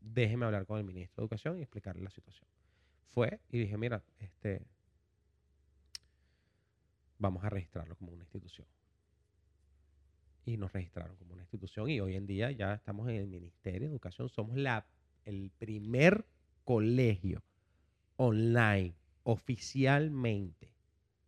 [0.00, 2.48] Déjeme hablar con el ministro de Educación y explicarle la situación.
[3.12, 4.62] Fue y dije, mira, este,
[7.18, 8.66] vamos a registrarlo como una institución.
[10.44, 13.88] Y nos registraron como una institución y hoy en día ya estamos en el Ministerio
[13.88, 14.28] de Educación.
[14.28, 14.86] Somos la,
[15.24, 16.24] el primer
[16.64, 17.42] colegio
[18.16, 18.94] online
[19.24, 20.72] oficialmente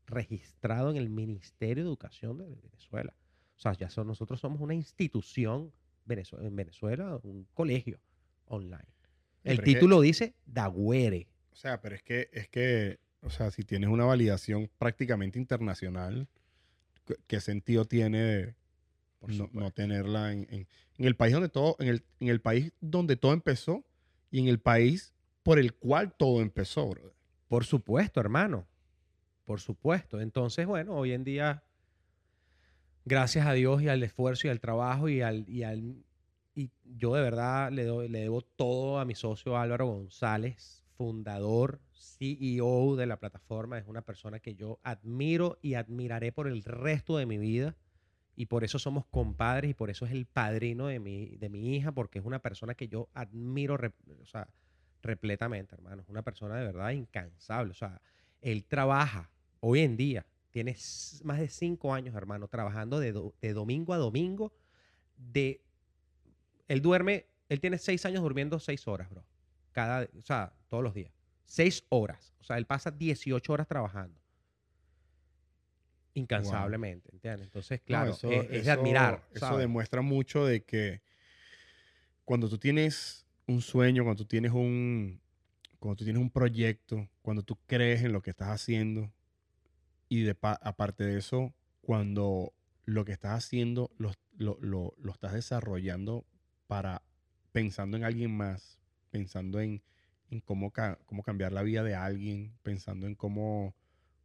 [0.06, 3.14] registrado en el Ministerio de Educación de Venezuela.
[3.56, 5.72] O sea, ya son, nosotros somos una institución
[6.08, 7.98] en Venezuela, un colegio
[8.46, 8.86] online.
[9.44, 11.26] El es que- título dice Dagüere.
[11.52, 16.28] O sea, pero es que, es que, o sea, si tienes una validación prácticamente internacional,
[17.04, 18.54] ¿qué- ¿qué sentido tiene de
[19.26, 22.72] no, no tenerla en, en- en el país donde todo, en el, en el país
[22.80, 23.84] donde todo empezó
[24.30, 25.12] y en el país
[25.48, 26.90] por el cual todo empezó?
[27.48, 28.68] Por supuesto, hermano.
[29.46, 30.20] Por supuesto.
[30.20, 31.62] Entonces, bueno, hoy en día,
[33.06, 36.04] gracias a Dios y al esfuerzo y al trabajo y al, y al
[36.54, 41.80] y yo de verdad le, doy, le debo todo a mi socio Álvaro González, fundador,
[41.94, 43.78] CEO de la plataforma.
[43.78, 47.74] Es una persona que yo admiro y admiraré por el resto de mi vida.
[48.36, 51.74] Y por eso somos compadres y por eso es el padrino de mi, de mi
[51.74, 53.78] hija, porque es una persona que yo admiro
[55.02, 56.02] repletamente, hermano.
[56.02, 57.70] Es una persona de verdad incansable.
[57.72, 58.00] O sea,
[58.40, 59.30] él trabaja
[59.60, 60.76] hoy en día, tiene
[61.24, 64.52] más de cinco años, hermano, trabajando de, do- de domingo a domingo.
[65.16, 65.60] De,
[66.68, 69.24] él duerme, él tiene seis años durmiendo seis horas, bro.
[69.72, 71.12] Cada, o sea, todos los días.
[71.44, 72.34] Seis horas.
[72.40, 74.20] O sea, él pasa 18 horas trabajando.
[76.14, 77.46] Incansablemente, ¿entiendes?
[77.46, 79.24] Entonces, No, claro, eso- es, es de admirar.
[79.30, 79.60] Eso ¿sabes?
[79.60, 81.00] demuestra mucho de que
[82.24, 85.20] cuando tú tienes un sueño, cuando tú tienes un,
[85.78, 89.10] cuando tú tienes un proyecto, cuando tú crees en lo que estás haciendo
[90.08, 92.52] y de pa- aparte de eso, cuando
[92.84, 96.24] lo que estás haciendo lo, lo- lo- lo estás desarrollando
[96.66, 97.02] para
[97.52, 98.78] pensando en alguien más,
[99.10, 99.82] pensando en,
[100.30, 103.74] en cómo, ca- cómo cambiar la vida de alguien, pensando en cómo,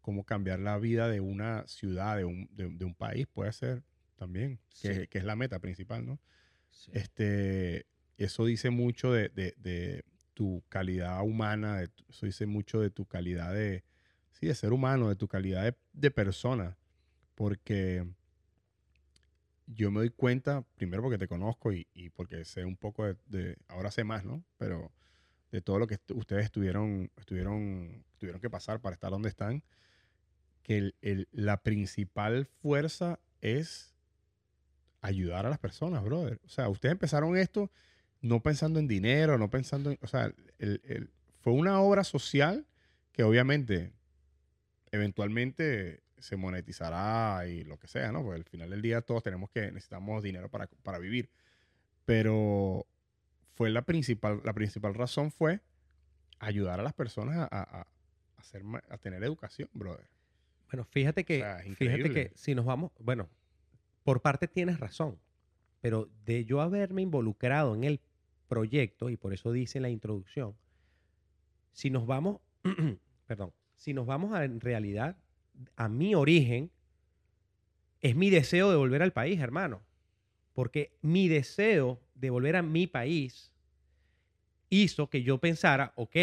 [0.02, 3.84] cómo cambiar la vida de una ciudad, de un, de, de un país, puede ser
[4.18, 5.08] también, que, Sí.
[5.08, 6.20] que es la meta principal, ¿no?
[6.72, 6.91] Sí.
[6.94, 7.86] Este,
[8.18, 10.03] eso dice mucho de, de- de
[10.34, 13.84] tu calidad humana, de eso dice mucho de tu calidad de,
[14.31, 16.77] sí, de ser humano, de tu calidad de, de persona,
[17.35, 18.06] porque
[19.68, 23.15] yo me doy cuenta, primero porque te conozco y, y porque sé un poco de,
[23.27, 24.44] de- ahora sé más, ¿no?
[24.57, 24.91] Pero
[25.52, 29.64] de todo lo que ustedes estuvieron, estuvieron, tuvieron que pasar para estar donde están,
[30.64, 33.94] que el- el- la principal fuerza es
[35.02, 36.40] ayudar a las personas, brother.
[36.45, 37.72] O sea, ustedes empezaron esto
[38.24, 42.66] no pensando en dinero, no pensando en, o sea, el- el- fue una obra social
[43.12, 43.91] que obviamente
[44.91, 48.24] eventualmente se monetizará y lo que sea, ¿no?
[48.24, 51.30] Porque al final del día todos tenemos que, necesitamos dinero para, para vivir.
[52.06, 52.86] Pero
[53.56, 55.60] fue la principal, la principal razón fue
[56.40, 57.88] ayudar a las personas a, a- a
[58.38, 60.08] hacer ma- a tener educación, brother.
[60.72, 63.30] Bueno, fíjate que, sea, fíjate que si nos vamos, bueno,
[64.04, 65.20] por parte tienes razón,
[65.82, 68.00] pero de yo haberme involucrado en el
[68.54, 70.56] proyecto, y por eso dice en la introducción,
[71.72, 72.40] si nos vamos,
[73.28, 75.18] perdón, si nos vamos a en realidad
[75.76, 76.72] a mi origen,
[78.02, 79.82] es mi deseo de volver al país, hermano.
[80.54, 83.52] Porque mi deseo de volver a mi país
[84.70, 86.16] hizo que yo pensara, ok,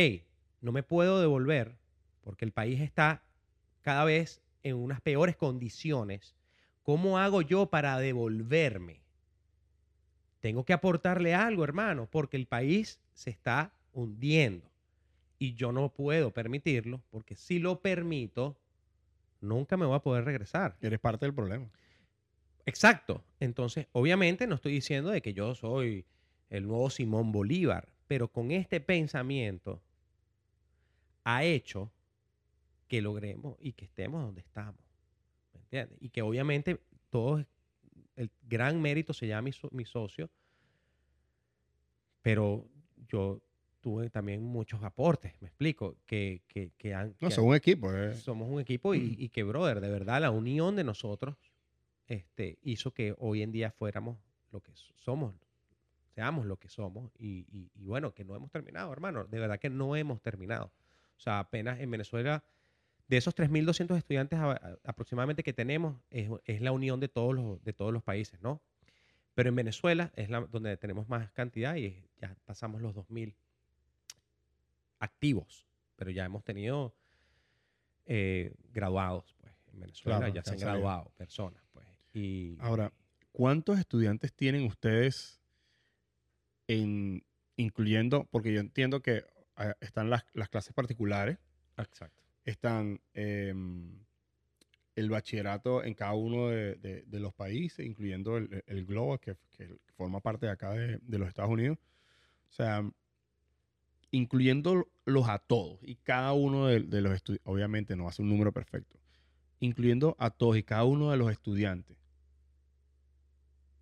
[0.60, 1.80] no me puedo devolver
[2.20, 3.24] porque el país está
[3.80, 6.36] cada vez en unas peores condiciones.
[6.82, 8.99] ¿Cómo hago yo para devolverme?
[10.40, 14.68] Tengo que aportarle algo, hermano, porque el país se está hundiendo.
[15.38, 18.56] Y yo no puedo permitirlo, porque si lo permito,
[19.40, 20.76] nunca me voy a poder regresar.
[20.80, 21.68] Eres parte del problema.
[22.66, 23.22] Exacto.
[23.38, 26.04] Entonces, obviamente no estoy diciendo de que yo soy
[26.50, 29.80] el nuevo Simón Bolívar, pero con este pensamiento
[31.24, 31.90] ha hecho
[32.88, 34.80] que logremos y que estemos donde estamos.
[35.54, 35.98] ¿Me entiendes?
[36.00, 36.80] Y que obviamente
[37.10, 37.44] todo
[38.20, 40.28] el gran mérito se llama mi, so- mi socio,
[42.22, 42.66] pero
[43.08, 43.40] yo
[43.80, 47.14] tuve también muchos aportes, me explico, que, que, que han...
[47.20, 47.92] No, que son un equipo.
[47.94, 48.14] eh.
[48.14, 51.36] somos un equipo y, y que, brother, de verdad, la unión de nosotros
[52.06, 54.18] este, hizo que hoy en día fuéramos
[54.52, 55.34] lo que so- somos,
[56.14, 59.58] seamos lo que somos y, y- y bueno, que no hemos terminado, hermano, de verdad
[59.58, 60.66] que no hemos terminado.
[61.16, 62.44] O sea, apenas en Venezuela,
[63.10, 67.34] de esos 3.200 estudiantes a- a- aproximadamente que tenemos, es, es la unión de todos,
[67.34, 68.62] los, de todos los países, ¿no?
[69.34, 73.34] Pero en Venezuela es la, donde tenemos más cantidad y es- ya pasamos los 2.000
[75.00, 75.66] activos,
[75.96, 76.94] pero ya hemos tenido
[78.06, 79.52] eh, graduados, pues.
[79.72, 81.86] En Venezuela Claro, ya se han graduado personas, pues.
[82.12, 82.92] Y Ahora,
[83.32, 85.40] ¿cuántos estudiantes tienen ustedes
[86.68, 87.24] en,
[87.56, 89.24] incluyendo, porque yo entiendo que
[89.56, 91.38] ah, están las, las clases particulares,
[91.76, 92.19] exacto.
[92.44, 94.04] Están em,
[94.96, 99.78] el bachillerato en cada uno de, de- los países, incluyendo el, el Global, que, que
[99.96, 101.78] forma parte de acá de, de los Estados Unidos.
[102.50, 102.82] O sea,
[104.12, 104.86] incluyéndolos
[105.28, 108.98] a todos y cada uno de, de los estudiantes, obviamente no hace un número perfecto,
[109.60, 111.96] incluyendo a todos y cada uno de los estudiantes,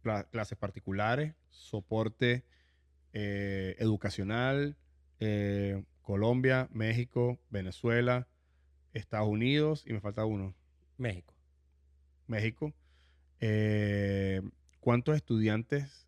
[0.03, 2.45] Cla- clases particulares, soporte
[3.13, 4.77] eh, educacional,
[5.21, 8.29] eh, Colombia, México, Venezuela,
[8.93, 10.55] Estados Unidos y me falta uno,
[10.97, 11.35] México.
[12.27, 12.73] México.
[13.41, 14.43] Eh,
[14.81, 16.07] ¿Cuántos estudiantes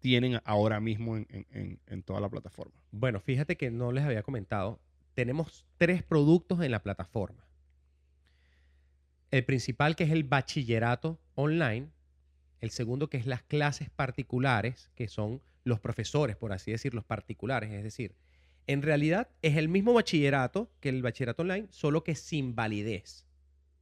[0.00, 2.74] tienen ahora mismo en, en- en- toda la plataforma?
[2.92, 4.80] Bueno, fíjate que no les había comentado.
[5.14, 7.44] Tenemos tres productos en la plataforma.
[9.30, 11.88] El principal que es el bachillerato online.
[12.60, 17.04] El segundo que es las clases particulares, que son los profesores, por así decir, los
[17.04, 17.70] particulares.
[17.72, 18.14] Es decir,
[18.68, 23.26] en realidad es el mismo bachillerato que el bachillerato online, solo que sin validez,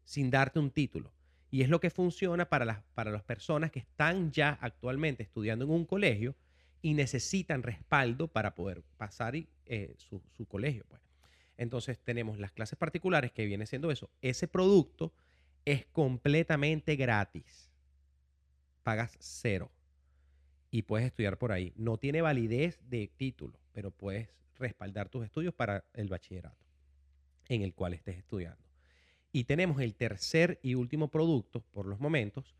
[0.04, 1.12] sin darte un título.
[1.50, 5.64] Y es lo que funciona para las, para las personas que están ya actualmente estudiando
[5.64, 6.36] en un colegio
[6.82, 10.84] y necesitan respaldo para poder pasar eh, su, su colegio.
[10.88, 11.02] Pues.
[11.56, 14.08] Entonces tenemos las clases particulares que viene siendo eso.
[14.22, 15.12] Ese producto
[15.64, 17.72] es completamente gratis.
[18.84, 19.72] Pagas cero
[20.70, 21.72] y puedes estudiar por ahí.
[21.74, 26.66] No tiene validez de título, pero puedes respaldar tus estudios para el bachillerato
[27.48, 28.62] en el cual estés estudiando.
[29.32, 32.56] Y tenemos el tercer y último producto, por los momentos,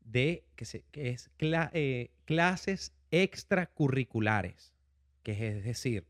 [0.00, 4.74] de que, es eh, clases extracurriculares,
[5.22, 6.06] que es, decir,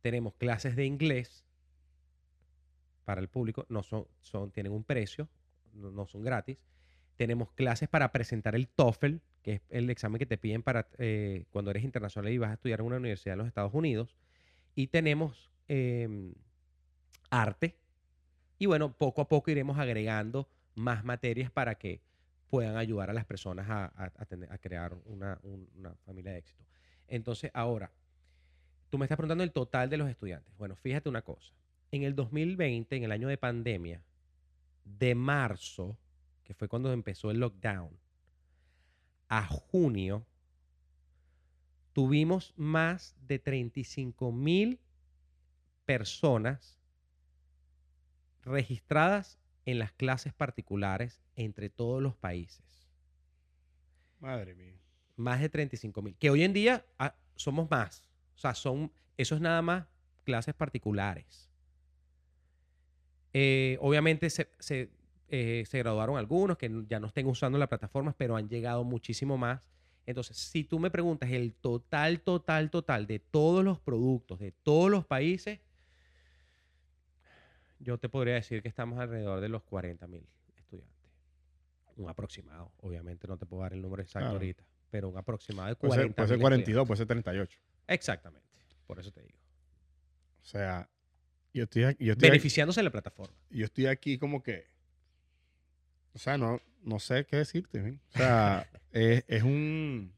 [0.00, 1.44] tenemos clases de inglés
[3.04, 5.28] para el público, no son, son, tienen un precio,
[5.72, 6.58] no, no son gratis.
[7.16, 11.46] Tenemos clases para presentar el TOEFL, que es el examen que te piden para eh,
[11.50, 14.14] cuando eres internacional y vas a estudiar en una universidad en los Estados Unidos.
[14.78, 16.32] Y tenemos em,
[17.30, 17.80] arte,
[18.58, 22.00] Y bueno, poco a poco iremos agregando más materias para que
[22.48, 26.64] puedan ayudar a las personas a, a, crear una, una familia de éxito.
[27.08, 27.90] Entonces, ahora,
[28.88, 30.56] tú me estás preguntando el total de los estudiantes.
[30.56, 31.52] Bueno, fíjate una cosa.
[31.90, 34.04] En el 2020, en el año de pandemia,
[34.84, 35.98] de marzo,
[36.44, 37.98] que fue cuando empezó el lockdown,
[39.28, 40.24] a junio,
[41.98, 44.78] tuvimos más de 35 mil
[45.84, 46.78] personas
[48.44, 52.88] registradas en las clases particulares entre todos los países.
[54.20, 54.78] Madre mía.
[55.16, 56.14] Más de 35 mil.
[56.14, 58.08] Que hoy en día ah, somos más.
[58.36, 59.88] O sea, son, eso es nada más
[60.22, 61.50] clases particulares.
[63.32, 64.48] Eh, obviamente se,
[65.30, 69.36] eh, se, graduaron algunos que ya no estén usando la plataforma, pero han llegado muchísimo
[69.36, 69.68] más.
[70.08, 74.90] Entonces, si tú me preguntas el total, total, total de todos los productos de todos
[74.90, 75.60] los países,
[77.78, 80.26] yo te podría decir que estamos alrededor de los 40 mil
[80.56, 81.10] estudiantes.
[81.96, 82.72] Un aproximado.
[82.80, 86.28] Obviamente no te puedo dar el número exacto ahorita, pero un aproximado de 40 Puede
[86.28, 87.60] ser, 42, puede ser 38.
[87.88, 88.48] Exactamente.
[88.86, 89.38] Por eso te digo.
[90.40, 90.88] O sea,
[91.52, 93.36] yo estoy, aquí, Beneficiándose de la plataforma.
[93.50, 94.68] Yo estoy aquí como que
[96.14, 98.00] o sea, no, no sé qué decirte.
[98.14, 100.12] O sea, es, un...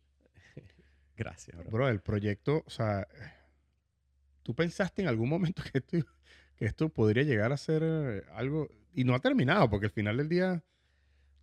[1.16, 1.70] Gracias, bro.
[1.70, 1.88] bro.
[1.88, 3.06] el proyecto, o sea,
[4.42, 5.98] ¿tú pensaste en algún momento que esto,
[6.56, 8.68] que esto podría llegar a ser eh, algo...
[8.92, 10.62] Y no ha terminado, porque al final del día...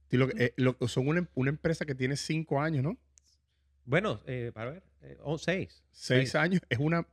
[0.09, 0.53] Eh,
[0.87, 2.97] son una, una, empresa que tiene cinco años, ¿no?
[3.83, 4.83] Bueno, eh, para ver,
[5.21, 5.83] oh, seis.
[5.91, 6.33] seis.
[6.35, 6.61] años.
[6.69, 7.05] Es una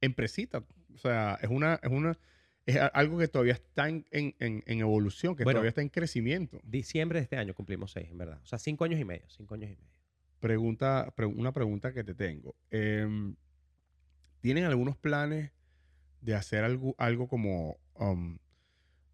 [0.00, 0.64] empresita.
[0.94, 2.18] O sea, es una, es una,
[2.66, 6.60] es algo que todavía está en, evolución, que todavía está en crecimiento.
[6.62, 8.40] Diciembre de este año cumplimos seis, en verdad.
[8.42, 9.98] O sea, cinco años y medio, cinco años y medio.
[10.38, 12.54] Pregunta, una pregunta que te tengo.
[12.70, 13.36] Em,
[14.40, 15.52] ¿Tienen algunos planes
[16.20, 18.38] de hacer algo, algo como, um,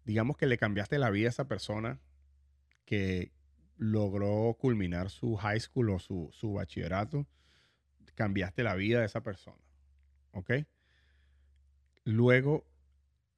[0.05, 1.99] digamos que le cambiaste la vida a esa persona
[2.85, 3.31] que
[3.77, 7.27] logró culminar su high school o su, su bachillerato?
[8.13, 9.61] Cambiaste la vida de esa persona.
[10.31, 10.51] ¿Ok?
[12.03, 12.68] Luego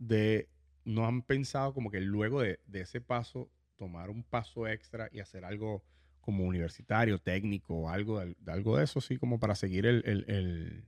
[0.01, 0.49] de,
[0.83, 5.45] no han pensado como que luego de, ese paso, tomar un paso extra y hacer
[5.45, 5.83] algo
[6.19, 10.85] como universitario, técnico, algo de, algo de eso, sí, como para seguir el,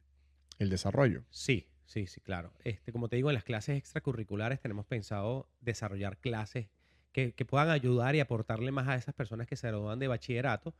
[0.57, 1.23] desarrollo.
[1.30, 2.53] Sí, sí, sí, claro.
[2.64, 6.68] Este, como te digo, en las clases extracurriculares tenemos pensado desarrollar clases
[7.11, 10.73] que, puedan ayudar y aportarle más a esas personas que se gradúan de bachillerato.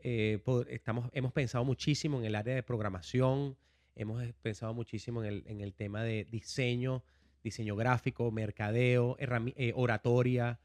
[0.00, 3.56] Eh, estamos, hemos pensado muchísimo en el área de programación,
[3.94, 7.02] hemos pensado muchísimo en el, en el tema de diseño
[7.44, 10.58] diseño gráfico, mercadeo, eh, oratoria,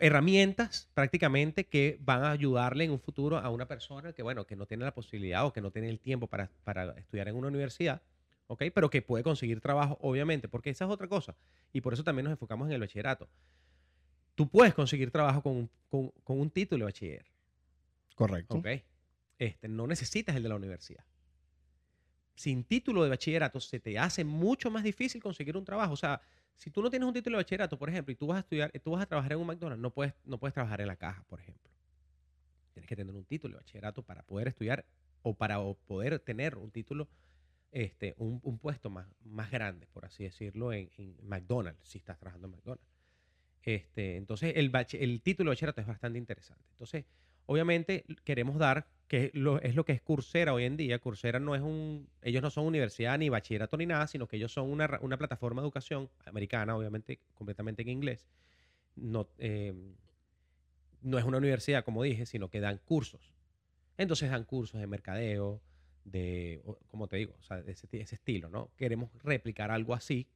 [0.00, 4.56] herramientas prácticamente que van a ayudarle en un futuro a una persona que, bueno, que
[4.56, 6.50] no tiene la posibilidad o que no tiene el tiempo para,
[6.96, 8.02] estudiar en una universidad,
[8.48, 8.64] ¿ok?
[8.74, 11.36] Pero que puede conseguir trabajo, obviamente, porque esa es otra cosa.
[11.72, 13.28] Y por eso también nos enfocamos en el bachillerato.
[14.34, 15.70] Tú puedes conseguir trabajo con,
[16.26, 17.26] un título de bachiller.
[18.14, 18.56] Correcto.
[18.56, 18.66] ¿Ok?
[19.38, 21.04] Este, no necesitas el de la universidad
[22.34, 25.92] sin título de bachillerato se te hace mucho más difícil conseguir un trabajo.
[25.92, 26.20] O sea,
[26.56, 28.70] si tú no tienes un título de bachillerato, por ejemplo, y tú vas a estudiar,
[28.82, 31.24] tú vas a trabajar en un McDonald's, no puedes, no puedes trabajar en la caja,
[31.28, 31.70] por ejemplo.
[32.74, 34.84] Tienes que tener un título de bachillerato para poder estudiar
[35.22, 37.08] o para poder tener un título,
[37.72, 40.90] este, un, puesto más, más grande, por así decirlo, en,
[41.22, 42.86] McDonald's, si estás trabajando en McDonald's.
[43.62, 46.64] Este, entonces, el, el título de bachillerato es bastante interesante.
[46.70, 47.04] Entonces,
[47.50, 51.00] obviamente queremos dar, que es lo que es Coursera hoy en día.
[51.00, 54.52] Coursera no es un, ellos no son universidad ni bachillerato ni nada, sino que ellos
[54.52, 58.28] son una, plataforma de educación americana, obviamente completamente en inglés.
[58.94, 59.96] No, em,
[61.02, 63.34] no es una universidad, como dije, sino que dan cursos.
[63.98, 65.60] Entonces dan cursos de mercadeo,
[66.04, 68.70] de, como te digo, o sea, de ese, estilo, ¿no?
[68.76, 70.28] Queremos replicar algo así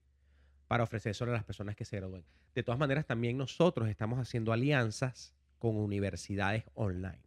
[0.66, 2.24] para ofrecer a las personas que se gradúen.
[2.56, 5.32] De todas maneras, también nosotros estamos haciendo alianzas
[5.64, 7.22] con universidades online.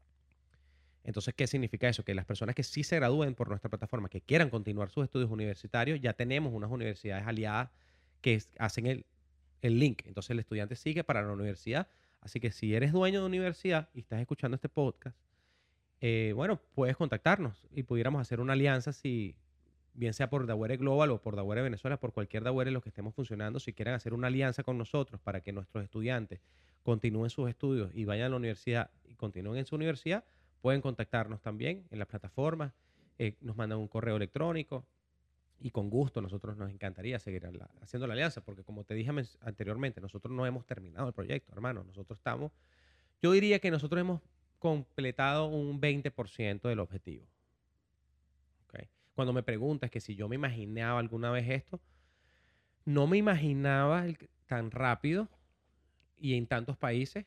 [1.04, 2.06] Entonces, ¿qué significa eso?
[2.06, 5.32] Que las personas que sí se gradúen por nuestra plataforma, que quieran continuar sus estudios
[5.32, 7.72] universitarios, ya tenemos unas universidades aliadas
[8.22, 9.06] que hacen el,
[9.62, 10.04] link.
[10.06, 11.88] Entonces, el estudiante sigue para la universidad.
[12.22, 15.18] Así que si eres dueño de universidad y estás escuchando este podcast,
[16.00, 19.36] eh, bueno, puedes contactarnos y pudiéramos hacer una alianza si,
[19.96, 22.90] bien sea por Daware Global o por Daware Venezuela, por cualquier Daware en los que
[22.90, 26.40] estemos funcionando, si quieren hacer una alianza con nosotros para que nuestros estudiantes
[26.88, 30.24] continúen sus estudios y vayan a la universidad y continúen en su universidad,
[30.62, 32.72] pueden contactarnos también en las plataformas,
[33.20, 34.86] eh, nos mandan un correo electrónico
[35.60, 37.46] y con gusto nosotros nos encantaría seguir
[37.82, 39.12] haciendo la alianza, porque como te dije
[39.42, 42.54] anteriormente, nosotros no hemos terminado el proyecto, hermano, nosotros estamos,
[43.22, 44.22] yo diría que nosotros hemos
[44.58, 47.28] completado un 20% del objetivo.
[49.14, 51.82] Cuando me preguntas que si yo me imaginaba alguna vez esto,
[52.86, 54.06] no me imaginaba
[54.46, 55.28] tan rápido
[56.18, 57.26] y en tantos países,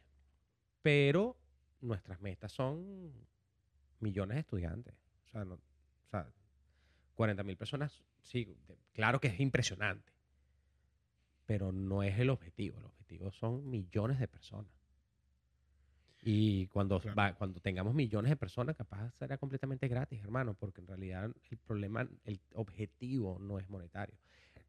[0.82, 1.36] pero
[1.80, 3.12] nuestras metas son
[4.00, 4.94] millones de estudiantes.
[5.26, 6.26] O sea, no, o sea
[7.14, 8.56] 40 mil personas, sí,
[8.92, 10.12] claro que es impresionante,
[11.46, 12.78] pero no es el objetivo.
[12.78, 14.72] El objetivo son millones de personas.
[16.22, 17.00] Y cuando,
[17.38, 22.06] cuando tengamos millones de personas, capaz será completamente gratis, hermano, porque en realidad el problema,
[22.24, 24.16] el objetivo no es monetario.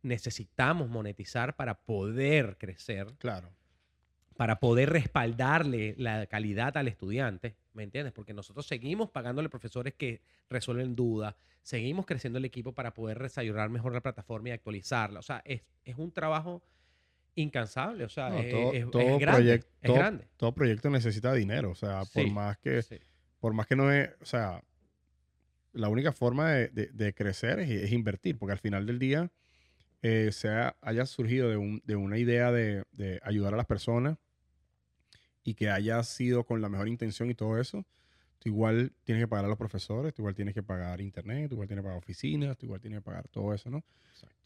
[0.01, 3.13] Necesitamos monetizar para poder crecer.
[3.17, 3.49] Claro.
[4.41, 8.11] Para poder respaldarle la calidad al estudiante, ¿me entiendes?
[8.11, 10.19] Porque nosotros seguimos pagándole profesores que
[10.49, 15.19] resuelven dudas, seguimos creciendo el equipo para poder desarrollar mejor la plataforma y actualizarla.
[15.19, 16.63] O sea, es, es un trabajo
[17.35, 18.03] incansable.
[18.03, 21.69] O sea, es, todo, grande, proyecto, todo, proyecto necesita dinero.
[21.69, 22.81] O sea, por más que,
[23.39, 24.63] por más que no es, o sea,
[25.71, 29.29] la única forma de, crecer es, invertir, porque al final del día
[30.01, 30.31] eh,
[30.81, 34.17] haya surgido de, una idea de, ayudar a las personas
[35.43, 37.85] y que haya sido con la mejor intención y todo eso,
[38.39, 41.55] tú igual tienes que pagar a los profesores, tú igual tienes que pagar internet, tú
[41.55, 43.83] igual tienes que pagar oficinas, tú igual tienes que pagar todo eso, ¿no?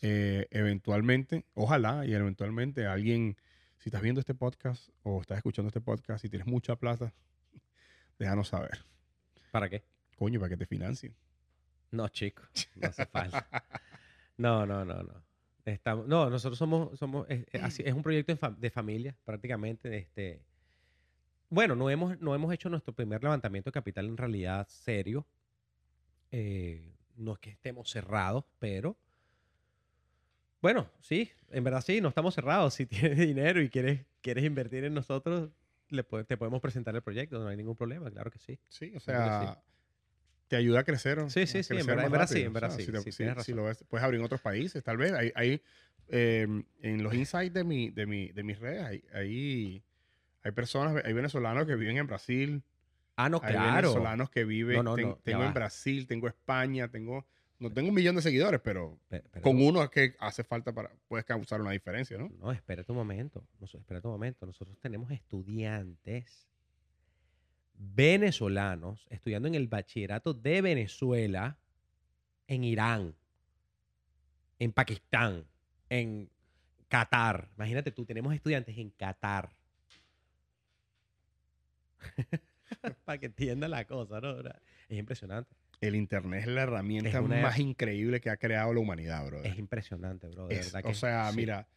[0.01, 3.37] Eh, eventualmente, ojalá y eventualmente alguien,
[3.77, 7.13] si estás viendo este podcast o estás escuchando este podcast y tienes mucha plata,
[8.19, 8.85] déjanos saber.
[9.51, 9.83] ¿Para qué?
[10.17, 11.15] Coño, para que te financien.
[11.91, 12.43] No, chico,
[12.75, 13.47] no hace falta.
[14.37, 15.23] No, no, no, no.
[15.63, 17.45] Estamos, no, nosotros somos, somos es,
[17.79, 19.97] es un proyecto de, familia prácticamente.
[19.97, 20.41] Este,
[21.49, 25.25] bueno, no hemos, no hemos hecho nuestro primer levantamiento de capital en realidad serio.
[26.31, 28.97] Eh, no es que estemos cerrados, pero
[30.61, 32.73] bueno, sí, en verdad sí, no estamos cerrados.
[32.73, 35.51] Si tienes dinero y quieres, quieres invertir en nosotros,
[35.89, 38.59] le te podemos presentar el proyecto, no hay ningún problema, claro que sí.
[38.69, 39.61] Sí, o sea,
[40.47, 41.19] te ayuda a crecer.
[41.29, 42.83] Sí, sí, sí, en verdad, sí, en verdad sí.
[42.83, 45.13] Si, lo, ves, puedes abrir en otros países, tal vez.
[45.35, 45.61] Hay,
[46.07, 49.83] em, en los insights de, mi, de, mi, de mis redes, hay, hay,
[50.45, 52.63] hay, personas, hay venezolanos que viven en Brasil.
[53.17, 53.67] Ah, no, hay claro.
[53.67, 54.85] Hay venezolanos que viven,
[55.23, 57.25] tengo en Brasil, tengo España, tengo
[57.57, 58.99] no tengo un millón de seguidores, pero,
[59.41, 62.29] con uno es que hace falta para, puedes causar una diferencia, ¿no?
[62.37, 63.47] No, espérate un momento.
[63.61, 64.45] Espérate un momento.
[64.45, 66.49] Nosotros tenemos estudiantes
[67.73, 71.57] venezolanos estudiando en el bachillerato de Venezuela,
[72.47, 73.15] en Irán,
[74.59, 75.45] en Pakistán,
[75.89, 76.29] en
[76.89, 77.49] Qatar.
[77.55, 79.55] Imagínate tú, tenemos estudiantes en Qatar.
[83.05, 84.37] para que entienda la cosa, ¿no?
[84.89, 89.43] Es impresionante el Internet es la herramienta más increíble que ha creado la humanidad, bro.
[89.43, 90.47] Es impresionante, bro.
[90.83, 91.67] o sea, mira,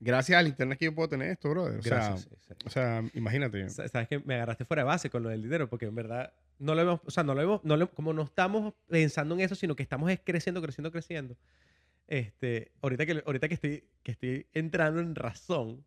[0.00, 1.64] gracias al Internet que yo puedo tener esto, bro.
[1.64, 2.16] O, sea,
[2.64, 3.68] o sea, imagínate.
[3.68, 6.74] Sabes que me agarraste fuera de base con lo del dinero, porque en verdad no
[6.74, 9.76] lo vemos, o sea, no lo vemos, no como no estamos pensando en eso, sino
[9.76, 11.36] que estamos creciendo, creciendo, creciendo.
[12.08, 15.84] Este, ahorita que, ahorita que estoy, que estoy entrando en razón,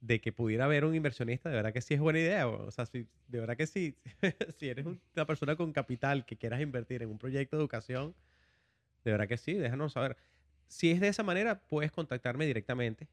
[0.00, 2.48] de que pudiera haber un inversionista, de verdad que sí es buena idea.
[2.48, 3.96] O sea, si, de verdad que sí,
[4.58, 8.14] si eres una persona con capital que quieras invertir en un proyecto de educación,
[9.04, 10.16] de verdad que sí, déjanos saber.
[10.68, 13.08] Si es de esa manera, puedes contactarme directamente.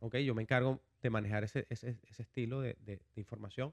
[0.00, 3.72] Ok, yo me encargo de manejar ese, ese, ese estilo de, de, información.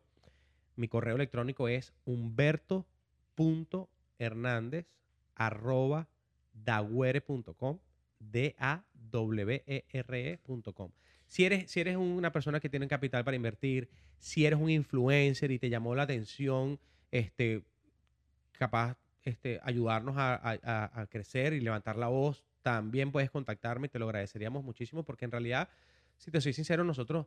[0.75, 4.85] Mi correo electrónico es humberto.hernandez
[5.35, 6.07] arroba
[6.53, 7.79] daguere.com
[8.19, 8.81] D-A-W-E-R-E.com.
[11.35, 13.89] Si eres, si eres una persona que tiene capital para invertir,
[14.19, 16.79] si eres un influencer y te llamó la atención,
[17.11, 17.61] este,
[18.53, 24.05] capaz este, ayudarnos a, crecer y levantar la voz, también puedes contactarme y te lo
[24.05, 25.67] agradeceríamos muchísimo porque en realidad,
[26.15, 27.25] si te soy sincero, nosotros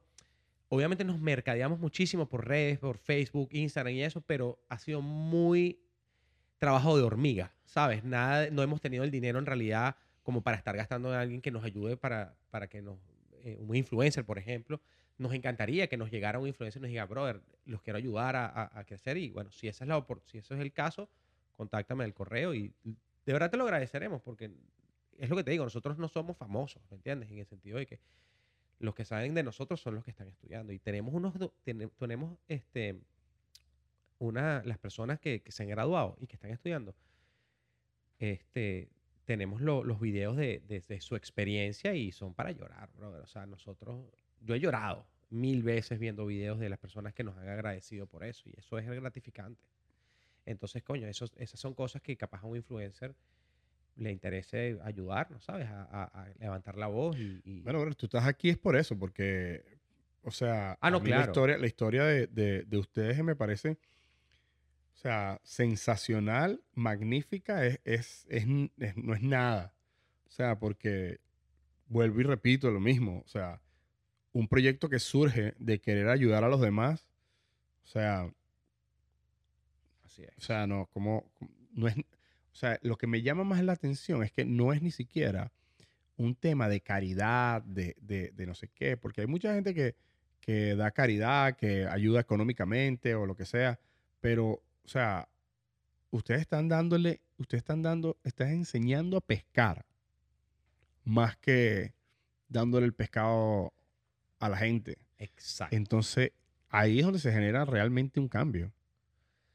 [0.70, 5.82] obviamente nos mercadeamos muchísimo por redes, por Facebook, Instagram y eso, pero ha sido muy
[6.56, 8.04] trabajo de hormiga, ¿sabes?
[8.04, 11.50] Nada, no hemos tenido el dinero en realidad como para estar gastando en alguien que
[11.50, 12.96] nos ayude para, para que nos
[13.44, 14.80] eh, un influencer, por ejemplo,
[15.16, 18.84] nos encantaría que nos llegara un influencer y nos diga, brother, los quiero ayudar a,
[18.86, 19.16] crecer.
[19.16, 21.08] Y bueno, si, esa es la, si eso es el caso,
[21.56, 24.50] contáctame el correo y de verdad te lo agradeceremos porque
[25.18, 27.30] es lo que te digo, nosotros no somos famosos, ¿me entiendes?
[27.30, 28.00] En el sentido de que
[28.78, 31.34] los que saben de nosotros son los que están estudiando y tenemos unos,
[31.98, 33.00] tenemos este,
[34.18, 36.94] una, las personas que, que, se han graduado y que están estudiando,
[38.18, 38.88] este,
[39.28, 43.20] tenemos los videos de, su experiencia y son para llorar, brother.
[43.20, 44.06] O sea, nosotros,
[44.40, 48.24] yo he llorado mil veces viendo videos de las personas que nos han agradecido por
[48.24, 49.62] eso y eso es gratificante.
[50.46, 51.30] Entonces, coño, esas
[51.60, 53.14] son cosas que capaz a un influencer
[53.96, 55.68] le interese ayudar, ¿no sabes?
[55.68, 59.62] A, levantar la voz y, Bueno, tú estás aquí es por eso, porque,
[60.22, 61.20] o sea, ah, no, claro.
[61.20, 63.76] la historia, la historia de, de ustedes me parece
[64.98, 68.26] o sea, sensacional, magnífica, es, es,
[68.96, 69.72] no es nada.
[70.26, 71.20] O sea, porque
[71.88, 73.22] vuelvo y repito lo mismo.
[73.24, 73.62] O sea,
[74.32, 77.08] un proyecto que surge de querer ayudar a los demás,
[77.84, 78.32] o sea,
[80.04, 80.30] Así es.
[80.38, 81.30] o sea, no, como,
[81.72, 84.82] no es, o sea, lo que me llama más la atención es que no es
[84.82, 85.52] ni siquiera
[86.16, 89.96] un tema de caridad, de, de- de no sé qué, porque hay mucha gente que,
[90.40, 93.78] que da caridad, que ayuda económicamente o lo que sea,
[94.20, 95.28] pero, o sea,
[96.10, 99.84] ustedes están dándole, ustedes están dando, están enseñando a pescar
[101.04, 101.92] más que
[102.48, 103.74] dándole el pescado
[104.38, 104.96] a la gente.
[105.18, 105.76] Exacto.
[105.76, 106.32] Entonces,
[106.70, 108.72] ahí es donde se genera realmente un cambio.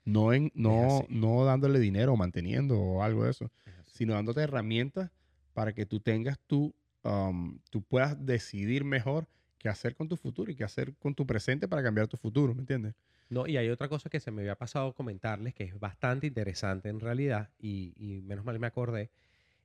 [0.05, 3.51] No, en, no, no dándole dinero o manteniendo o algo de eso,
[3.87, 5.09] sino dándote herramientas
[5.55, 9.27] para que tú tengas tu, um, tú puedas decidir mejor
[9.57, 12.53] qué hacer con tu futuro y qué hacer con tu presente para cambiar tu futuro,
[12.53, 12.93] ¿me entiendes?
[13.29, 16.89] No, y hay otra cosa que se me había pasado comentarles que es bastante interesante
[16.89, 19.09] en realidad, y, menos mal me acordé,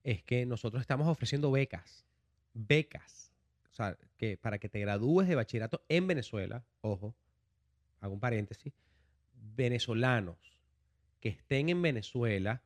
[0.04, 2.06] es que nosotros estamos ofreciendo becas.
[2.54, 3.32] Becas.
[3.70, 7.14] O sea, que para que te gradúes de bachillerato en Venezuela, ojo,
[8.00, 8.72] hago un paréntesis,
[9.56, 10.38] venezolanos
[11.20, 12.62] que estén en Venezuela,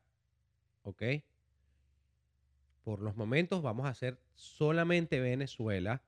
[0.83, 1.03] ¿ok?
[2.83, 6.03] Por los momentos vamos a hacer solamente Venezuela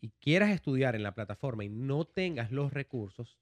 [0.00, 3.38] y quieras estudiar en la plataforma y no tengas los recursos,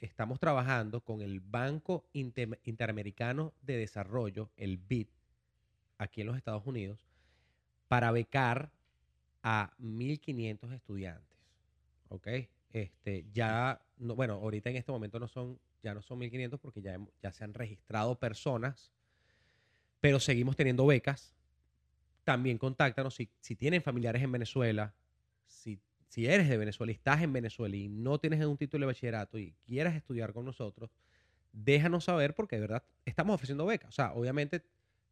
[0.00, 5.08] estamos trabajando con el Banco Inter- Interamericano de Desarrollo, el BID,
[5.98, 7.06] aquí en los Estados Unidos,
[7.88, 8.72] para becar
[9.42, 11.38] a 1.500 estudiantes.
[12.08, 12.28] ¿Ok?
[12.72, 16.82] Este, ya, no, bueno, ahorita en este momento no son, ya no son 1.500 porque
[16.82, 18.92] ya, ya se han registrado personas,
[20.00, 21.34] pero seguimos teniendo becas.
[22.24, 24.94] También contáctanos si, si tienen familiares en Venezuela,
[25.46, 25.80] si,
[26.10, 29.38] si eres de Venezuela y estás en Venezuela y no tienes un título de bachillerato
[29.38, 30.90] y quieras estudiar con nosotros,
[31.52, 33.90] déjanos saber porque de verdad estamos ofreciendo becas.
[33.90, 34.64] O sea, obviamente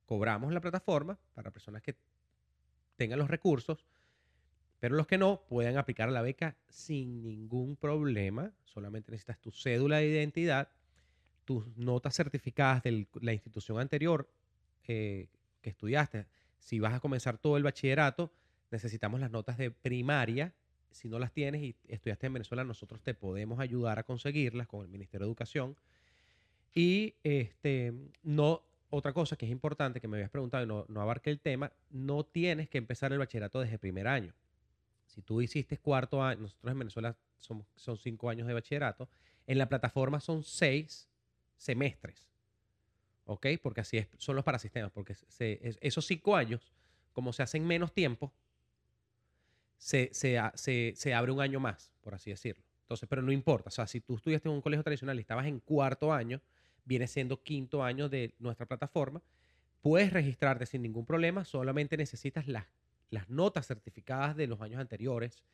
[0.07, 1.95] cobramos la plataforma para personas que
[2.97, 3.87] tengan los recursos,
[4.81, 8.51] pero los que no pueden aplicar la beca sin ningún problema.
[8.65, 10.69] Solamente necesitas tu cédula de identidad,
[11.45, 14.29] tus notas certificadas de la institución anterior
[14.89, 15.29] eh,
[15.61, 16.27] que estudiaste.
[16.59, 18.33] Si vas a comenzar todo el bachillerato,
[18.73, 20.53] necesitamos las notas de primaria.
[20.91, 24.83] Si no las tienes y estudiaste en Venezuela, nosotros te podemos ayudar a conseguirlas con
[24.83, 25.77] el Ministerio de Educación.
[26.75, 27.93] Y este,
[28.23, 31.41] no, otra cosa que es importante que me habías preguntado y no, no abarqué el
[31.41, 34.33] tema, no tienes que empezar el bachillerato desde primer año.
[35.07, 39.09] Si tú hiciste cuarto año, nosotros en Venezuela somos, son cinco años de bachillerato,
[39.47, 41.09] en la plataforma son seis
[41.57, 42.29] semestres.
[43.25, 43.47] ¿Ok?
[43.63, 46.73] Porque así es, son los parasistemas, porque se- es- esos cinco años,
[47.13, 48.33] como se hacen menos tiempo,
[49.79, 50.41] se, se
[50.97, 52.65] se- abre un año más, por así decirlo.
[52.83, 53.69] Entonces, pero no importa.
[53.69, 56.43] O sea, si tú estudiaste en un colegio tradicional y estabas en cuarto año,
[56.85, 59.23] viene siendo quinto año de nuestra plataforma,
[59.83, 62.67] puedes registrarte sin ningún problema, solamente necesitas las,
[63.11, 65.45] las notas certificadas de los años anteriores.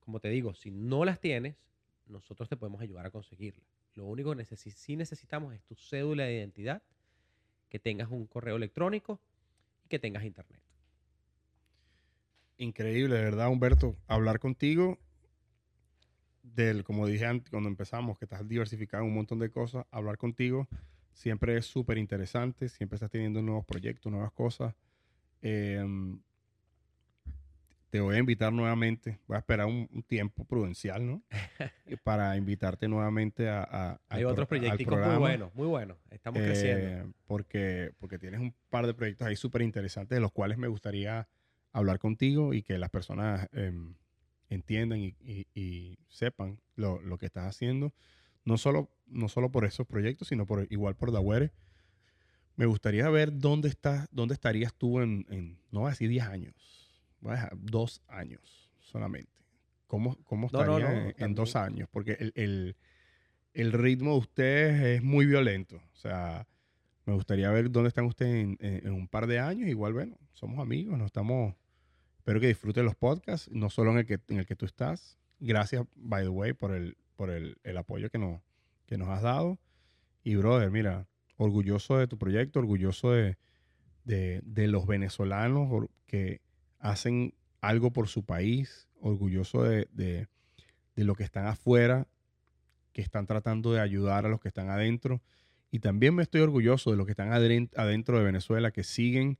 [0.00, 1.56] Como te digo, si no las tienes,
[2.06, 3.66] nosotros te podemos ayudar a conseguirlas.
[3.94, 6.82] Lo único que necesi- sí necesitamos es tu cédula de identidad,
[7.70, 9.20] que tengas un correo electrónico
[9.84, 10.62] y que tengas internet.
[12.58, 14.98] Increíble, de verdad, Humberto, hablar contigo
[16.42, 20.18] del, como dije antes, cuando empezamos, que estás diversificado en un montón de cosas, hablar
[20.18, 20.68] contigo
[21.12, 24.74] siempre es súper interesante, siempre estás teniendo nuevos proyectos, nuevas cosas.
[25.42, 26.20] Em,
[27.90, 31.22] te voy a invitar nuevamente, voy a esperar un, un tiempo prudencial, ¿no?
[32.04, 33.62] Para invitarte nuevamente a...
[33.62, 35.96] a- Hay otros proyectos muy buenos, muy buenos.
[36.10, 36.86] Estamos creciendo.
[36.86, 40.68] Eh, porque, porque tienes un par de proyectos ahí súper interesantes de los cuales me
[40.68, 41.26] gustaría
[41.72, 43.94] hablar contigo y que las personas em,
[44.48, 47.92] entiendan y, y- y sepan lo, lo que estás haciendo.
[48.44, 51.52] No solo, no solo por esos proyectos, sino por igual por Dawere.
[52.56, 56.24] Me gustaría ver dónde estás, dónde estarías tú en, en no voy a decir 10
[56.24, 56.54] años,
[57.20, 59.30] voy a dejar dos años solamente.
[59.86, 61.88] ¿Cómo, cómo No, no, estaría no, en, en dos años?
[61.90, 62.76] Porque el, el-
[63.54, 65.76] el ritmo de ustedes es muy violento.
[65.92, 66.46] O sea,
[67.08, 69.66] me gustaría ver dónde están ustedes en, un par de años.
[69.66, 71.54] Igual, bueno, somos amigos, no estamos.
[72.18, 75.18] Espero que disfruten los podcasts, no solo en el que, en el que tú estás.
[75.40, 78.42] Gracias, by the way, por el, por el, el apoyo que nos,
[78.84, 79.58] que nos has dado.
[80.22, 81.08] Y, brother, mira,
[81.38, 83.38] orgulloso de tu proyecto, orgulloso de,
[84.04, 86.42] de, de los venezolanos que
[86.78, 87.32] hacen
[87.62, 90.28] algo por su país, orgulloso de, de,
[90.94, 92.06] de los que están afuera,
[92.92, 95.22] que están tratando de ayudar a los que están adentro.
[95.70, 99.38] Y también me estoy orgulloso de los que están adentro de Venezuela, que siguen,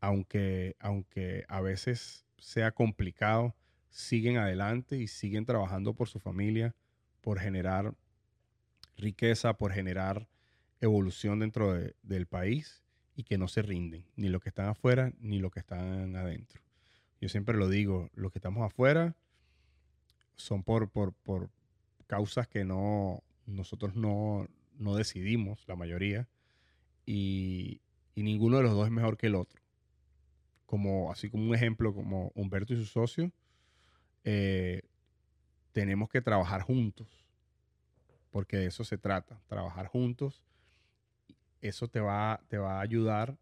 [0.00, 3.56] aunque, aunque a veces sea complicado,
[3.90, 6.74] siguen adelante y siguen trabajando por su familia,
[7.20, 7.94] por generar
[8.96, 10.28] riqueza, por generar
[10.80, 12.82] evolución dentro de- del país
[13.16, 16.62] y que no se rinden, ni los que están afuera ni los que están adentro.
[17.20, 19.16] Yo siempre lo digo, los que estamos afuera,
[20.36, 21.50] son por, por, por
[22.06, 24.46] causas que no, nosotros no,
[24.78, 26.28] no decidimos, la mayoría,
[27.04, 27.80] y,
[28.14, 29.62] ninguno de los dos es mejor que el otro.
[30.66, 33.30] Como, así como un ejemplo, como Humberto y su socio,
[34.24, 34.82] eh,
[35.72, 37.24] tenemos que trabajar juntos,
[38.30, 40.42] porque de eso se trata, trabajar juntos.
[41.60, 43.38] Eso te va, te va a ayudar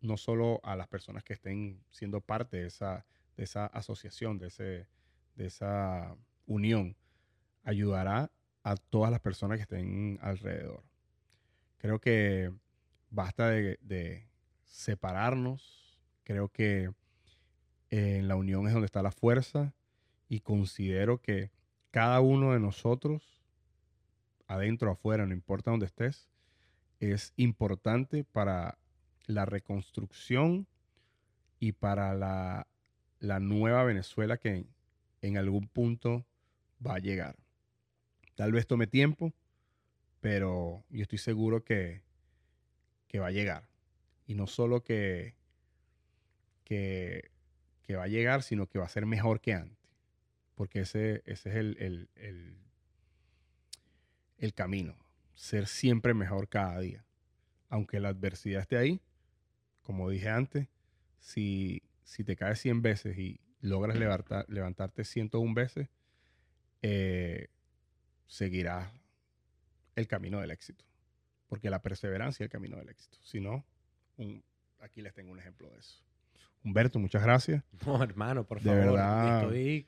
[0.00, 3.04] no solo a las personas que estén siendo parte de esa,
[3.36, 4.88] de esa asociación, de, ese,
[5.34, 6.16] de esa
[6.46, 6.96] unión,
[7.64, 8.30] ayudará
[8.66, 10.82] a todas las personas que estén alrededor.
[11.78, 12.52] Creo que
[13.10, 14.26] basta de,
[14.64, 16.90] separarnos, creo que
[17.90, 19.72] en la unión es donde está la fuerza
[20.28, 21.52] y considero que
[21.92, 23.40] cada uno de nosotros,
[24.48, 26.28] adentro o afuera, no importa dónde estés,
[26.98, 28.78] es importante para
[29.26, 30.66] la reconstrucción
[31.60, 32.14] y para
[33.20, 34.66] la nueva Venezuela que
[35.22, 36.26] en algún punto
[36.84, 37.45] va a llegar.
[38.36, 39.34] Tal vez tome tiempo,
[40.20, 42.02] pero yo estoy seguro que,
[43.08, 43.68] que va a llegar.
[44.26, 45.34] Y no solo que,
[46.64, 47.30] que,
[47.82, 49.78] que va a llegar, sino que va a ser mejor que antes.
[50.54, 52.58] Porque ese, ese es el, el, el,
[54.38, 54.94] el camino.
[55.34, 57.04] Ser siempre mejor cada día.
[57.70, 59.00] Aunque la adversidad esté ahí,
[59.82, 60.68] como dije antes,
[61.20, 65.88] si, si te caes 100 veces y logras levantar, levantarte 101 veces,
[66.82, 67.48] eh,
[68.26, 68.90] seguirás
[69.94, 70.84] el camino del éxito.
[71.48, 73.18] Porque la perseverancia es el camino del éxito.
[73.22, 73.64] Si no,
[74.16, 74.42] un-
[74.80, 76.02] aquí les tengo un ejemplo de eso.
[76.64, 77.62] Humberto, muchas gracias.
[77.86, 78.84] No, hermano, por De favor.
[78.84, 79.42] verdad.
[79.44, 79.86] Estoy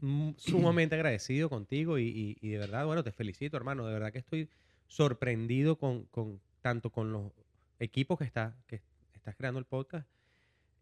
[0.00, 3.86] mm, sumamente agradecido contigo y, y- y de verdad, bueno, te felicito, hermano.
[3.86, 4.48] De verdad que estoy
[4.86, 7.32] sorprendido con, con- tanto con los
[7.78, 8.82] equipos que, está, que
[9.14, 10.06] estás creando el podcast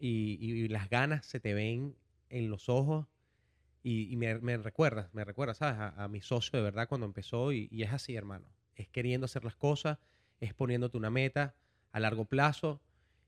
[0.00, 1.94] y- y las ganas se te ven
[2.30, 3.06] en los ojos
[3.82, 5.78] y, y me, me recuerda, me recuerda, ¿sabes?
[5.78, 8.46] A, a mi socio de verdad cuando empezó y, y es así, hermano.
[8.74, 9.98] Es queriendo hacer las cosas,
[10.40, 11.54] es poniéndote una meta
[11.92, 12.80] a largo plazo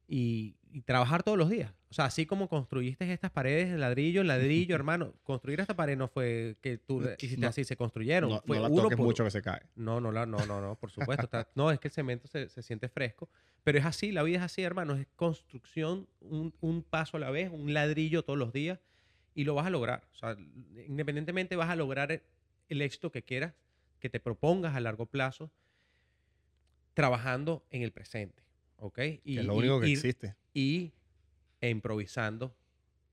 [0.06, 1.72] y, y trabajar todos los días.
[1.88, 5.96] O sea, así como construiste estas paredes de ladrillo en ladrillo, hermano, construir esta pared
[5.96, 7.48] no fue que tú hiciste No.
[7.48, 8.30] así, se construyeron.
[8.30, 9.62] No, fue no la uno toques por- mucho que se cae.
[9.76, 11.24] no, no, no, no, no, por supuesto.
[11.24, 13.28] está- no, es que el cemento se, se siente fresco.
[13.62, 14.94] Pero es así, la vida es así, hermano.
[14.94, 18.78] Es construcción, un, un paso a la vez, un ladrillo todos los días
[19.34, 20.04] y lo vas a lograr.
[20.12, 20.36] O sea,
[20.86, 22.22] independientemente vas a lograr
[22.68, 23.54] el, éxito que quieras,
[23.98, 25.50] que te propongas a largo plazo,
[26.94, 28.42] trabajando en el presente.
[28.76, 28.98] ¿Ok?
[29.24, 30.34] Y, que es lo y- único que existe.
[30.54, 30.92] y
[31.60, 32.54] improvisando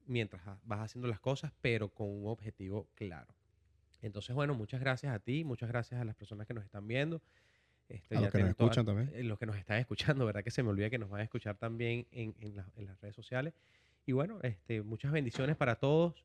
[0.05, 3.27] mientras vas haciendo las cosas, pero con un objetivo claro.
[4.01, 7.21] Entonces, bueno, muchas gracias a ti, muchas gracias a las personas que nos están viendo.
[7.89, 9.11] Este, A los que nos todas- escuchan también.
[9.13, 10.43] eh, los que nos están escuchando, ¿verdad?
[10.43, 13.53] Que se me olvida que nos van a escuchar también en, en las redes sociales.
[14.07, 16.23] Y bueno, este, muchas bendiciones para todos.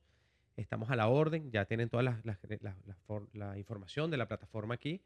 [0.57, 4.17] Estamos a la orden, ya tienen toda la, la- la- la for- la información de
[4.17, 5.03] la plataforma aquí.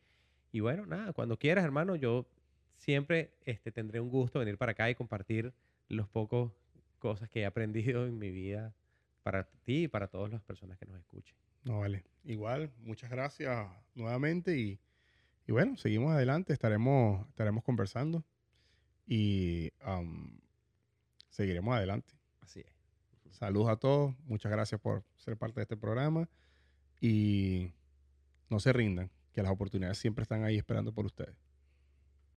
[0.53, 2.27] Y bueno, nada, cuando quieras, hermano, yo
[2.77, 5.55] siempre este, tendré un gusto venir para acá y compartir
[5.89, 6.53] los pocos
[6.99, 8.75] cosas que he aprendido en mi vida
[9.23, 11.35] para ti y para todas las personas que nos escuchen.
[11.65, 12.05] No, vale.
[12.25, 14.79] Igual, muchas gracias nuevamente y,
[15.47, 18.23] y bueno, seguimos adelante, estaremos, estaremos conversando
[19.07, 20.41] y am,
[21.31, 22.15] seguiremos adelante.
[22.47, 22.73] Así es.
[23.35, 26.29] Saludos a todos, muchas gracias por ser parte de este programa
[27.01, 27.73] y
[28.49, 31.35] no se rindan, que las oportunidades siempre están ahí esperando por ustedes.